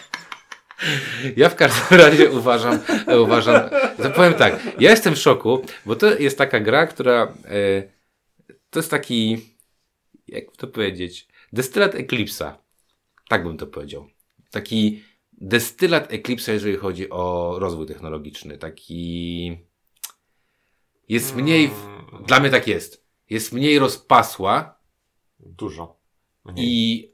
Ja 1.35 1.49
w 1.49 1.55
każdym 1.55 1.99
razie 1.99 2.31
uważam, 2.31 2.79
e, 3.07 3.21
uważam, 3.21 3.69
to 4.03 4.09
powiem 4.09 4.33
tak, 4.33 4.59
ja 4.79 4.91
jestem 4.91 5.15
w 5.15 5.19
szoku, 5.19 5.61
bo 5.85 5.95
to 5.95 6.19
jest 6.19 6.37
taka 6.37 6.59
gra, 6.59 6.87
która, 6.87 7.33
e, 7.45 7.83
to 8.69 8.79
jest 8.79 8.91
taki, 8.91 9.37
jak 10.27 10.43
to 10.57 10.67
powiedzieć, 10.67 11.27
destylat 11.53 11.95
Eclipse'a. 11.95 12.53
Tak 13.29 13.43
bym 13.43 13.57
to 13.57 13.67
powiedział. 13.67 14.07
Taki 14.51 15.03
destylat 15.37 16.11
Eclipse'a, 16.11 16.51
jeżeli 16.51 16.75
chodzi 16.77 17.09
o 17.09 17.55
rozwój 17.59 17.85
technologiczny. 17.87 18.57
Taki, 18.57 19.57
jest 21.09 21.35
mniej, 21.35 21.65
Mm, 21.65 22.23
dla 22.25 22.39
mnie 22.39 22.49
tak 22.49 22.67
jest, 22.67 23.05
jest 23.29 23.53
mniej 23.53 23.79
rozpasła, 23.79 24.77
Dużo. 25.39 25.97
Mniej. 26.45 26.65
i 26.67 27.11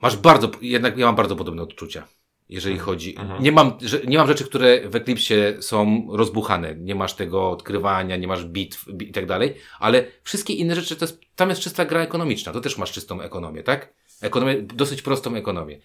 masz 0.00 0.16
bardzo, 0.16 0.50
jednak 0.60 0.98
ja 0.98 1.06
mam 1.06 1.14
bardzo 1.16 1.36
podobne 1.36 1.62
odczucia. 1.62 2.06
Jeżeli 2.48 2.78
chodzi, 2.78 3.16
Mhm. 3.18 3.42
nie 3.42 3.52
mam, 3.52 3.72
że, 3.80 4.00
nie 4.06 4.18
mam 4.18 4.26
rzeczy, 4.26 4.44
które 4.44 4.88
w 4.88 4.96
Eclipsie 4.96 5.34
są 5.60 6.06
rozbuchane. 6.10 6.74
Nie 6.74 6.94
masz 6.94 7.14
tego 7.14 7.50
odkrywania, 7.50 8.16
nie 8.16 8.28
masz 8.28 8.44
bitw 8.44 8.84
bi- 8.92 9.08
i 9.08 9.12
tak 9.12 9.26
dalej, 9.26 9.54
ale 9.78 10.06
wszystkie 10.22 10.52
inne 10.54 10.74
rzeczy, 10.74 10.96
to 10.96 11.04
jest, 11.04 11.20
tam 11.36 11.48
jest 11.48 11.60
czysta 11.60 11.84
gra 11.84 12.00
ekonomiczna. 12.00 12.52
To 12.52 12.60
też 12.60 12.78
masz 12.78 12.92
czystą 12.92 13.20
ekonomię, 13.20 13.62
tak? 13.62 13.94
Ekonomię, 14.20 14.62
dosyć 14.62 15.02
prostą 15.02 15.34
ekonomię. 15.34 15.80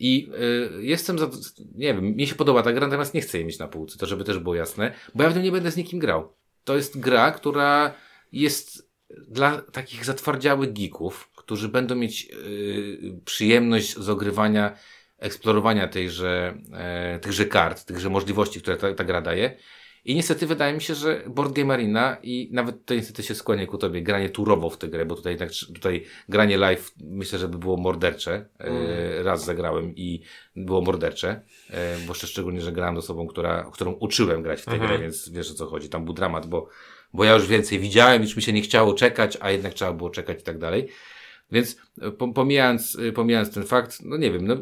I 0.00 0.30
y, 0.78 0.82
jestem, 0.82 1.18
za, 1.18 1.30
nie 1.74 1.94
wiem, 1.94 2.16
mi 2.16 2.26
się 2.26 2.34
podoba 2.34 2.62
ta 2.62 2.72
gra, 2.72 2.86
natomiast 2.86 3.14
nie 3.14 3.20
chcę 3.20 3.38
jej 3.38 3.46
mieć 3.46 3.58
na 3.58 3.68
półce, 3.68 3.98
to 3.98 4.06
żeby 4.06 4.24
też 4.24 4.38
było 4.38 4.54
jasne, 4.54 4.94
bo 5.14 5.22
ja 5.22 5.30
w 5.30 5.36
nią 5.36 5.42
nie 5.42 5.52
będę 5.52 5.70
z 5.70 5.76
nikim 5.76 5.98
grał. 5.98 6.32
To 6.64 6.76
jest 6.76 7.00
gra, 7.00 7.30
która 7.30 7.94
jest 8.32 8.88
dla 9.28 9.62
takich 9.62 10.04
zatwardziałych 10.04 10.72
geeków, 10.72 11.30
którzy 11.36 11.68
będą 11.68 11.94
mieć 11.94 12.24
yy, 12.24 13.20
przyjemność 13.24 13.94
z 13.94 14.08
ogrywania, 14.08 14.76
eksplorowania 15.18 15.88
tejże, 15.88 16.58
e, 16.72 17.18
tychże 17.18 17.46
kart, 17.46 17.84
tychże 17.84 18.10
możliwości, 18.10 18.60
które 18.60 18.76
ta, 18.76 18.94
ta 18.94 19.04
gra 19.04 19.20
daje. 19.20 19.56
I 20.08 20.14
niestety 20.14 20.46
wydaje 20.46 20.74
mi 20.74 20.80
się, 20.80 20.94
że 20.94 21.22
Board 21.26 21.52
Game 21.52 21.74
Arena 21.74 22.16
i 22.22 22.48
nawet 22.52 22.84
to 22.84 22.94
niestety 22.94 23.22
się 23.22 23.34
skłania 23.34 23.66
ku 23.66 23.78
tobie, 23.78 24.02
granie 24.02 24.30
turowo 24.30 24.70
w 24.70 24.78
tę 24.78 24.88
grę, 24.88 25.06
bo 25.06 25.14
tutaj, 25.14 25.36
tak, 25.36 25.50
tutaj 25.74 26.04
granie 26.28 26.58
live 26.58 26.92
myślę, 27.00 27.38
że 27.38 27.48
by 27.48 27.58
było 27.58 27.76
mordercze. 27.76 28.48
E, 28.58 29.22
raz 29.22 29.44
zagrałem 29.44 29.96
i 29.96 30.22
było 30.56 30.80
mordercze, 30.80 31.40
e, 31.70 31.98
bo 32.06 32.14
szczególnie, 32.14 32.60
że 32.60 32.72
grałem 32.72 32.96
z 32.96 32.98
osobą, 32.98 33.26
która, 33.26 33.70
którą 33.72 33.92
uczyłem 33.92 34.42
grać 34.42 34.60
w 34.60 34.64
tę 34.64 34.72
Mhm. 34.72 34.90
grę, 34.90 34.98
więc 35.02 35.28
wiesz 35.28 35.50
o 35.50 35.54
co 35.54 35.66
chodzi. 35.66 35.88
Tam 35.88 36.04
był 36.04 36.14
dramat, 36.14 36.46
bo, 36.46 36.68
bo 37.12 37.24
ja 37.24 37.34
już 37.34 37.46
więcej 37.46 37.78
widziałem, 37.78 38.22
już 38.22 38.36
mi 38.36 38.42
się 38.42 38.52
nie 38.52 38.62
chciało 38.62 38.94
czekać, 38.94 39.38
a 39.40 39.50
jednak 39.50 39.74
trzeba 39.74 39.92
było 39.92 40.10
czekać 40.10 40.40
i 40.40 40.44
tak 40.44 40.58
dalej. 40.58 40.88
Więc 41.52 41.76
e, 42.02 42.10
po- 42.10 42.32
pomijając, 42.32 42.96
e, 43.08 43.12
pomijając 43.12 43.50
ten 43.54 43.64
fakt, 43.64 43.98
no 44.04 44.16
nie 44.16 44.30
wiem, 44.30 44.46
no, 44.46 44.56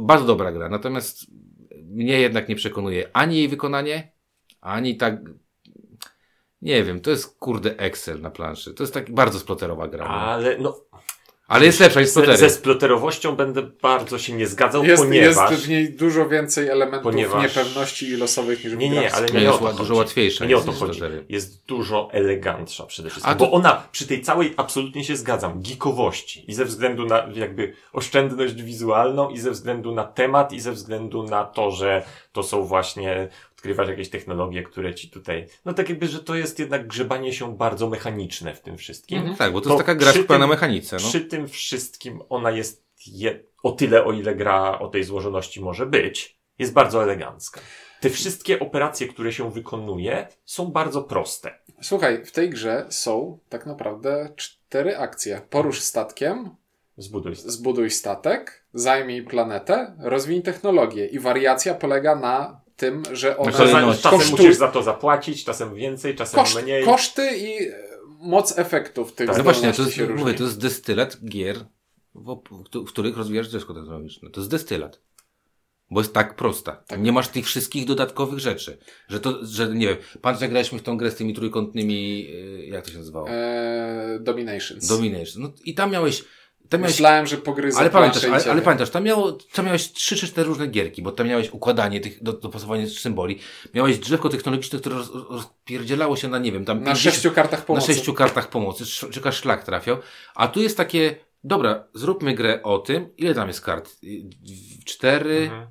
bardzo 0.00 0.26
dobra 0.26 0.52
gra, 0.52 0.68
natomiast 0.68 1.26
mnie 1.82 2.20
jednak 2.20 2.48
nie 2.48 2.56
przekonuje 2.56 3.10
ani 3.12 3.36
jej 3.36 3.48
wykonanie, 3.48 4.13
ani 4.64 4.96
tak. 4.96 5.14
Nie 6.62 6.84
wiem, 6.84 7.00
to 7.00 7.10
jest 7.10 7.36
kurde 7.38 7.76
Excel 7.78 8.20
na 8.20 8.30
planszy. 8.30 8.74
To 8.74 8.82
jest 8.82 8.94
tak 8.94 9.10
bardzo 9.14 9.38
sploterowa 9.38 9.88
gra. 9.88 10.04
no. 10.08 10.10
Ale 10.14 10.58
no, 10.58 10.76
Ale 11.48 11.66
jest 11.66 11.80
lepsza 11.80 12.00
ze, 12.00 12.06
splotery. 12.06 12.36
ze 12.38 12.50
sploterowością 12.50 13.36
będę 13.36 13.62
bardzo 13.62 14.18
się 14.18 14.32
nie 14.32 14.46
zgadzał, 14.46 14.84
Jest, 14.84 15.02
ponieważ... 15.02 15.50
jest 15.50 15.64
w 15.64 15.68
niej 15.68 15.92
dużo 15.92 16.28
więcej 16.28 16.68
elementów 16.68 17.12
Ponieważ- 17.12 17.42
niepewności 17.42 18.08
i 18.08 18.16
losowych 18.16 18.64
niż 18.64 18.74
w 18.74 18.78
Nie, 18.78 18.88
nie, 18.90 19.00
grach 19.00 19.14
ale 19.14 19.26
Nie, 19.26 19.32
nie 19.32 19.38
o 19.40 19.42
jest 19.50 19.58
to 19.58 19.64
chodzi. 19.66 19.78
dużo 19.78 19.94
łatwiejsza 19.94 20.44
Nie 20.44 20.54
o 20.54 20.58
jest 20.58 20.66
to 20.66 20.72
chodzi. 20.72 20.94
splotery. 20.98 21.24
Jest 21.28 21.66
dużo 21.66 22.08
elegantsza 22.12 22.86
przede 22.86 23.10
wszystkim. 23.10 23.32
A 23.32 23.34
to- 23.36 23.44
Bo 23.46 23.52
ona 23.52 23.82
przy 23.92 24.06
tej 24.06 24.22
całej, 24.22 24.54
absolutnie 24.56 25.04
się 25.04 25.16
zgadzam, 25.16 25.62
geekowości 25.62 26.44
i 26.50 26.54
ze 26.54 26.64
względu 26.64 27.06
na 27.06 27.26
jakby 27.34 27.72
oszczędność 27.92 28.54
wizualną 28.62 29.30
i 29.30 29.38
ze 29.38 29.50
względu 29.50 29.94
na 29.94 30.04
temat 30.04 30.52
i 30.52 30.60
ze 30.60 30.72
względu 30.72 31.22
na 31.22 31.44
to, 31.44 31.70
że 31.70 32.04
to 32.32 32.42
są 32.42 32.62
właśnie 32.64 33.28
odkrywać 33.64 33.88
jakieś 33.88 34.10
technologie, 34.10 34.62
które 34.62 34.94
ci 34.94 35.10
tutaj, 35.10 35.46
no 35.64 35.74
tak 35.74 35.88
jakby, 35.88 36.06
że 36.06 36.24
to 36.24 36.34
jest 36.34 36.58
jednak 36.58 36.86
grzebanie 36.86 37.32
się 37.32 37.56
bardzo 37.56 37.88
mechaniczne 37.88 38.54
w 38.54 38.60
tym 38.60 38.76
wszystkim. 38.76 39.18
Mhm. 39.18 39.36
Tak, 39.36 39.52
bo 39.52 39.60
to 39.60 39.68
To 39.68 39.74
jest 39.74 39.86
taka 39.86 39.94
gra 39.94 40.12
skupiona 40.12 40.38
na 40.38 40.46
mechanice. 40.46 40.96
No. 40.96 41.08
Przy 41.08 41.20
tym 41.20 41.48
wszystkim 41.48 42.20
ona 42.28 42.50
jest 42.50 42.84
je, 43.06 43.40
o 43.62 43.72
tyle, 43.72 44.04
o 44.04 44.12
ile 44.12 44.34
gra 44.34 44.78
o 44.78 44.88
tej 44.88 45.04
złożoności 45.04 45.60
może 45.60 45.86
być, 45.86 46.38
jest 46.58 46.72
bardzo 46.72 47.02
elegancka. 47.02 47.60
Te 48.00 48.10
wszystkie 48.10 48.60
operacje, 48.60 49.08
które 49.08 49.32
się 49.32 49.50
wykonuje, 49.50 50.28
są 50.44 50.66
bardzo 50.66 51.02
proste. 51.02 51.58
Słuchaj, 51.82 52.24
w 52.24 52.32
tej 52.32 52.50
grze 52.50 52.86
są 52.88 53.38
tak 53.48 53.66
naprawdę 53.66 54.32
cztery 54.36 54.96
akcje. 54.96 55.40
Porusz 55.50 55.80
statkiem, 55.80 56.50
Zbuduj. 56.96 57.34
zbuduj 57.34 57.90
statek, 57.90 58.64
zajmij 58.74 59.22
planetę, 59.22 59.96
rozwij 59.98 60.42
technologię. 60.42 61.06
I 61.06 61.18
wariacja 61.18 61.74
polega 61.74 62.16
na 62.16 62.63
tym, 62.76 63.02
że 63.12 63.36
ona 63.38 63.50
Na 63.50 63.56
kolejności. 63.58 64.02
Czasem, 64.02 64.18
czasem 64.20 64.30
kosztuje- 64.30 64.46
musisz 64.46 64.56
za 64.58 64.68
to 64.68 64.82
zapłacić, 64.82 65.44
czasem 65.44 65.74
więcej, 65.74 66.14
czasem 66.14 66.40
koszt, 66.40 66.62
mniej. 66.62 66.84
koszty 66.84 67.36
i 67.36 67.68
e, 67.68 67.74
moc 68.20 68.58
efektów 68.58 69.12
tych 69.12 69.26
Tak. 69.26 69.36
No 69.36 69.44
właśnie, 69.44 69.72
to 69.72 69.82
jest, 69.82 69.98
mówię, 70.16 70.34
to 70.34 70.44
jest 70.44 70.60
destylat 70.60 71.16
gier, 71.24 71.56
w, 72.14 72.36
w 72.74 72.88
których 72.88 73.16
rozwijasz 73.16 73.48
dziecko 73.48 73.74
technologiczne. 73.74 74.30
To 74.30 74.40
jest 74.40 74.50
destylat. 74.50 75.00
Bo 75.90 76.00
jest 76.00 76.14
tak 76.14 76.36
prosta. 76.36 76.72
Tak. 76.86 77.00
Nie 77.00 77.12
masz 77.12 77.28
tych 77.28 77.46
wszystkich 77.46 77.86
dodatkowych 77.86 78.38
rzeczy. 78.38 78.78
Że 79.08 79.20
to, 79.20 79.38
że 79.42 79.68
nie 79.68 79.86
wiem, 79.88 79.96
pamiętasz 80.22 80.42
jak 80.42 80.50
graliśmy 80.50 80.78
w 80.78 80.82
tą 80.82 80.96
grę 80.96 81.10
z 81.10 81.14
tymi 81.16 81.34
trójkątnymi, 81.34 82.24
yy, 82.24 82.66
jak 82.66 82.84
to 82.84 82.90
się 82.90 82.98
nazywało? 82.98 83.28
E, 83.28 84.18
Dominations. 84.20 84.86
Domination. 84.86 85.42
No 85.42 85.52
i 85.64 85.74
tam 85.74 85.90
miałeś, 85.90 86.24
tam 86.68 86.80
miałeś 86.80 86.94
Myślałem, 86.94 87.26
że 87.26 87.36
pogryzę 87.36 87.78
ale 87.78 87.90
pamiętasz, 87.90 88.24
ale, 88.24 88.44
ale 88.50 88.62
pamiętasz, 88.62 88.90
tam, 88.90 89.04
miało, 89.04 89.32
tam 89.32 89.66
miałeś 89.66 89.92
trzy 89.92 90.16
czy 90.16 90.26
cztery 90.28 90.48
różne 90.48 90.66
gierki, 90.66 91.02
bo 91.02 91.12
tam 91.12 91.28
miałeś 91.28 91.50
układanie 91.52 92.00
tych, 92.00 92.22
do, 92.22 92.32
dopasowanie 92.32 92.88
symboli. 92.90 93.38
Miałeś 93.74 93.98
drzewko 93.98 94.28
technologiczne, 94.28 94.78
które 94.78 94.96
roz, 94.96 95.10
rozpierdzielało 95.30 96.16
się 96.16 96.28
na, 96.28 96.38
nie 96.38 96.52
wiem, 96.52 96.64
tam 96.64 96.78
Na 96.78 96.84
50 96.84 97.14
sześciu 97.14 97.30
kartach 97.30 97.64
pomocy. 97.64 97.88
na 97.88 97.94
sześciu 97.94 98.14
kartach 98.14 98.48
pomocy, 98.50 98.84
czeka 99.10 99.32
szlak 99.32 99.64
trafiał. 99.64 99.96
A 100.34 100.48
tu 100.48 100.62
jest 100.62 100.76
takie, 100.76 101.16
dobra, 101.44 101.84
zróbmy 101.94 102.34
grę 102.34 102.62
o 102.62 102.78
tym, 102.78 103.08
ile 103.16 103.34
tam 103.34 103.48
jest 103.48 103.60
kart? 103.60 103.90
Cztery, 104.84 105.36
Mhm. 105.42 105.66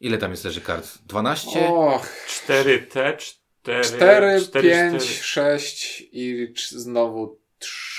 ile 0.00 0.18
tam 0.18 0.30
jest 0.30 0.44
leży 0.44 0.60
kart? 0.60 0.98
Dwanaście? 1.06 1.66
Och, 1.68 2.06
4T, 2.28 3.16
4, 3.16 3.84
cztery, 3.84 4.40
4, 4.42 4.68
pięć, 4.70 5.20
sześć 5.20 6.02
i 6.12 6.52
cz- 6.56 6.76
znowu 6.78 7.38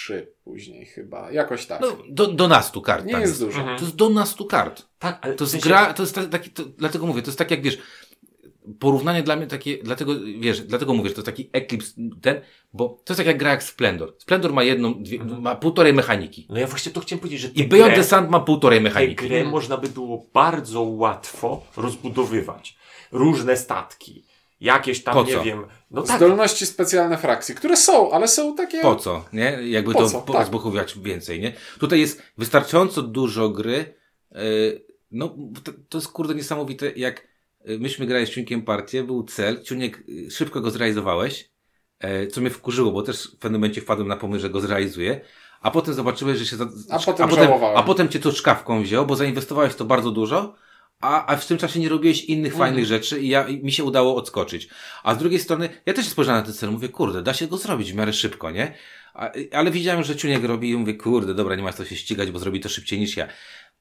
trzy 0.10 0.34
później 0.44 0.86
chyba. 0.86 1.32
Jakoś 1.32 1.66
tak. 1.66 1.82
No, 1.82 1.88
do, 2.10 2.28
do 2.28 2.48
nastu 2.48 2.82
kart 2.82 3.06
Nie 3.06 3.12
tam 3.12 3.22
jest 3.22 3.40
dużo. 3.40 3.60
Mhm. 3.60 3.78
To 3.78 3.84
jest 3.86 3.96
do 3.96 4.10
nastu 4.10 4.46
kart. 4.46 4.86
Tak, 5.00 5.20
ale 5.22 5.34
To 5.36 5.44
jest 5.44 5.52
sensie- 5.52 5.68
gra, 5.70 5.94
to 5.94 6.04
jest 6.04 6.16
ta- 6.16 6.26
taki, 6.28 6.50
to, 6.50 6.64
dlatego 6.66 7.06
mówię, 7.08 7.22
to 7.22 7.28
jest 7.28 7.38
tak 7.38 7.52
jak 7.52 7.62
wiesz, 7.62 7.78
porównanie 8.80 9.24
dla 9.24 9.36
mnie 9.36 9.48
takie, 9.48 9.78
dlatego 9.84 10.14
wiesz, 10.40 10.62
dlatego 10.62 10.94
mówię, 10.94 11.10
że 11.10 11.16
to 11.16 11.20
jest 11.22 11.26
taki 11.26 11.50
Eclipse 11.54 11.94
ten, 12.22 12.42
bo 12.74 12.90
to 12.90 13.14
jest 13.14 13.18
tak 13.18 13.28
jak 13.28 13.38
gra 13.38 13.52
jak 13.52 13.64
Splendor. 13.64 14.16
Splendor 14.18 14.54
ma 14.54 14.64
jedną, 14.64 15.04
dwie, 15.04 15.24
ma 15.24 15.56
półtorej 15.56 15.94
mechaniki. 15.94 16.48
No 16.50 16.60
ja 16.60 16.68
właśnie 16.68 16.92
to 16.92 17.02
chciałem 17.02 17.20
powiedzieć, 17.20 17.42
że 17.42 17.48
I 17.48 17.64
tę 17.64 17.68
Beyond 17.68 17.92
grę- 17.92 17.96
the 17.96 18.04
Sand 18.04 18.30
ma 18.30 18.40
półtorej 18.40 18.80
Tę 18.80 18.84
mechaniki. 18.84 19.28
grę 19.28 19.44
można 19.44 19.78
by 19.78 19.90
było 19.90 20.26
bardzo 20.34 20.82
łatwo 20.82 21.64
rozbudowywać. 21.78 22.78
Różne 23.12 23.58
statki. 23.58 24.26
Jakieś 24.62 25.04
tam, 25.04 25.14
Po 25.14 25.24
nie 25.24 25.34
co? 25.34 25.44
wiem. 25.44 25.66
No 25.92 26.02
tak, 26.02 26.18
Zdolności 26.18 26.66
specjalne 26.66 27.18
frakcji, 27.18 27.56
które 27.56 27.78
są, 27.78 28.12
ale 28.12 28.28
są 28.28 28.56
takie... 28.56 28.82
Po 28.82 28.96
co, 28.96 29.26
nie? 29.34 29.58
Jakby 29.70 29.94
Po 29.94 30.00
to 30.00 30.10
co? 30.10 30.22
Tak. 30.22 30.48
zbuchować 30.48 31.00
więcej, 31.00 31.40
nie? 31.40 31.54
Tutaj 31.80 32.00
jest 32.00 32.22
wystarczająco 32.38 33.02
dużo 33.02 33.50
gry. 33.50 33.94
Yy, 34.32 34.86
no, 35.12 35.36
to, 35.64 35.72
to 35.90 35.98
jest 35.98 36.08
kurde 36.08 36.36
niesamowite, 36.36 36.92
jak 36.96 37.28
yy, 37.66 37.80
myśmy 37.80 38.06
grali 38.06 38.26
z 38.26 38.30
Ciunkiem 38.30 38.62
partię, 38.62 39.04
był 39.04 39.24
cel, 39.24 39.64
Ciuniek, 39.64 40.04
yy, 40.08 40.32
szybko 40.32 40.62
go 40.62 40.72
zrealizowałeś, 40.72 41.50
yy, 42.04 42.28
co 42.28 42.42
mnie 42.42 42.50
wkurzyło, 42.50 42.92
bo 42.92 43.02
też 43.02 43.28
w 43.28 43.38
pewnym 43.38 43.62
momencie 43.62 43.82
wpadłem 43.82 44.08
na 44.08 44.18
pomysł, 44.18 44.42
że 44.42 44.50
go 44.50 44.62
zrealizuję, 44.62 45.22
a 45.62 45.72
potem 45.72 45.94
zobaczyłeś, 45.94 46.38
że 46.38 46.46
się... 46.46 46.56
Za, 46.56 46.66
A 46.90 47.00
potem 47.00 47.26
a 47.26 47.30
potem, 47.30 47.46
żałowałem. 47.46 47.78
a 47.78 47.84
potem 47.84 48.10
cię 48.10 48.20
to 48.20 48.32
czkawką 48.32 48.82
wziął, 48.84 49.06
bo 49.06 49.16
zainwestowałeś 49.16 49.74
w 49.74 49.76
to 49.76 49.86
bardzo 49.86 50.12
dużo, 50.12 50.56
a, 51.02 51.26
a 51.26 51.36
w 51.36 51.48
tym 51.48 51.58
czasie 51.58 51.80
nie 51.80 51.90
robiłeś 51.90 52.24
innych 52.24 52.54
Mhm. 52.54 52.70
fajnych 52.70 52.86
rzeczy 52.86 53.20
i, 53.22 53.28
ja, 53.30 53.48
i 53.48 53.64
mi 53.64 53.72
się 53.72 53.84
udało 53.84 54.16
odskoczyć. 54.16 54.70
A 55.04 55.16
z 55.16 55.18
drugiej 55.18 55.40
strony, 55.40 55.70
ja 55.86 55.94
też 55.94 56.08
spojrzałem 56.08 56.42
na 56.42 56.46
ten 56.46 56.56
cel, 56.56 56.72
mówię, 56.72 56.90
kurde, 56.90 57.22
da 57.22 57.34
się 57.34 57.48
go 57.48 57.58
zrobić 57.58 57.92
w 57.92 57.96
miarę 57.96 58.14
szybko, 58.14 58.52
nie? 58.52 58.74
A, 59.14 59.32
ale 59.54 59.72
widziałem, 59.72 60.04
że 60.04 60.16
Ciuniek 60.16 60.44
robi 60.44 60.70
i 60.70 60.78
mówię, 60.78 60.94
kurde, 60.94 61.34
dobra, 61.34 61.56
nie 61.56 61.64
ma 61.64 61.74
co 61.74 61.86
się 61.86 61.96
ścigać, 61.96 62.32
bo 62.32 62.40
zrobi 62.40 62.60
to 62.60 62.70
szybciej 62.70 63.00
niż 63.00 63.18
ja. 63.18 63.28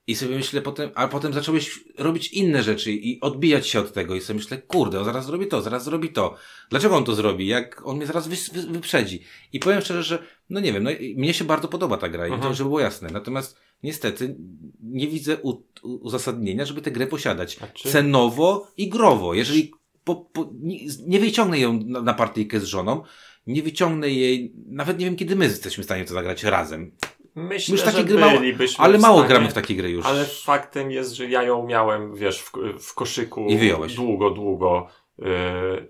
I 0.09 0.15
sobie 0.15 0.37
myślę 0.37 0.63
potem, 0.63 0.91
a 0.95 1.09
potem 1.09 1.33
zacząłeś 1.33 1.81
robić 1.99 2.29
inne 2.33 2.63
rzeczy 2.63 2.93
i 2.93 3.21
odbijać 3.21 3.69
się 3.69 3.81
od 3.81 3.93
tego 3.93 4.15
i 4.15 4.21
sobie 4.21 4.39
myślę, 4.39 4.59
kurde, 4.59 4.99
on 4.99 5.05
zaraz 5.05 5.27
zrobi 5.27 5.47
to, 5.47 5.63
zaraz 5.63 5.85
zrobi 5.85 6.09
to. 6.09 6.35
Dlaczego 6.71 6.97
on 6.97 7.05
to 7.05 7.15
zrobi? 7.15 7.47
Jak 7.47 7.87
on 7.87 7.97
mnie 7.97 8.07
zaraz 8.07 8.29
wy, 8.29 8.37
wy, 8.53 8.63
wyprzedzi? 8.73 9.23
I 9.53 9.61
powiem 9.61 9.81
szczerze, 9.81 10.03
że, 10.03 10.23
no 10.51 10.61
nie 10.61 10.73
wiem, 10.73 10.83
no, 10.83 10.91
i 10.91 11.15
mnie 11.19 11.35
się 11.35 11.45
bardzo 11.45 11.69
podoba 11.69 11.97
ta 11.97 12.09
gra 12.09 12.27
i 12.29 12.33
Mhm. 12.33 12.43
to, 12.51 12.55
żeby 12.55 12.69
było 12.69 12.81
jasne. 12.81 13.09
Natomiast 13.13 13.57
niestety 13.83 14.37
nie 14.83 15.09
widzę 15.09 15.37
u, 15.43 15.63
uzasadnienia, 15.83 16.65
żeby 16.65 16.83
tę 16.83 16.91
grę 16.91 17.07
posiadać. 17.07 17.57
Znaczy- 17.57 17.89
Cenowo 17.89 18.73
i 18.77 18.89
growo. 18.89 19.35
Jeżeli 19.35 19.73
po, 20.05 20.17
po, 20.17 20.51
nie, 20.61 20.79
nie 21.07 21.21
wyciągnę 21.21 21.59
ją 21.59 21.81
na, 21.87 22.03
na 22.03 22.15
partyjkę 22.15 22.61
z 22.61 22.65
żoną, 22.65 23.03
nie 23.47 23.63
wyciągnę 23.63 24.11
jej, 24.11 24.53
nawet 24.67 24.99
nie 24.99 25.05
wiem 25.05 25.17
kiedy 25.17 25.37
my 25.37 25.45
jesteśmy 25.45 25.83
w 25.83 25.87
stanie 25.87 26.05
to 26.05 26.15
zagrać 26.15 26.43
razem. 26.45 26.93
Myślę, 27.35 27.73
Już 27.73 27.83
takie 27.83 27.97
że 27.97 28.05
gry 28.05 28.19
mało, 28.21 28.41
ale 28.79 28.99
mało 28.99 29.17
stanie, 29.19 29.29
gramy 29.29 29.49
w 29.49 29.55
takie 29.55 29.75
gry 29.75 29.91
już. 29.91 30.07
Ale 30.07 30.25
faktem 30.25 30.91
jest, 30.91 31.13
że 31.13 31.27
ja 31.29 31.43
ją 31.43 31.67
miałem, 31.67 32.15
wiesz, 32.15 32.43
w, 32.43 32.53
w 32.81 32.95
koszyku 32.95 33.47
I 33.47 33.57
wyjąłeś. 33.59 33.95
długo, 33.95 34.31
długo. 34.31 34.87
Yy, 35.19 35.27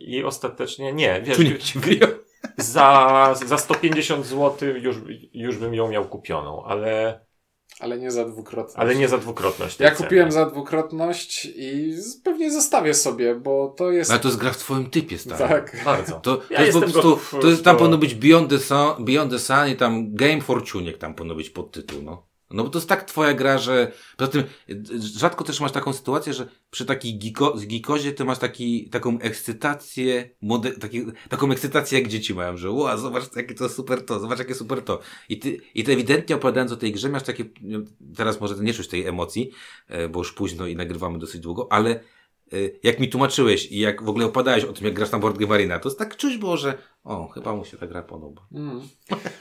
I 0.01 0.25
ostatecznie 0.25 0.93
nie, 0.93 1.23
wiesz, 1.25 1.39
wyjął. 1.75 2.11
za, 2.57 3.35
za 3.47 3.59
150 3.59 4.27
zł 4.27 4.69
już, 4.77 4.97
już 5.33 5.57
bym 5.59 5.75
ją 5.75 5.89
miał 5.89 6.05
kupioną, 6.05 6.65
ale, 6.65 7.21
Ale 7.81 7.99
nie 7.99 8.11
za 8.11 8.25
dwukrotność. 8.25 8.77
ale 8.79 8.95
nie 8.95 9.09
za 9.09 9.19
dwukrotność. 9.19 9.77
tej 9.77 9.85
Ja 9.85 9.91
ceny. 9.91 10.07
kupiłem 10.07 10.33
za 10.33 10.47
dwukrotność 10.47 11.45
i 11.57 11.95
pewnie 12.25 12.53
zostawię 12.53 12.95
sobie, 12.95 13.35
bo 13.35 13.75
to 13.77 13.91
jest... 13.91 14.11
Ale 14.11 14.21
to 14.21 14.29
jest 14.29 14.41
gra 14.41 14.51
w 14.51 14.57
twoim 14.57 14.91
typie, 14.91 15.19
stary. 15.19 15.49
Tak. 15.49 15.77
Bardzo. 15.85 16.21
To, 16.21 16.37
to, 16.37 16.43
Ja 16.51 16.63
jest 16.63 16.73
po 16.79 16.81
prostu, 16.81 17.19
to 17.41 17.49
jest, 17.49 17.65
tam 17.65 17.77
powinno 17.77 17.99
być 17.99 18.15
Beyond 18.15 18.51
the, 18.51 18.59
Sun, 18.59 19.05
Beyond 19.05 19.33
the 19.33 19.39
Sun 19.39 19.69
i 19.69 19.77
tam 19.77 20.15
Game 20.15 20.41
for 20.41 20.65
Tuniek 20.71 20.99
tam 20.99 21.15
powinno 21.15 21.35
być 21.35 21.51
podtytuł, 21.51 22.03
no. 22.03 22.28
No 22.51 22.65
bo 22.65 22.71
to 22.71 22.79
jest 22.79 22.89
tak 22.89 23.05
twoja 23.05 23.35
gra, 23.35 23.59
że 23.59 23.93
poza 24.17 24.31
tym 24.31 24.45
y, 24.71 24.83
rzadko 25.19 25.45
też 25.45 25.61
masz 25.61 25.73
taką 25.73 25.93
sytuację, 25.93 26.35
że 26.35 26.49
przy 26.71 26.87
takiej 26.87 27.19
giko, 27.19 27.57
gikozie 27.67 28.13
ty 28.13 28.25
masz 28.25 28.39
taki, 28.39 28.91
taką 28.91 29.19
ekscytację, 29.19 30.31
młode, 30.43 30.71
taki, 30.73 31.07
taką 31.29 31.53
ekscytację 31.53 31.99
jak 31.99 32.09
dzieci 32.09 32.35
mają, 32.35 32.57
że 32.57 32.71
ła, 32.71 32.97
zobacz 32.97 33.37
jakie 33.37 33.55
to 33.55 33.69
super 33.69 34.07
to, 34.07 34.21
zobacz 34.21 34.39
jakie 34.39 34.55
super 34.55 34.83
to. 34.83 35.01
I 35.29 35.39
ty, 35.39 35.61
i 35.75 35.85
ty 35.85 35.93
ewidentnie 35.93 36.37
opowiadając 36.37 36.73
o 36.73 36.77
tej 36.77 36.93
grze 36.93 37.09
masz 37.09 37.23
takie, 37.23 37.45
no, 37.63 37.79
teraz 38.17 38.41
może 38.41 38.55
nie 38.55 38.75
czuć 38.75 38.89
tej 38.89 39.07
emocji, 39.07 39.51
e, 39.89 40.09
bo 40.09 40.19
już 40.19 40.33
późno 40.33 40.67
i 40.67 40.77
nagrywamy 40.77 41.19
dosyć 41.19 41.41
długo, 41.41 41.73
ale 41.73 42.01
y, 42.53 42.81
jak 42.83 43.01
mi 43.01 43.09
tłumaczyłeś 43.09 43.67
i 43.67 43.79
jak 43.79 44.03
w 44.03 44.09
ogóle 44.09 44.27
opadałeś 44.27 44.65
o 44.65 44.73
tym, 44.73 44.85
jak 44.85 44.95
grasz 44.95 45.11
na 45.11 45.19
Board 45.19 45.39
Game 45.39 45.55
Arena, 45.55 45.79
to 45.79 45.91
tak 45.91 46.17
czuć 46.17 46.37
było, 46.37 46.57
że 46.57 46.79
o, 47.05 47.29
chyba 47.29 47.57
mu 47.57 47.65
się 47.65 47.77
ta 47.77 47.87
gra 47.87 48.03
podoba. 48.03 48.47
Mm. 48.53 48.81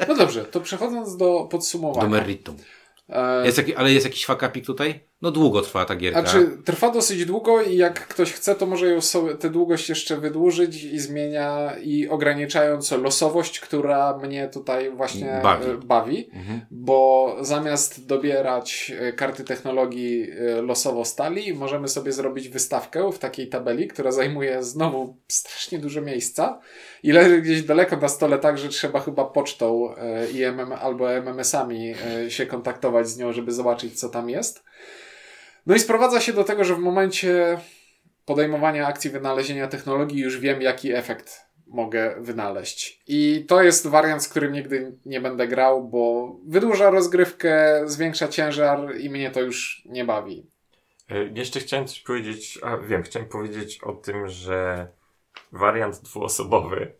No 0.07 0.15
dobrze, 0.15 0.45
to 0.45 0.61
przechodząc 0.61 1.17
do 1.17 1.47
podsumowania. 1.51 2.07
Do 2.07 2.09
meritum. 2.09 2.55
E, 3.09 3.45
Jest 3.45 3.57
jaki, 3.57 3.75
ale 3.75 3.93
jest 3.93 4.05
jakiś 4.05 4.25
fakapik 4.25 4.65
tutaj? 4.65 5.06
No 5.21 5.31
długo 5.31 5.61
trwa 5.61 5.85
ta 5.85 5.95
gierka. 5.95 6.21
Znaczy, 6.21 6.57
trwa 6.65 6.91
dosyć 6.91 7.25
długo 7.25 7.61
i 7.61 7.77
jak 7.77 8.07
ktoś 8.07 8.33
chce, 8.33 8.55
to 8.55 8.65
może 8.65 8.87
ją 8.87 9.01
sobie, 9.01 9.35
tę 9.35 9.49
długość 9.49 9.89
jeszcze 9.89 10.17
wydłużyć 10.17 10.83
i 10.83 10.99
zmienia 10.99 11.75
i 11.83 12.07
ograniczając 12.07 12.91
losowość, 12.91 13.59
która 13.59 14.17
mnie 14.17 14.47
tutaj 14.47 14.91
właśnie 14.91 15.39
Bawi. 15.43 15.65
e, 15.65 15.77
bawi 15.77 16.29
Mhm. 16.33 16.61
bo 16.71 17.35
zamiast 17.41 18.05
dobierać 18.05 18.91
e, 18.99 19.13
karty 19.13 19.43
technologii 19.43 20.31
e, 20.31 20.61
losowo 20.61 21.05
stali, 21.05 21.53
możemy 21.53 21.87
sobie 21.87 22.11
zrobić 22.11 22.49
wystawkę 22.49 23.11
w 23.11 23.19
takiej 23.19 23.47
tabeli, 23.47 23.87
która 23.87 24.11
zajmuje 24.11 24.63
znowu 24.63 25.17
strasznie 25.27 25.79
dużo 25.79 26.01
miejsca 26.01 26.59
i 27.03 27.11
leży 27.11 27.41
gdzieś 27.41 27.61
daleko 27.61 27.97
na 27.97 28.07
stole, 28.07 28.39
tak, 28.39 28.57
że 28.57 28.69
trzeba 28.69 28.99
chyba 28.99 29.25
pocztą 29.25 29.93
i 30.33 30.43
MM, 30.43 30.71
albo 30.71 31.11
MMS-ami 31.11 31.93
się 32.29 32.45
kontaktować 32.45 33.07
z 33.09 33.17
nią, 33.17 33.33
żeby 33.33 33.51
zobaczyć, 33.51 33.99
co 33.99 34.09
tam 34.09 34.29
jest. 34.29 34.63
No 35.67 35.75
i 35.75 35.79
sprowadza 35.79 36.21
się 36.21 36.33
do 36.33 36.43
tego, 36.43 36.63
że 36.63 36.75
w 36.75 36.79
momencie 36.79 37.59
podejmowania 38.25 38.87
akcji 38.87 39.09
wynalezienia 39.09 39.67
technologii 39.67 40.21
już 40.21 40.39
wiem, 40.39 40.61
jaki 40.61 40.93
efekt 40.93 41.41
mogę 41.67 42.15
wynaleźć. 42.19 43.01
I 43.07 43.45
to 43.47 43.63
jest 43.63 43.87
wariant, 43.87 44.23
z 44.23 44.29
którym 44.29 44.53
nigdy 44.53 44.97
nie 45.05 45.21
będę 45.21 45.47
grał, 45.47 45.87
bo 45.87 46.35
wydłuża 46.47 46.89
rozgrywkę, 46.89 47.81
zwiększa 47.85 48.27
ciężar 48.27 48.97
i 48.99 49.09
mnie 49.09 49.31
to 49.31 49.41
już 49.41 49.81
nie 49.85 50.05
bawi. 50.05 50.47
E, 51.09 51.23
Jeszcze 51.23 51.59
chciałem 51.59 51.87
coś 51.87 51.99
powiedzieć, 51.99 52.59
a 52.63 52.77
wiem, 52.77 53.03
chciałem 53.03 53.29
powiedzieć 53.29 53.79
o 53.83 53.93
tym, 53.93 54.27
że 54.27 54.87
wariant 55.51 56.01
dwuosobowy 56.01 56.93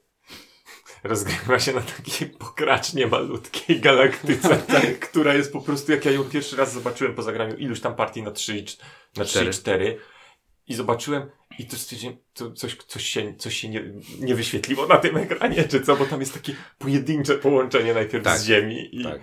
rozgrywa 1.04 1.60
się 1.60 1.74
na 1.74 1.82
takiej 1.82 2.30
pokracznie 2.30 3.08
malutkiej 3.08 3.80
galaktyce, 3.80 4.58
która 5.10 5.34
jest 5.34 5.54
po 5.54 5.62
prostu, 5.62 5.92
jak 5.92 6.06
ja 6.06 6.12
ją 6.12 6.24
pierwszy 6.24 6.56
raz 6.56 6.74
zobaczyłem 6.74 7.16
po 7.16 7.22
zagraniu 7.24 7.56
iluś 7.56 7.80
tam 7.80 7.96
partii 7.96 8.24
na 8.24 8.32
3 8.32 8.58
i 8.58 8.64
cz- 8.64 8.80
na 9.18 9.26
3 9.26 9.38
i 9.40 9.42
Cztery. 9.42 9.54
4 9.54 9.98
i 10.68 10.74
zobaczyłem 10.76 11.30
i 11.60 11.66
to 11.66 11.76
stwierdziłem, 11.76 12.18
to 12.34 12.52
coś, 12.52 12.76
coś 12.76 13.04
się, 13.04 13.36
coś 13.36 13.56
się 13.58 13.70
nie, 13.70 13.84
nie 14.20 14.36
wyświetliło 14.36 14.88
na 14.88 14.98
tym 14.98 15.18
ekranie, 15.18 15.64
czy 15.64 15.82
co, 15.82 15.96
bo 15.96 16.06
tam 16.06 16.20
jest 16.20 16.34
takie 16.34 16.56
pojedyncze 16.78 17.36
połączenie 17.36 17.94
najpierw 17.94 18.24
Tak, 18.24 18.38
z 18.38 18.46
Ziemi 18.46 18.90
i, 19.00 19.04
Tak. 19.04 19.20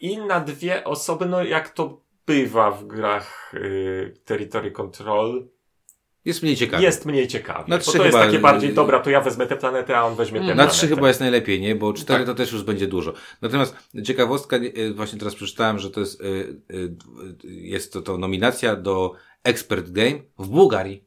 i 0.00 0.18
na 0.18 0.40
dwie 0.40 0.84
osoby, 0.84 1.26
no 1.26 1.44
jak 1.44 1.68
to 1.70 2.00
bywa 2.26 2.70
w 2.70 2.86
grach 2.86 3.54
y, 3.54 4.14
Territory 4.24 4.70
Control, 4.70 5.48
Jest 6.24 6.42
mniej 6.42 6.56
ciekawe. 6.56 6.82
jest 6.82 7.06
mniej 7.06 7.28
ciekawie. 7.28 7.64
Na 7.68 7.78
bo 7.78 7.92
to 7.92 8.04
jest 8.04 8.18
takie 8.18 8.38
bardziej, 8.38 8.74
dobra, 8.74 9.00
to 9.00 9.10
ja 9.10 9.20
wezmę 9.20 9.46
tę 9.46 9.56
planetę, 9.56 9.96
a 9.98 10.02
on 10.04 10.14
weźmie 10.16 10.40
tę. 10.40 10.46
Na 10.46 10.52
planetę. 10.54 10.74
trzy 10.74 10.88
chyba 10.88 11.08
jest 11.08 11.20
najlepiej, 11.20 11.60
nie? 11.60 11.74
Bo 11.74 11.92
cztery 11.92 12.18
Tak. 12.18 12.26
to 12.26 12.34
też 12.34 12.52
już 12.52 12.62
będzie 12.62 12.86
dużo. 12.86 13.12
Natomiast 13.42 13.76
ciekawostka, 14.04 14.56
y, 14.56 14.94
właśnie 14.94 15.18
teraz 15.18 15.34
przeczytałem, 15.34 15.78
że 15.78 15.90
to 15.90 16.00
jest, 16.00 16.20
y, 16.20 16.24
y, 16.74 16.94
jest 17.44 17.92
to, 17.92 18.02
to 18.02 18.18
nominacja 18.18 18.76
do 18.76 19.12
Expert 19.44 19.90
Game 19.90 20.18
w 20.38 20.48
Bułgarii. 20.48 21.03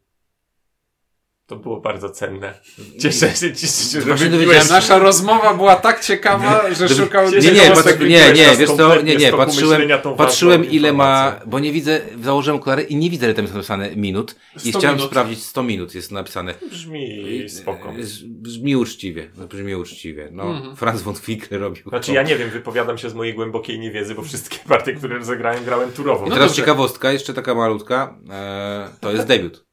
To 1.47 1.55
było 1.55 1.81
bardzo 1.81 2.09
cenne. 2.09 2.53
Cieszę 2.99 3.29
się, 3.35 3.53
cieszę 3.55 3.67
się, 3.83 4.01
że 4.01 4.07
Właśnie 4.07 4.29
dowiedziałem 4.29 4.67
Nasza 4.69 4.99
rozmowa 4.99 5.53
była 5.53 5.75
tak 5.75 6.01
ciekawa, 6.03 6.69
że 6.69 6.87
Żeby- 6.87 7.01
szukał... 7.03 7.31
Cieszę 7.31 7.47
Nie, 7.47 7.53
nie, 7.53 7.69
patrz, 7.71 7.83
tak 7.83 7.99
nie, 7.99 8.07
nie, 8.33 8.55
wiesz 8.57 8.69
co, 8.71 9.01
nie, 9.01 9.15
nie, 9.15 9.31
patrzyłem, 9.31 9.81
patrzyłem 10.17 10.65
ile 10.65 10.93
ma, 10.93 11.39
bo 11.45 11.59
nie 11.59 11.71
widzę, 11.71 12.01
założyłem 12.23 12.59
okulary 12.59 12.81
i 12.83 12.95
nie 12.95 13.09
widzę 13.09 13.25
ile 13.25 13.33
tam 13.33 13.43
jest 13.45 13.53
napisane 13.53 13.95
minut 13.95 14.35
i 14.65 14.69
100 14.69 14.79
chciałem 14.79 14.95
minut. 14.95 15.09
sprawdzić 15.11 15.43
100 15.43 15.63
minut 15.63 15.95
jest 15.95 16.11
napisane. 16.11 16.53
Brzmi 16.71 17.49
spoko. 17.49 17.93
Z- 17.99 18.23
Brzmi 18.23 18.75
uczciwie, 18.75 19.29
brzmi 19.49 19.75
uczciwie. 19.75 20.29
No, 20.31 20.43
Mhm. 20.43 20.75
Franz 20.75 21.01
von 21.01 21.15
Fickle 21.15 21.57
robił 21.57 21.83
Znaczy 21.89 22.07
to. 22.07 22.13
ja 22.13 22.23
nie 22.23 22.35
wiem, 22.37 22.49
wypowiadam 22.49 22.97
się 22.97 23.09
z 23.09 23.13
mojej 23.13 23.33
głębokiej 23.33 23.79
niewiedzy, 23.79 24.15
bo 24.15 24.21
wszystkie 24.21 24.57
partie, 24.69 24.93
które 24.93 25.17
rozegrałem, 25.17 25.63
grałem 25.65 25.91
turowo. 25.91 26.25
I 26.25 26.29
No 26.29 26.35
teraz 26.35 26.49
dobrze. 26.49 26.61
ciekawostka, 26.61 27.11
jeszcze 27.11 27.33
taka 27.33 27.55
malutka, 27.55 28.17
e, 28.31 28.89
to 28.99 29.11
jest 29.11 29.27
debiut. 29.27 29.65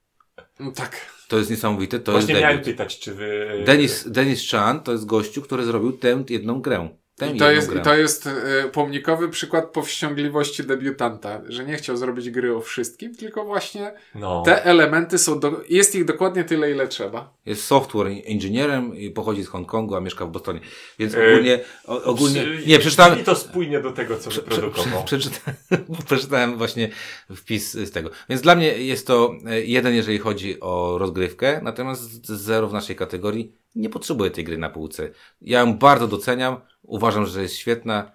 No 0.60 0.72
Tak. 0.72 1.13
To 1.34 1.38
jest 1.38 1.50
niesamowite, 1.50 2.00
to 2.00 2.12
Właśnie 2.12 2.34
jest 2.34 2.42
miałem 2.42 2.60
pytać, 2.60 2.98
czy 2.98 3.14
wy... 3.14 3.62
Denis, 3.66 4.10
Denis 4.10 4.50
Chan 4.50 4.80
to 4.80 4.92
jest 4.92 5.06
gościu, 5.06 5.42
który 5.42 5.64
zrobił 5.64 5.92
tę 5.92 6.24
jedną 6.28 6.60
grę. 6.60 6.88
Jedną 7.20 7.38
to 7.38 7.50
jest, 7.50 7.68
grę. 7.68 7.80
to 7.80 7.94
jest 7.94 8.26
e, 8.26 8.32
pomnikowy 8.72 9.28
przykład 9.28 9.64
powściągliwości 9.72 10.64
debiutanta, 10.64 11.40
że 11.48 11.64
nie 11.64 11.76
chciał 11.76 11.96
zrobić 11.96 12.30
gry 12.30 12.56
o 12.56 12.60
wszystkim, 12.60 13.14
tylko 13.14 13.44
właśnie 13.44 13.92
No. 14.14 14.42
te 14.46 14.64
elementy 14.64 15.18
są, 15.18 15.40
do, 15.40 15.60
jest 15.68 15.94
ich 15.94 16.04
dokładnie 16.04 16.44
tyle, 16.44 16.70
ile 16.70 16.88
trzeba. 16.88 17.34
Jest 17.46 17.64
software 17.64 18.08
inżynierem 18.10 18.96
i 18.96 19.10
pochodzi 19.10 19.42
z 19.44 19.48
Hongkongu, 19.48 19.94
a 19.96 20.00
mieszka 20.00 20.26
w 20.26 20.30
Bostonie. 20.30 20.60
Więc 20.98 21.14
E, 21.14 21.18
ogólnie, 21.32 21.60
ogólnie, 21.84 22.40
Przy- 22.42 22.66
nie, 22.66 22.78
przeczytałem, 22.78 23.20
I 23.20 23.24
to 23.24 23.34
spójnie 23.34 23.80
do 23.80 23.92
tego, 23.92 24.16
co 24.18 24.30
Prze- 24.30 24.42
prze- 24.42 24.60
wyprodukował. 24.60 25.04
Przeczytałem, 25.04 25.56
przeczytałem 26.06 26.58
właśnie 26.58 26.88
wpis 27.36 27.72
z 27.72 27.90
tego. 27.90 28.10
Więc 28.28 28.42
dla 28.42 28.54
mnie 28.54 28.78
jest 28.78 29.06
to 29.06 29.34
e, 29.46 29.60
jeden, 29.60 29.94
jeżeli 29.94 30.18
chodzi 30.18 30.60
o 30.60 30.96
rozgrywkę, 30.98 31.60
natomiast 31.62 32.26
zero 32.26 32.68
w 32.68 32.72
naszej 32.72 32.96
kategorii. 32.96 33.52
Nie 33.74 33.88
potrzebuję 33.90 34.30
tej 34.30 34.44
gry 34.44 34.58
na 34.58 34.70
półce. 34.70 35.10
Ja 35.40 35.60
ją 35.60 35.78
bardzo 35.78 36.08
doceniam, 36.08 36.56
uważam, 36.82 37.26
że 37.26 37.42
jest 37.42 37.56
świetna. 37.56 38.12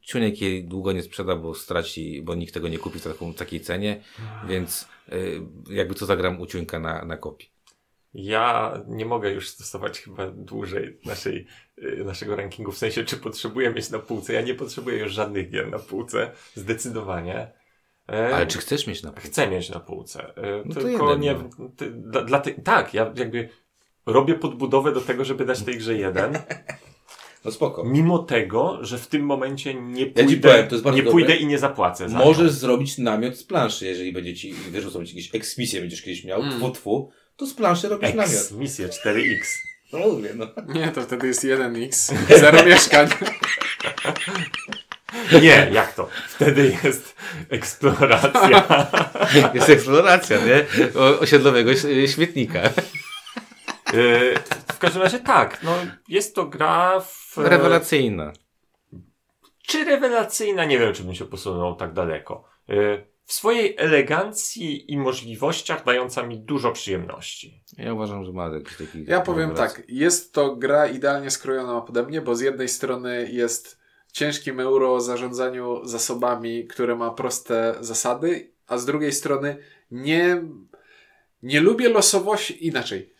Ciuniek 0.00 0.40
jej 0.40 0.64
długo 0.64 0.92
nie 0.92 1.02
sprzeda, 1.02 1.36
bo 1.36 1.54
straci, 1.54 2.22
bo 2.22 2.34
nikt 2.34 2.54
tego 2.54 2.68
nie 2.68 2.78
kupi 2.78 2.98
w 2.98 3.04
taką, 3.04 3.34
takiej 3.34 3.60
cenie, 3.60 4.00
więc 4.48 4.88
y, 5.12 5.40
jakby 5.70 5.94
co 5.94 6.06
zagram 6.06 6.40
u 6.40 6.46
Ciuńka 6.46 6.78
na, 6.78 7.04
na 7.04 7.16
kopii. 7.16 7.50
Ja 8.14 8.74
nie 8.88 9.06
mogę 9.06 9.30
już 9.30 9.48
stosować 9.48 10.00
chyba 10.00 10.30
dłużej 10.30 10.98
naszej, 11.04 11.46
y, 11.78 12.04
naszego 12.04 12.36
rankingu, 12.36 12.72
w 12.72 12.78
sensie, 12.78 13.04
czy 13.04 13.16
potrzebuję 13.16 13.70
mieć 13.70 13.90
na 13.90 13.98
półce. 13.98 14.32
Ja 14.32 14.42
nie 14.42 14.54
potrzebuję 14.54 14.98
już 14.98 15.12
żadnych 15.12 15.50
gier 15.50 15.70
na 15.70 15.78
półce, 15.78 16.30
zdecydowanie. 16.54 17.52
E, 18.12 18.34
Ale 18.34 18.46
czy 18.46 18.58
chcesz 18.58 18.86
mieć 18.86 19.02
na 19.02 19.12
półce? 19.12 19.28
Chcę 19.28 19.48
mieć 19.50 19.70
na 19.70 19.80
półce. 19.80 20.36
e, 20.36 20.62
No 20.64 20.74
to 20.74 20.80
tylko 20.80 21.10
jeden, 21.10 21.20
nie. 21.20 21.34
no. 21.58 21.70
Dla, 21.90 22.22
dla 22.24 22.40
ty, 22.40 22.54
tak, 22.64 22.94
ja 22.94 23.12
jakby 23.16 23.48
robię 24.08 24.34
podbudowę 24.34 24.92
do 24.92 25.00
tego, 25.00 25.24
żeby 25.24 25.44
dać 25.44 25.62
tej 25.62 25.78
grze 25.78 25.94
jeden, 25.94 26.38
No 27.44 27.50
spoko. 27.50 27.84
mimo 27.84 28.18
tego, 28.18 28.78
że 28.84 28.98
w 28.98 29.06
tym 29.06 29.22
momencie 29.22 29.74
nie 29.74 30.06
pójdę, 30.06 30.48
powiem, 30.50 30.68
to 30.68 30.74
jest 30.74 30.84
bardzo 30.84 31.02
nie 31.02 31.10
pójdę 31.10 31.36
i 31.36 31.46
nie 31.46 31.58
zapłacę 31.58 32.08
za. 32.08 32.18
Możesz 32.18 32.50
zrobić 32.52 32.98
namiot 32.98 33.36
z 33.36 33.44
planszy, 33.44 33.86
jeżeli 33.86 34.12
będzie 34.12 34.34
ci, 34.34 34.54
zrobić 34.90 35.10
jakieś 35.10 35.34
eksmisje 35.34 35.80
będziesz 35.80 36.02
kiedyś 36.02 36.24
miał, 36.24 36.40
Mm. 36.42 36.58
tfu, 36.58 36.70
tfu, 36.70 37.10
to 37.36 37.46
z 37.46 37.54
planszy 37.54 37.88
robisz 37.88 38.14
namiot. 38.14 38.32
X, 38.32 38.52
misję 38.52 38.88
4X. 38.88 39.38
No 39.92 39.98
mówię, 39.98 40.30
no. 40.34 40.46
Nie, 40.74 40.88
to 40.88 41.02
wtedy 41.02 41.26
jest 41.26 41.44
1x, 41.44 42.14
zero 42.40 42.64
mieszkań. 42.64 43.08
Nie, 45.42 45.68
jak 45.72 45.94
to? 45.94 46.08
Wtedy 46.28 46.76
jest 46.84 47.14
eksploracja. 47.50 48.66
Jest 49.54 49.68
eksploracja, 49.70 50.38
nie? 50.46 50.66
O, 51.00 51.18
osiedlowego 51.20 51.70
śmietnika. 52.14 52.60
Yy, 53.92 54.34
w 54.72 54.78
każdym 54.78 55.02
razie 55.02 55.18
tak, 55.18 55.62
no 55.62 55.72
jest 56.08 56.34
to 56.34 56.46
gra 56.46 57.00
w... 57.00 57.36
Rewelacyjna. 57.36 58.32
Czy 59.62 59.84
rewelacyjna? 59.84 60.64
Nie 60.64 60.78
wiem, 60.78 60.94
czy 60.94 61.04
bym 61.04 61.14
się 61.14 61.24
posunął 61.24 61.74
tak 61.74 61.92
daleko. 61.92 62.44
Yy, 62.68 63.06
w 63.24 63.32
swojej 63.32 63.74
elegancji 63.78 64.92
i 64.92 64.98
możliwościach 64.98 65.84
dająca 65.84 66.22
mi 66.22 66.38
dużo 66.38 66.72
przyjemności. 66.72 67.64
Ja 67.78 67.94
uważam, 67.94 68.24
że 68.24 68.32
ma 68.32 68.48
jakiś 68.48 68.76
taki... 68.76 69.04
Ja 69.04 69.20
powiem 69.20 69.54
tak, 69.54 69.82
jest 69.88 70.32
to 70.32 70.56
gra 70.56 70.86
idealnie 70.86 71.30
skrojona 71.30 71.80
pode 71.80 72.02
mnie, 72.02 72.20
bo 72.20 72.36
z 72.36 72.40
jednej 72.40 72.68
strony 72.68 73.28
jest 73.32 73.78
ciężkim 74.12 74.60
euro 74.60 74.94
o 74.94 75.00
zarządzaniu 75.00 75.84
zasobami, 75.84 76.66
które 76.66 76.96
ma 76.96 77.10
proste 77.10 77.74
zasady, 77.80 78.52
a 78.66 78.78
z 78.78 78.86
drugiej 78.86 79.12
strony 79.12 79.56
nie, 79.90 80.42
nie 81.42 81.60
lubię 81.60 81.88
losowości, 81.88 82.66
inaczej. 82.66 83.14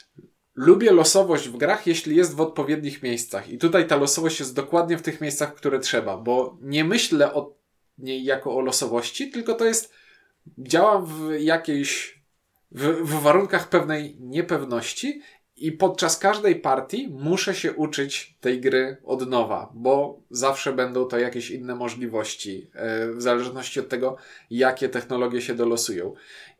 Lubię 0.58 0.92
losowość 0.92 1.48
w 1.48 1.56
grach, 1.56 1.86
jeśli 1.86 2.16
jest 2.16 2.34
w 2.34 2.40
odpowiednich 2.40 3.02
miejscach. 3.02 3.48
I 3.48 3.58
tutaj 3.58 3.86
ta 3.86 3.96
losowość 3.96 4.40
jest 4.40 4.54
dokładnie 4.54 4.98
w 4.98 5.02
tych 5.02 5.20
miejscach, 5.20 5.54
które 5.54 5.78
trzeba, 5.78 6.16
bo 6.16 6.58
nie 6.62 6.84
myślę 6.84 7.34
o 7.34 7.54
niej 7.98 8.24
jako 8.24 8.56
o 8.56 8.60
losowości, 8.60 9.30
tylko 9.30 9.54
to 9.54 9.64
jest, 9.64 9.92
działam 10.58 11.06
w 11.06 11.40
jakiejś, 11.40 12.20
w, 12.70 12.84
w 12.84 13.22
warunkach 13.22 13.68
pewnej 13.68 14.16
niepewności 14.20 15.20
i 15.56 15.72
podczas 15.72 16.18
każdej 16.18 16.56
partii 16.56 17.08
muszę 17.08 17.54
się 17.54 17.72
uczyć 17.72 18.36
tej 18.40 18.60
gry 18.60 18.96
od 19.04 19.28
nowa, 19.28 19.72
bo 19.74 20.20
zawsze 20.30 20.72
będą 20.72 21.04
to 21.04 21.18
jakieś 21.18 21.50
inne 21.50 21.74
możliwości, 21.74 22.70
e, 22.74 23.12
w 23.12 23.22
zależności 23.22 23.80
od 23.80 23.88
tego, 23.88 24.16
jakie 24.50 24.88
technologie 24.88 25.40
się 25.40 25.54
dolosują. 25.54 26.14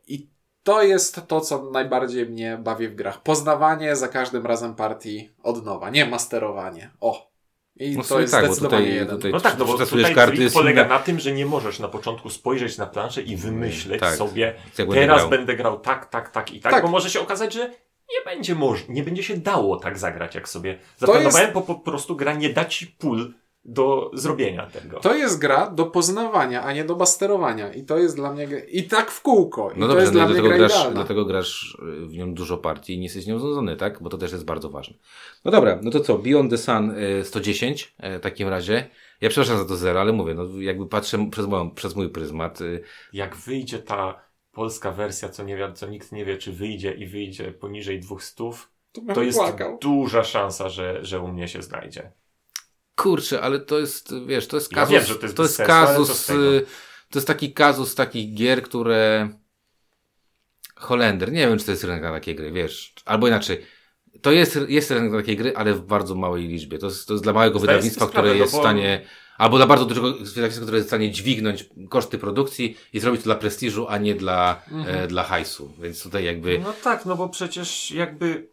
I 0.07 0.27
to 0.69 0.83
jest 0.83 1.27
to, 1.27 1.41
co 1.41 1.71
najbardziej 1.71 2.25
mnie 2.25 2.57
bawi 2.63 2.87
w 2.87 2.95
grach. 2.95 3.21
Poznawanie 3.23 3.95
za 3.95 4.07
każdym 4.07 4.45
razem 4.45 4.75
partii 4.75 5.29
od 5.43 5.65
nowa, 5.65 5.89
nie 5.89 6.05
masterowanie. 6.05 6.89
O! 7.01 7.29
I 7.75 7.97
No 7.97 8.03
to 8.03 8.19
jest 8.19 8.33
tak, 8.33 8.45
zdecydowanie 8.45 8.81
tutaj- 8.83 8.95
jeden. 8.95 9.15
tutaj- 9.15 9.31
No 9.31 9.39
tak, 9.39 9.57
no 9.59 9.65
bo 9.65 9.77
tutaj 9.77 10.15
karty, 10.15 10.35
jest 10.43 10.55
polega 10.55 10.83
inna- 10.83 10.89
na 10.89 10.99
tym, 10.99 11.19
że 11.19 11.31
nie 11.31 11.45
możesz 11.45 11.79
na 11.79 11.87
początku 11.87 12.29
spojrzeć 12.29 12.77
na 12.77 12.85
planszę 12.85 13.21
i 13.21 13.35
wymyśleć 13.35 13.99
Tak. 13.99 14.15
sobie, 14.15 14.53
będę 14.77 14.93
teraz 14.95 15.17
grał. 15.17 15.29
będę 15.29 15.55
grał 15.55 15.79
tak, 15.79 16.05
tak, 16.05 16.29
tak 16.29 16.51
i 16.53 16.59
tak, 16.61 16.71
Tak. 16.73 16.83
bo 16.83 16.89
może 16.89 17.09
się 17.09 17.19
okazać, 17.19 17.53
że 17.53 17.69
nie 18.09 18.25
będzie 18.25 18.55
moż 18.55 18.85
nie 18.89 19.03
będzie 19.03 19.23
się 19.23 19.37
dało 19.37 19.77
tak 19.77 19.97
zagrać, 19.97 20.35
jak 20.35 20.49
sobie 20.49 20.79
zaplanowałem, 20.97 21.53
bo 21.53 21.61
po 21.61 21.75
prostu 21.75 22.15
gra 22.15 22.33
nie 22.33 22.49
da 22.49 22.65
ci 22.65 22.87
pól 22.87 23.33
do 23.65 24.11
zrobienia 24.13 24.65
tego. 24.67 24.99
To 24.99 25.15
jest 25.15 25.39
gra 25.39 25.69
do 25.71 25.85
poznawania, 25.85 26.63
a 26.63 26.73
nie 26.73 26.83
do 26.83 26.95
basterowania. 26.95 27.73
I 27.73 27.83
to 27.83 27.97
jest 27.97 28.15
dla 28.15 28.33
mnie. 28.33 28.47
I 28.71 28.83
tak 28.83 29.11
w 29.11 29.21
kółko. 29.21 29.71
I 29.71 29.79
No 29.79 29.87
to 29.87 29.87
dobrze, 29.87 30.01
jest 30.01 30.13
no 30.13 30.19
dla 30.19 30.25
mnie 30.25 30.33
dlatego 30.33 30.47
gra 30.49 30.57
grasz, 30.57 30.71
idealna. 30.71 30.95
dlatego 30.95 31.25
grasz 31.25 31.77
y, 32.03 32.05
w 32.07 32.13
nią 32.17 32.33
dużo 32.33 32.57
partii 32.57 32.93
i 32.93 32.97
nie 32.97 33.03
jesteś 33.03 33.27
nią 33.27 33.39
znudzony, 33.39 33.75
tak? 33.75 34.03
Bo 34.03 34.09
to 34.09 34.17
też 34.17 34.31
jest 34.31 34.45
bardzo 34.45 34.69
ważne. 34.69 34.97
No 35.45 35.51
dobra, 35.51 35.79
no 35.83 35.91
to 35.91 35.99
co? 35.99 36.17
Beyond 36.17 36.51
the 36.51 36.57
Sun 36.57 36.91
y, 36.91 37.23
110 37.25 37.95
y, 38.15 38.19
w 38.19 38.21
takim 38.21 38.47
razie. 38.47 38.89
Ja 39.21 39.29
przepraszam 39.29 39.57
za 39.57 39.65
to 39.65 39.75
zero, 39.75 40.01
ale 40.01 40.13
mówię, 40.13 40.33
no 40.33 40.43
jakby 40.59 40.87
patrzę 40.87 41.27
przez, 41.31 41.45
moją, 41.45 41.71
przez 41.71 41.95
mój 41.95 42.09
pryzmat. 42.09 42.61
y, 42.61 42.83
Jak 43.13 43.35
wyjdzie 43.35 43.79
ta 43.79 44.21
polska 44.51 44.91
wersja, 44.91 45.29
co, 45.29 45.43
nie 45.43 45.57
wie, 45.57 45.73
co 45.73 45.87
nikt 45.87 46.11
nie 46.11 46.25
wie, 46.25 46.37
czy 46.37 46.51
wyjdzie 46.51 46.91
i 46.93 47.05
wyjdzie 47.07 47.51
poniżej 47.51 47.99
200, 47.99 48.35
To, 48.91 49.01
to 49.15 49.23
jest 49.23 49.37
płakał. 49.37 49.77
duża 49.81 50.23
szansa, 50.23 50.69
że, 50.69 51.05
że 51.05 51.19
u 51.19 51.27
mnie 51.27 51.47
się 51.47 51.61
znajdzie. 51.61 52.11
Kurczę, 52.99 53.41
ale 53.41 53.59
to 53.59 53.79
jest, 53.79 54.13
wiesz, 54.25 54.47
to 54.47 54.57
jest 54.57 54.71
Ja 54.71 54.75
kazus. 54.75 54.91
wiem, 54.93 55.03
że 55.03 55.15
to 55.15 55.23
jest 55.23 55.37
bez 55.37 55.45
jest 55.45 55.55
sensu, 55.55 55.71
ale 55.73 55.95
co 55.97 56.05
z 56.05 56.07
kazus. 56.07 56.25
tego? 56.25 56.53
y, 56.55 56.65
To 57.11 57.19
jest 57.19 57.27
taki 57.27 57.53
kazus 57.53 57.95
takich 57.95 58.33
gier, 58.33 58.63
które. 58.63 59.29
Holender, 60.75 61.31
nie 61.31 61.47
wiem, 61.47 61.59
czy 61.59 61.65
to 61.65 61.71
jest 61.71 61.83
rynek 61.83 62.01
na 62.01 62.11
takie 62.11 62.35
gry, 62.35 62.51
wiesz. 62.51 62.93
Albo 63.05 63.27
inaczej. 63.27 63.65
To 64.21 64.31
jest, 64.31 64.59
jest 64.67 64.91
rynek 64.91 65.11
na 65.11 65.17
takie 65.17 65.35
gry, 65.35 65.55
ale 65.55 65.73
w 65.73 65.81
bardzo 65.81 66.15
małej 66.15 66.47
liczbie. 66.47 66.79
To 66.79 66.85
jest, 66.85 67.07
to 67.07 67.13
jest 67.13 67.23
dla 67.23 67.33
małego 67.33 67.59
Zdaję 67.59 67.77
wydawnictwa, 67.77 68.07
sprawę, 68.07 68.27
które 68.27 68.39
no 68.39 68.43
jest 68.43 68.55
w 68.55 68.59
stanie. 68.59 69.05
Albo 69.37 69.57
dla 69.57 69.67
bardzo 69.67 69.85
dużego 69.85 70.13
wydawnictwa, 70.13 70.61
które 70.61 70.77
jest 70.77 70.87
w 70.87 70.89
stanie 70.89 71.11
dźwignąć 71.11 71.65
koszty 71.89 72.17
produkcji 72.17 72.77
i 72.93 72.99
zrobić 72.99 73.21
to 73.21 73.25
dla 73.25 73.35
prestiżu, 73.35 73.87
a 73.89 73.97
nie 73.97 74.15
dla, 74.15 74.61
e, 74.87 75.07
dla 75.07 75.23
hajsu. 75.23 75.73
Więc 75.81 76.03
tutaj 76.03 76.23
jakby. 76.25 76.59
No 76.59 76.73
tak, 76.83 77.05
no 77.05 77.15
bo 77.15 77.29
przecież 77.29 77.91
jakby 77.91 78.49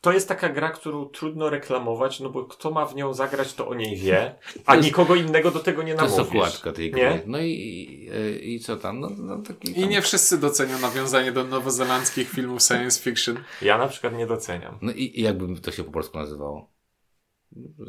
to 0.00 0.12
jest 0.12 0.28
taka 0.28 0.48
gra, 0.48 0.70
którą 0.70 1.06
trudno 1.06 1.50
reklamować, 1.50 2.20
no 2.20 2.30
bo 2.30 2.44
kto 2.44 2.70
ma 2.70 2.86
w 2.86 2.94
nią 2.96 3.14
zagrać, 3.14 3.54
to 3.54 3.68
o 3.68 3.74
niej 3.74 3.96
wie, 3.96 4.34
a 4.66 4.74
jest- 4.76 4.86
nikogo 4.86 5.14
innego 5.14 5.50
do 5.50 5.60
tego 5.60 5.82
nie 5.82 5.94
To 5.94 6.04
jest 6.04 6.16
namówisz. 6.16 6.36
okładka 6.38 6.72
tej 6.72 6.90
gry. 6.90 7.00
Nie? 7.00 7.20
No 7.26 7.38
i, 7.38 7.50
i, 7.50 8.54
i 8.54 8.60
co 8.60 8.76
tam? 8.76 9.00
No, 9.00 9.10
no 9.18 9.38
taki 9.42 9.70
I 9.70 9.74
tam- 9.80 9.88
nie 9.90 10.02
wszyscy 10.02 10.38
docenią 10.38 10.78
nawiązanie 10.78 11.32
do 11.32 11.44
nowozelandzkich 11.44 12.28
filmów 12.30 12.62
science 12.62 13.02
fiction. 13.02 13.36
Ja 13.62 13.78
na 13.78 13.88
przykład 13.88 14.14
nie 14.14 14.26
doceniam. 14.26 14.78
No 14.82 14.92
i, 14.92 15.20
i 15.20 15.22
jakby 15.22 15.60
to 15.60 15.70
się 15.70 15.84
po 15.84 15.92
polsku 15.92 16.18
nazywało? 16.18 16.70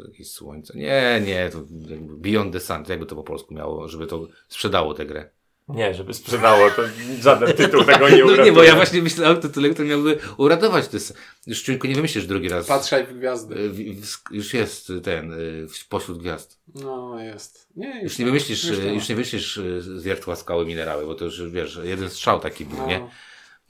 Jakieś 0.08 0.30
słońce. 0.32 0.78
Nie, 0.78 1.22
nie, 1.26 1.50
to 1.50 1.58
jakby 1.90 2.16
Beyond 2.16 2.52
the 2.52 2.60
Sun, 2.60 2.84
jakby 2.88 3.06
to 3.06 3.16
po 3.16 3.22
polsku 3.24 3.54
miało, 3.54 3.88
żeby 3.88 4.06
to 4.06 4.26
sprzedało 4.48 4.94
tę 4.94 5.06
grę. 5.06 5.30
Nie, 5.74 5.94
żeby 5.94 6.14
sprzedało, 6.14 6.70
to 6.70 6.82
żaden 7.20 7.52
tytuł 7.56 7.84
tego 7.84 8.08
nie 8.08 8.18
No 8.24 8.24
uratuje. 8.24 8.44
nie, 8.44 8.52
bo 8.52 8.62
ja 8.62 8.74
właśnie 8.74 9.02
myślałem 9.02 9.36
o 9.38 9.40
tytule, 9.40 9.68
który 9.70 9.88
miałby 9.88 10.18
uratować. 10.36 10.88
To 10.88 10.96
jest, 10.96 11.14
już 11.46 11.62
Ciuńku 11.62 11.86
nie 11.86 11.94
wymyślisz 11.94 12.26
drugi 12.26 12.48
raz. 12.48 12.66
Patrzaj 12.66 13.06
w 13.06 13.18
gwiazdy. 13.18 13.54
Y, 13.54 13.68
w- 13.70 14.06
w- 14.06 14.22
Już 14.30 14.54
jest 14.54 14.92
ten, 15.02 15.32
y, 15.32 15.66
w- 15.68 15.88
pośród 15.88 16.18
gwiazd. 16.18 16.58
No, 16.74 17.20
jest. 17.20 17.68
Nie, 17.76 18.02
Już 18.02 18.18
nie 18.18 18.24
wymyślisz, 18.24 18.64
już 18.64 18.78
nie 18.78 18.84
ma. 18.84 18.92
już 18.92 19.08
nie 19.08 19.14
wymyślisz 19.14 19.56
y, 19.56 19.82
z 19.82 20.02
wiertła 20.02 20.36
skały 20.36 20.66
minerały, 20.66 21.06
bo 21.06 21.14
to 21.14 21.24
już, 21.24 21.50
wiesz, 21.50 21.78
jeden 21.82 22.10
strzał 22.10 22.40
taki 22.40 22.64
był, 22.64 22.86
nie? 22.86 22.98
No, 22.98 23.10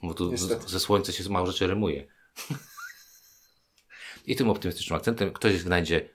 Bo 0.03 0.13
tu 0.13 0.31
Niestety. 0.31 0.69
ze 0.69 0.79
słońca 0.79 1.11
się 1.11 1.29
mało 1.29 1.47
rzeczy 1.47 1.67
rymuje. 1.67 2.07
I 4.27 4.35
tym 4.35 4.49
optymistycznym 4.49 4.97
akcentem 4.97 5.33
ktoś 5.33 5.57
znajdzie 5.57 5.95
y, 5.97 6.05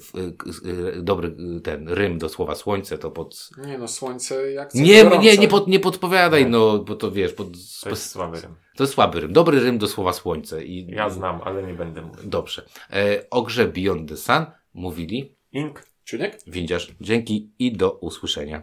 w- 0.00 0.14
y, 0.14 0.68
y, 0.98 1.02
dobry 1.02 1.34
ten 1.64 1.88
rym 1.88 2.18
do 2.18 2.28
słowa 2.28 2.54
słońce, 2.54 2.98
to 2.98 3.10
pod... 3.10 3.50
nie 3.66 3.78
no, 3.78 3.88
słońce 3.88 4.52
jak 4.52 4.74
Nie, 4.74 5.04
gorące. 5.04 5.24
nie, 5.24 5.36
nie, 5.38 5.48
pod, 5.48 5.68
nie 5.68 5.80
podpowiadaj, 5.80 6.44
Nie. 6.44 6.50
no, 6.50 6.78
bo 6.78 6.94
to 6.96 7.10
wiesz, 7.10 7.32
pod, 7.32 7.48
To 7.82 7.88
jest 7.90 8.10
słaby 8.10 8.40
rym. 8.40 8.54
to 8.76 8.82
jest 8.82 8.94
słaby 8.94 9.20
rym. 9.20 9.32
Dobry 9.32 9.60
rym 9.60 9.78
do 9.78 9.88
słowa 9.88 10.12
słońce. 10.12 10.64
I, 10.64 10.86
Ja 10.90 11.10
znam, 11.10 11.40
ale 11.44 11.62
nie 11.62 11.74
będę 11.74 12.02
mówił. 12.02 12.30
Dobrze. 12.30 12.62
E, 12.92 13.24
o 13.30 13.42
grze 13.42 13.68
Beyond 13.68 14.08
the 14.08 14.16
Sun 14.16 14.46
mówili 14.74 15.36
Ink 15.52 15.84
Czuniek? 16.04 16.38
Windziarz. 16.46 16.94
Dzięki 17.00 17.50
i 17.58 17.72
do 17.72 17.90
usłyszenia. 17.92 18.62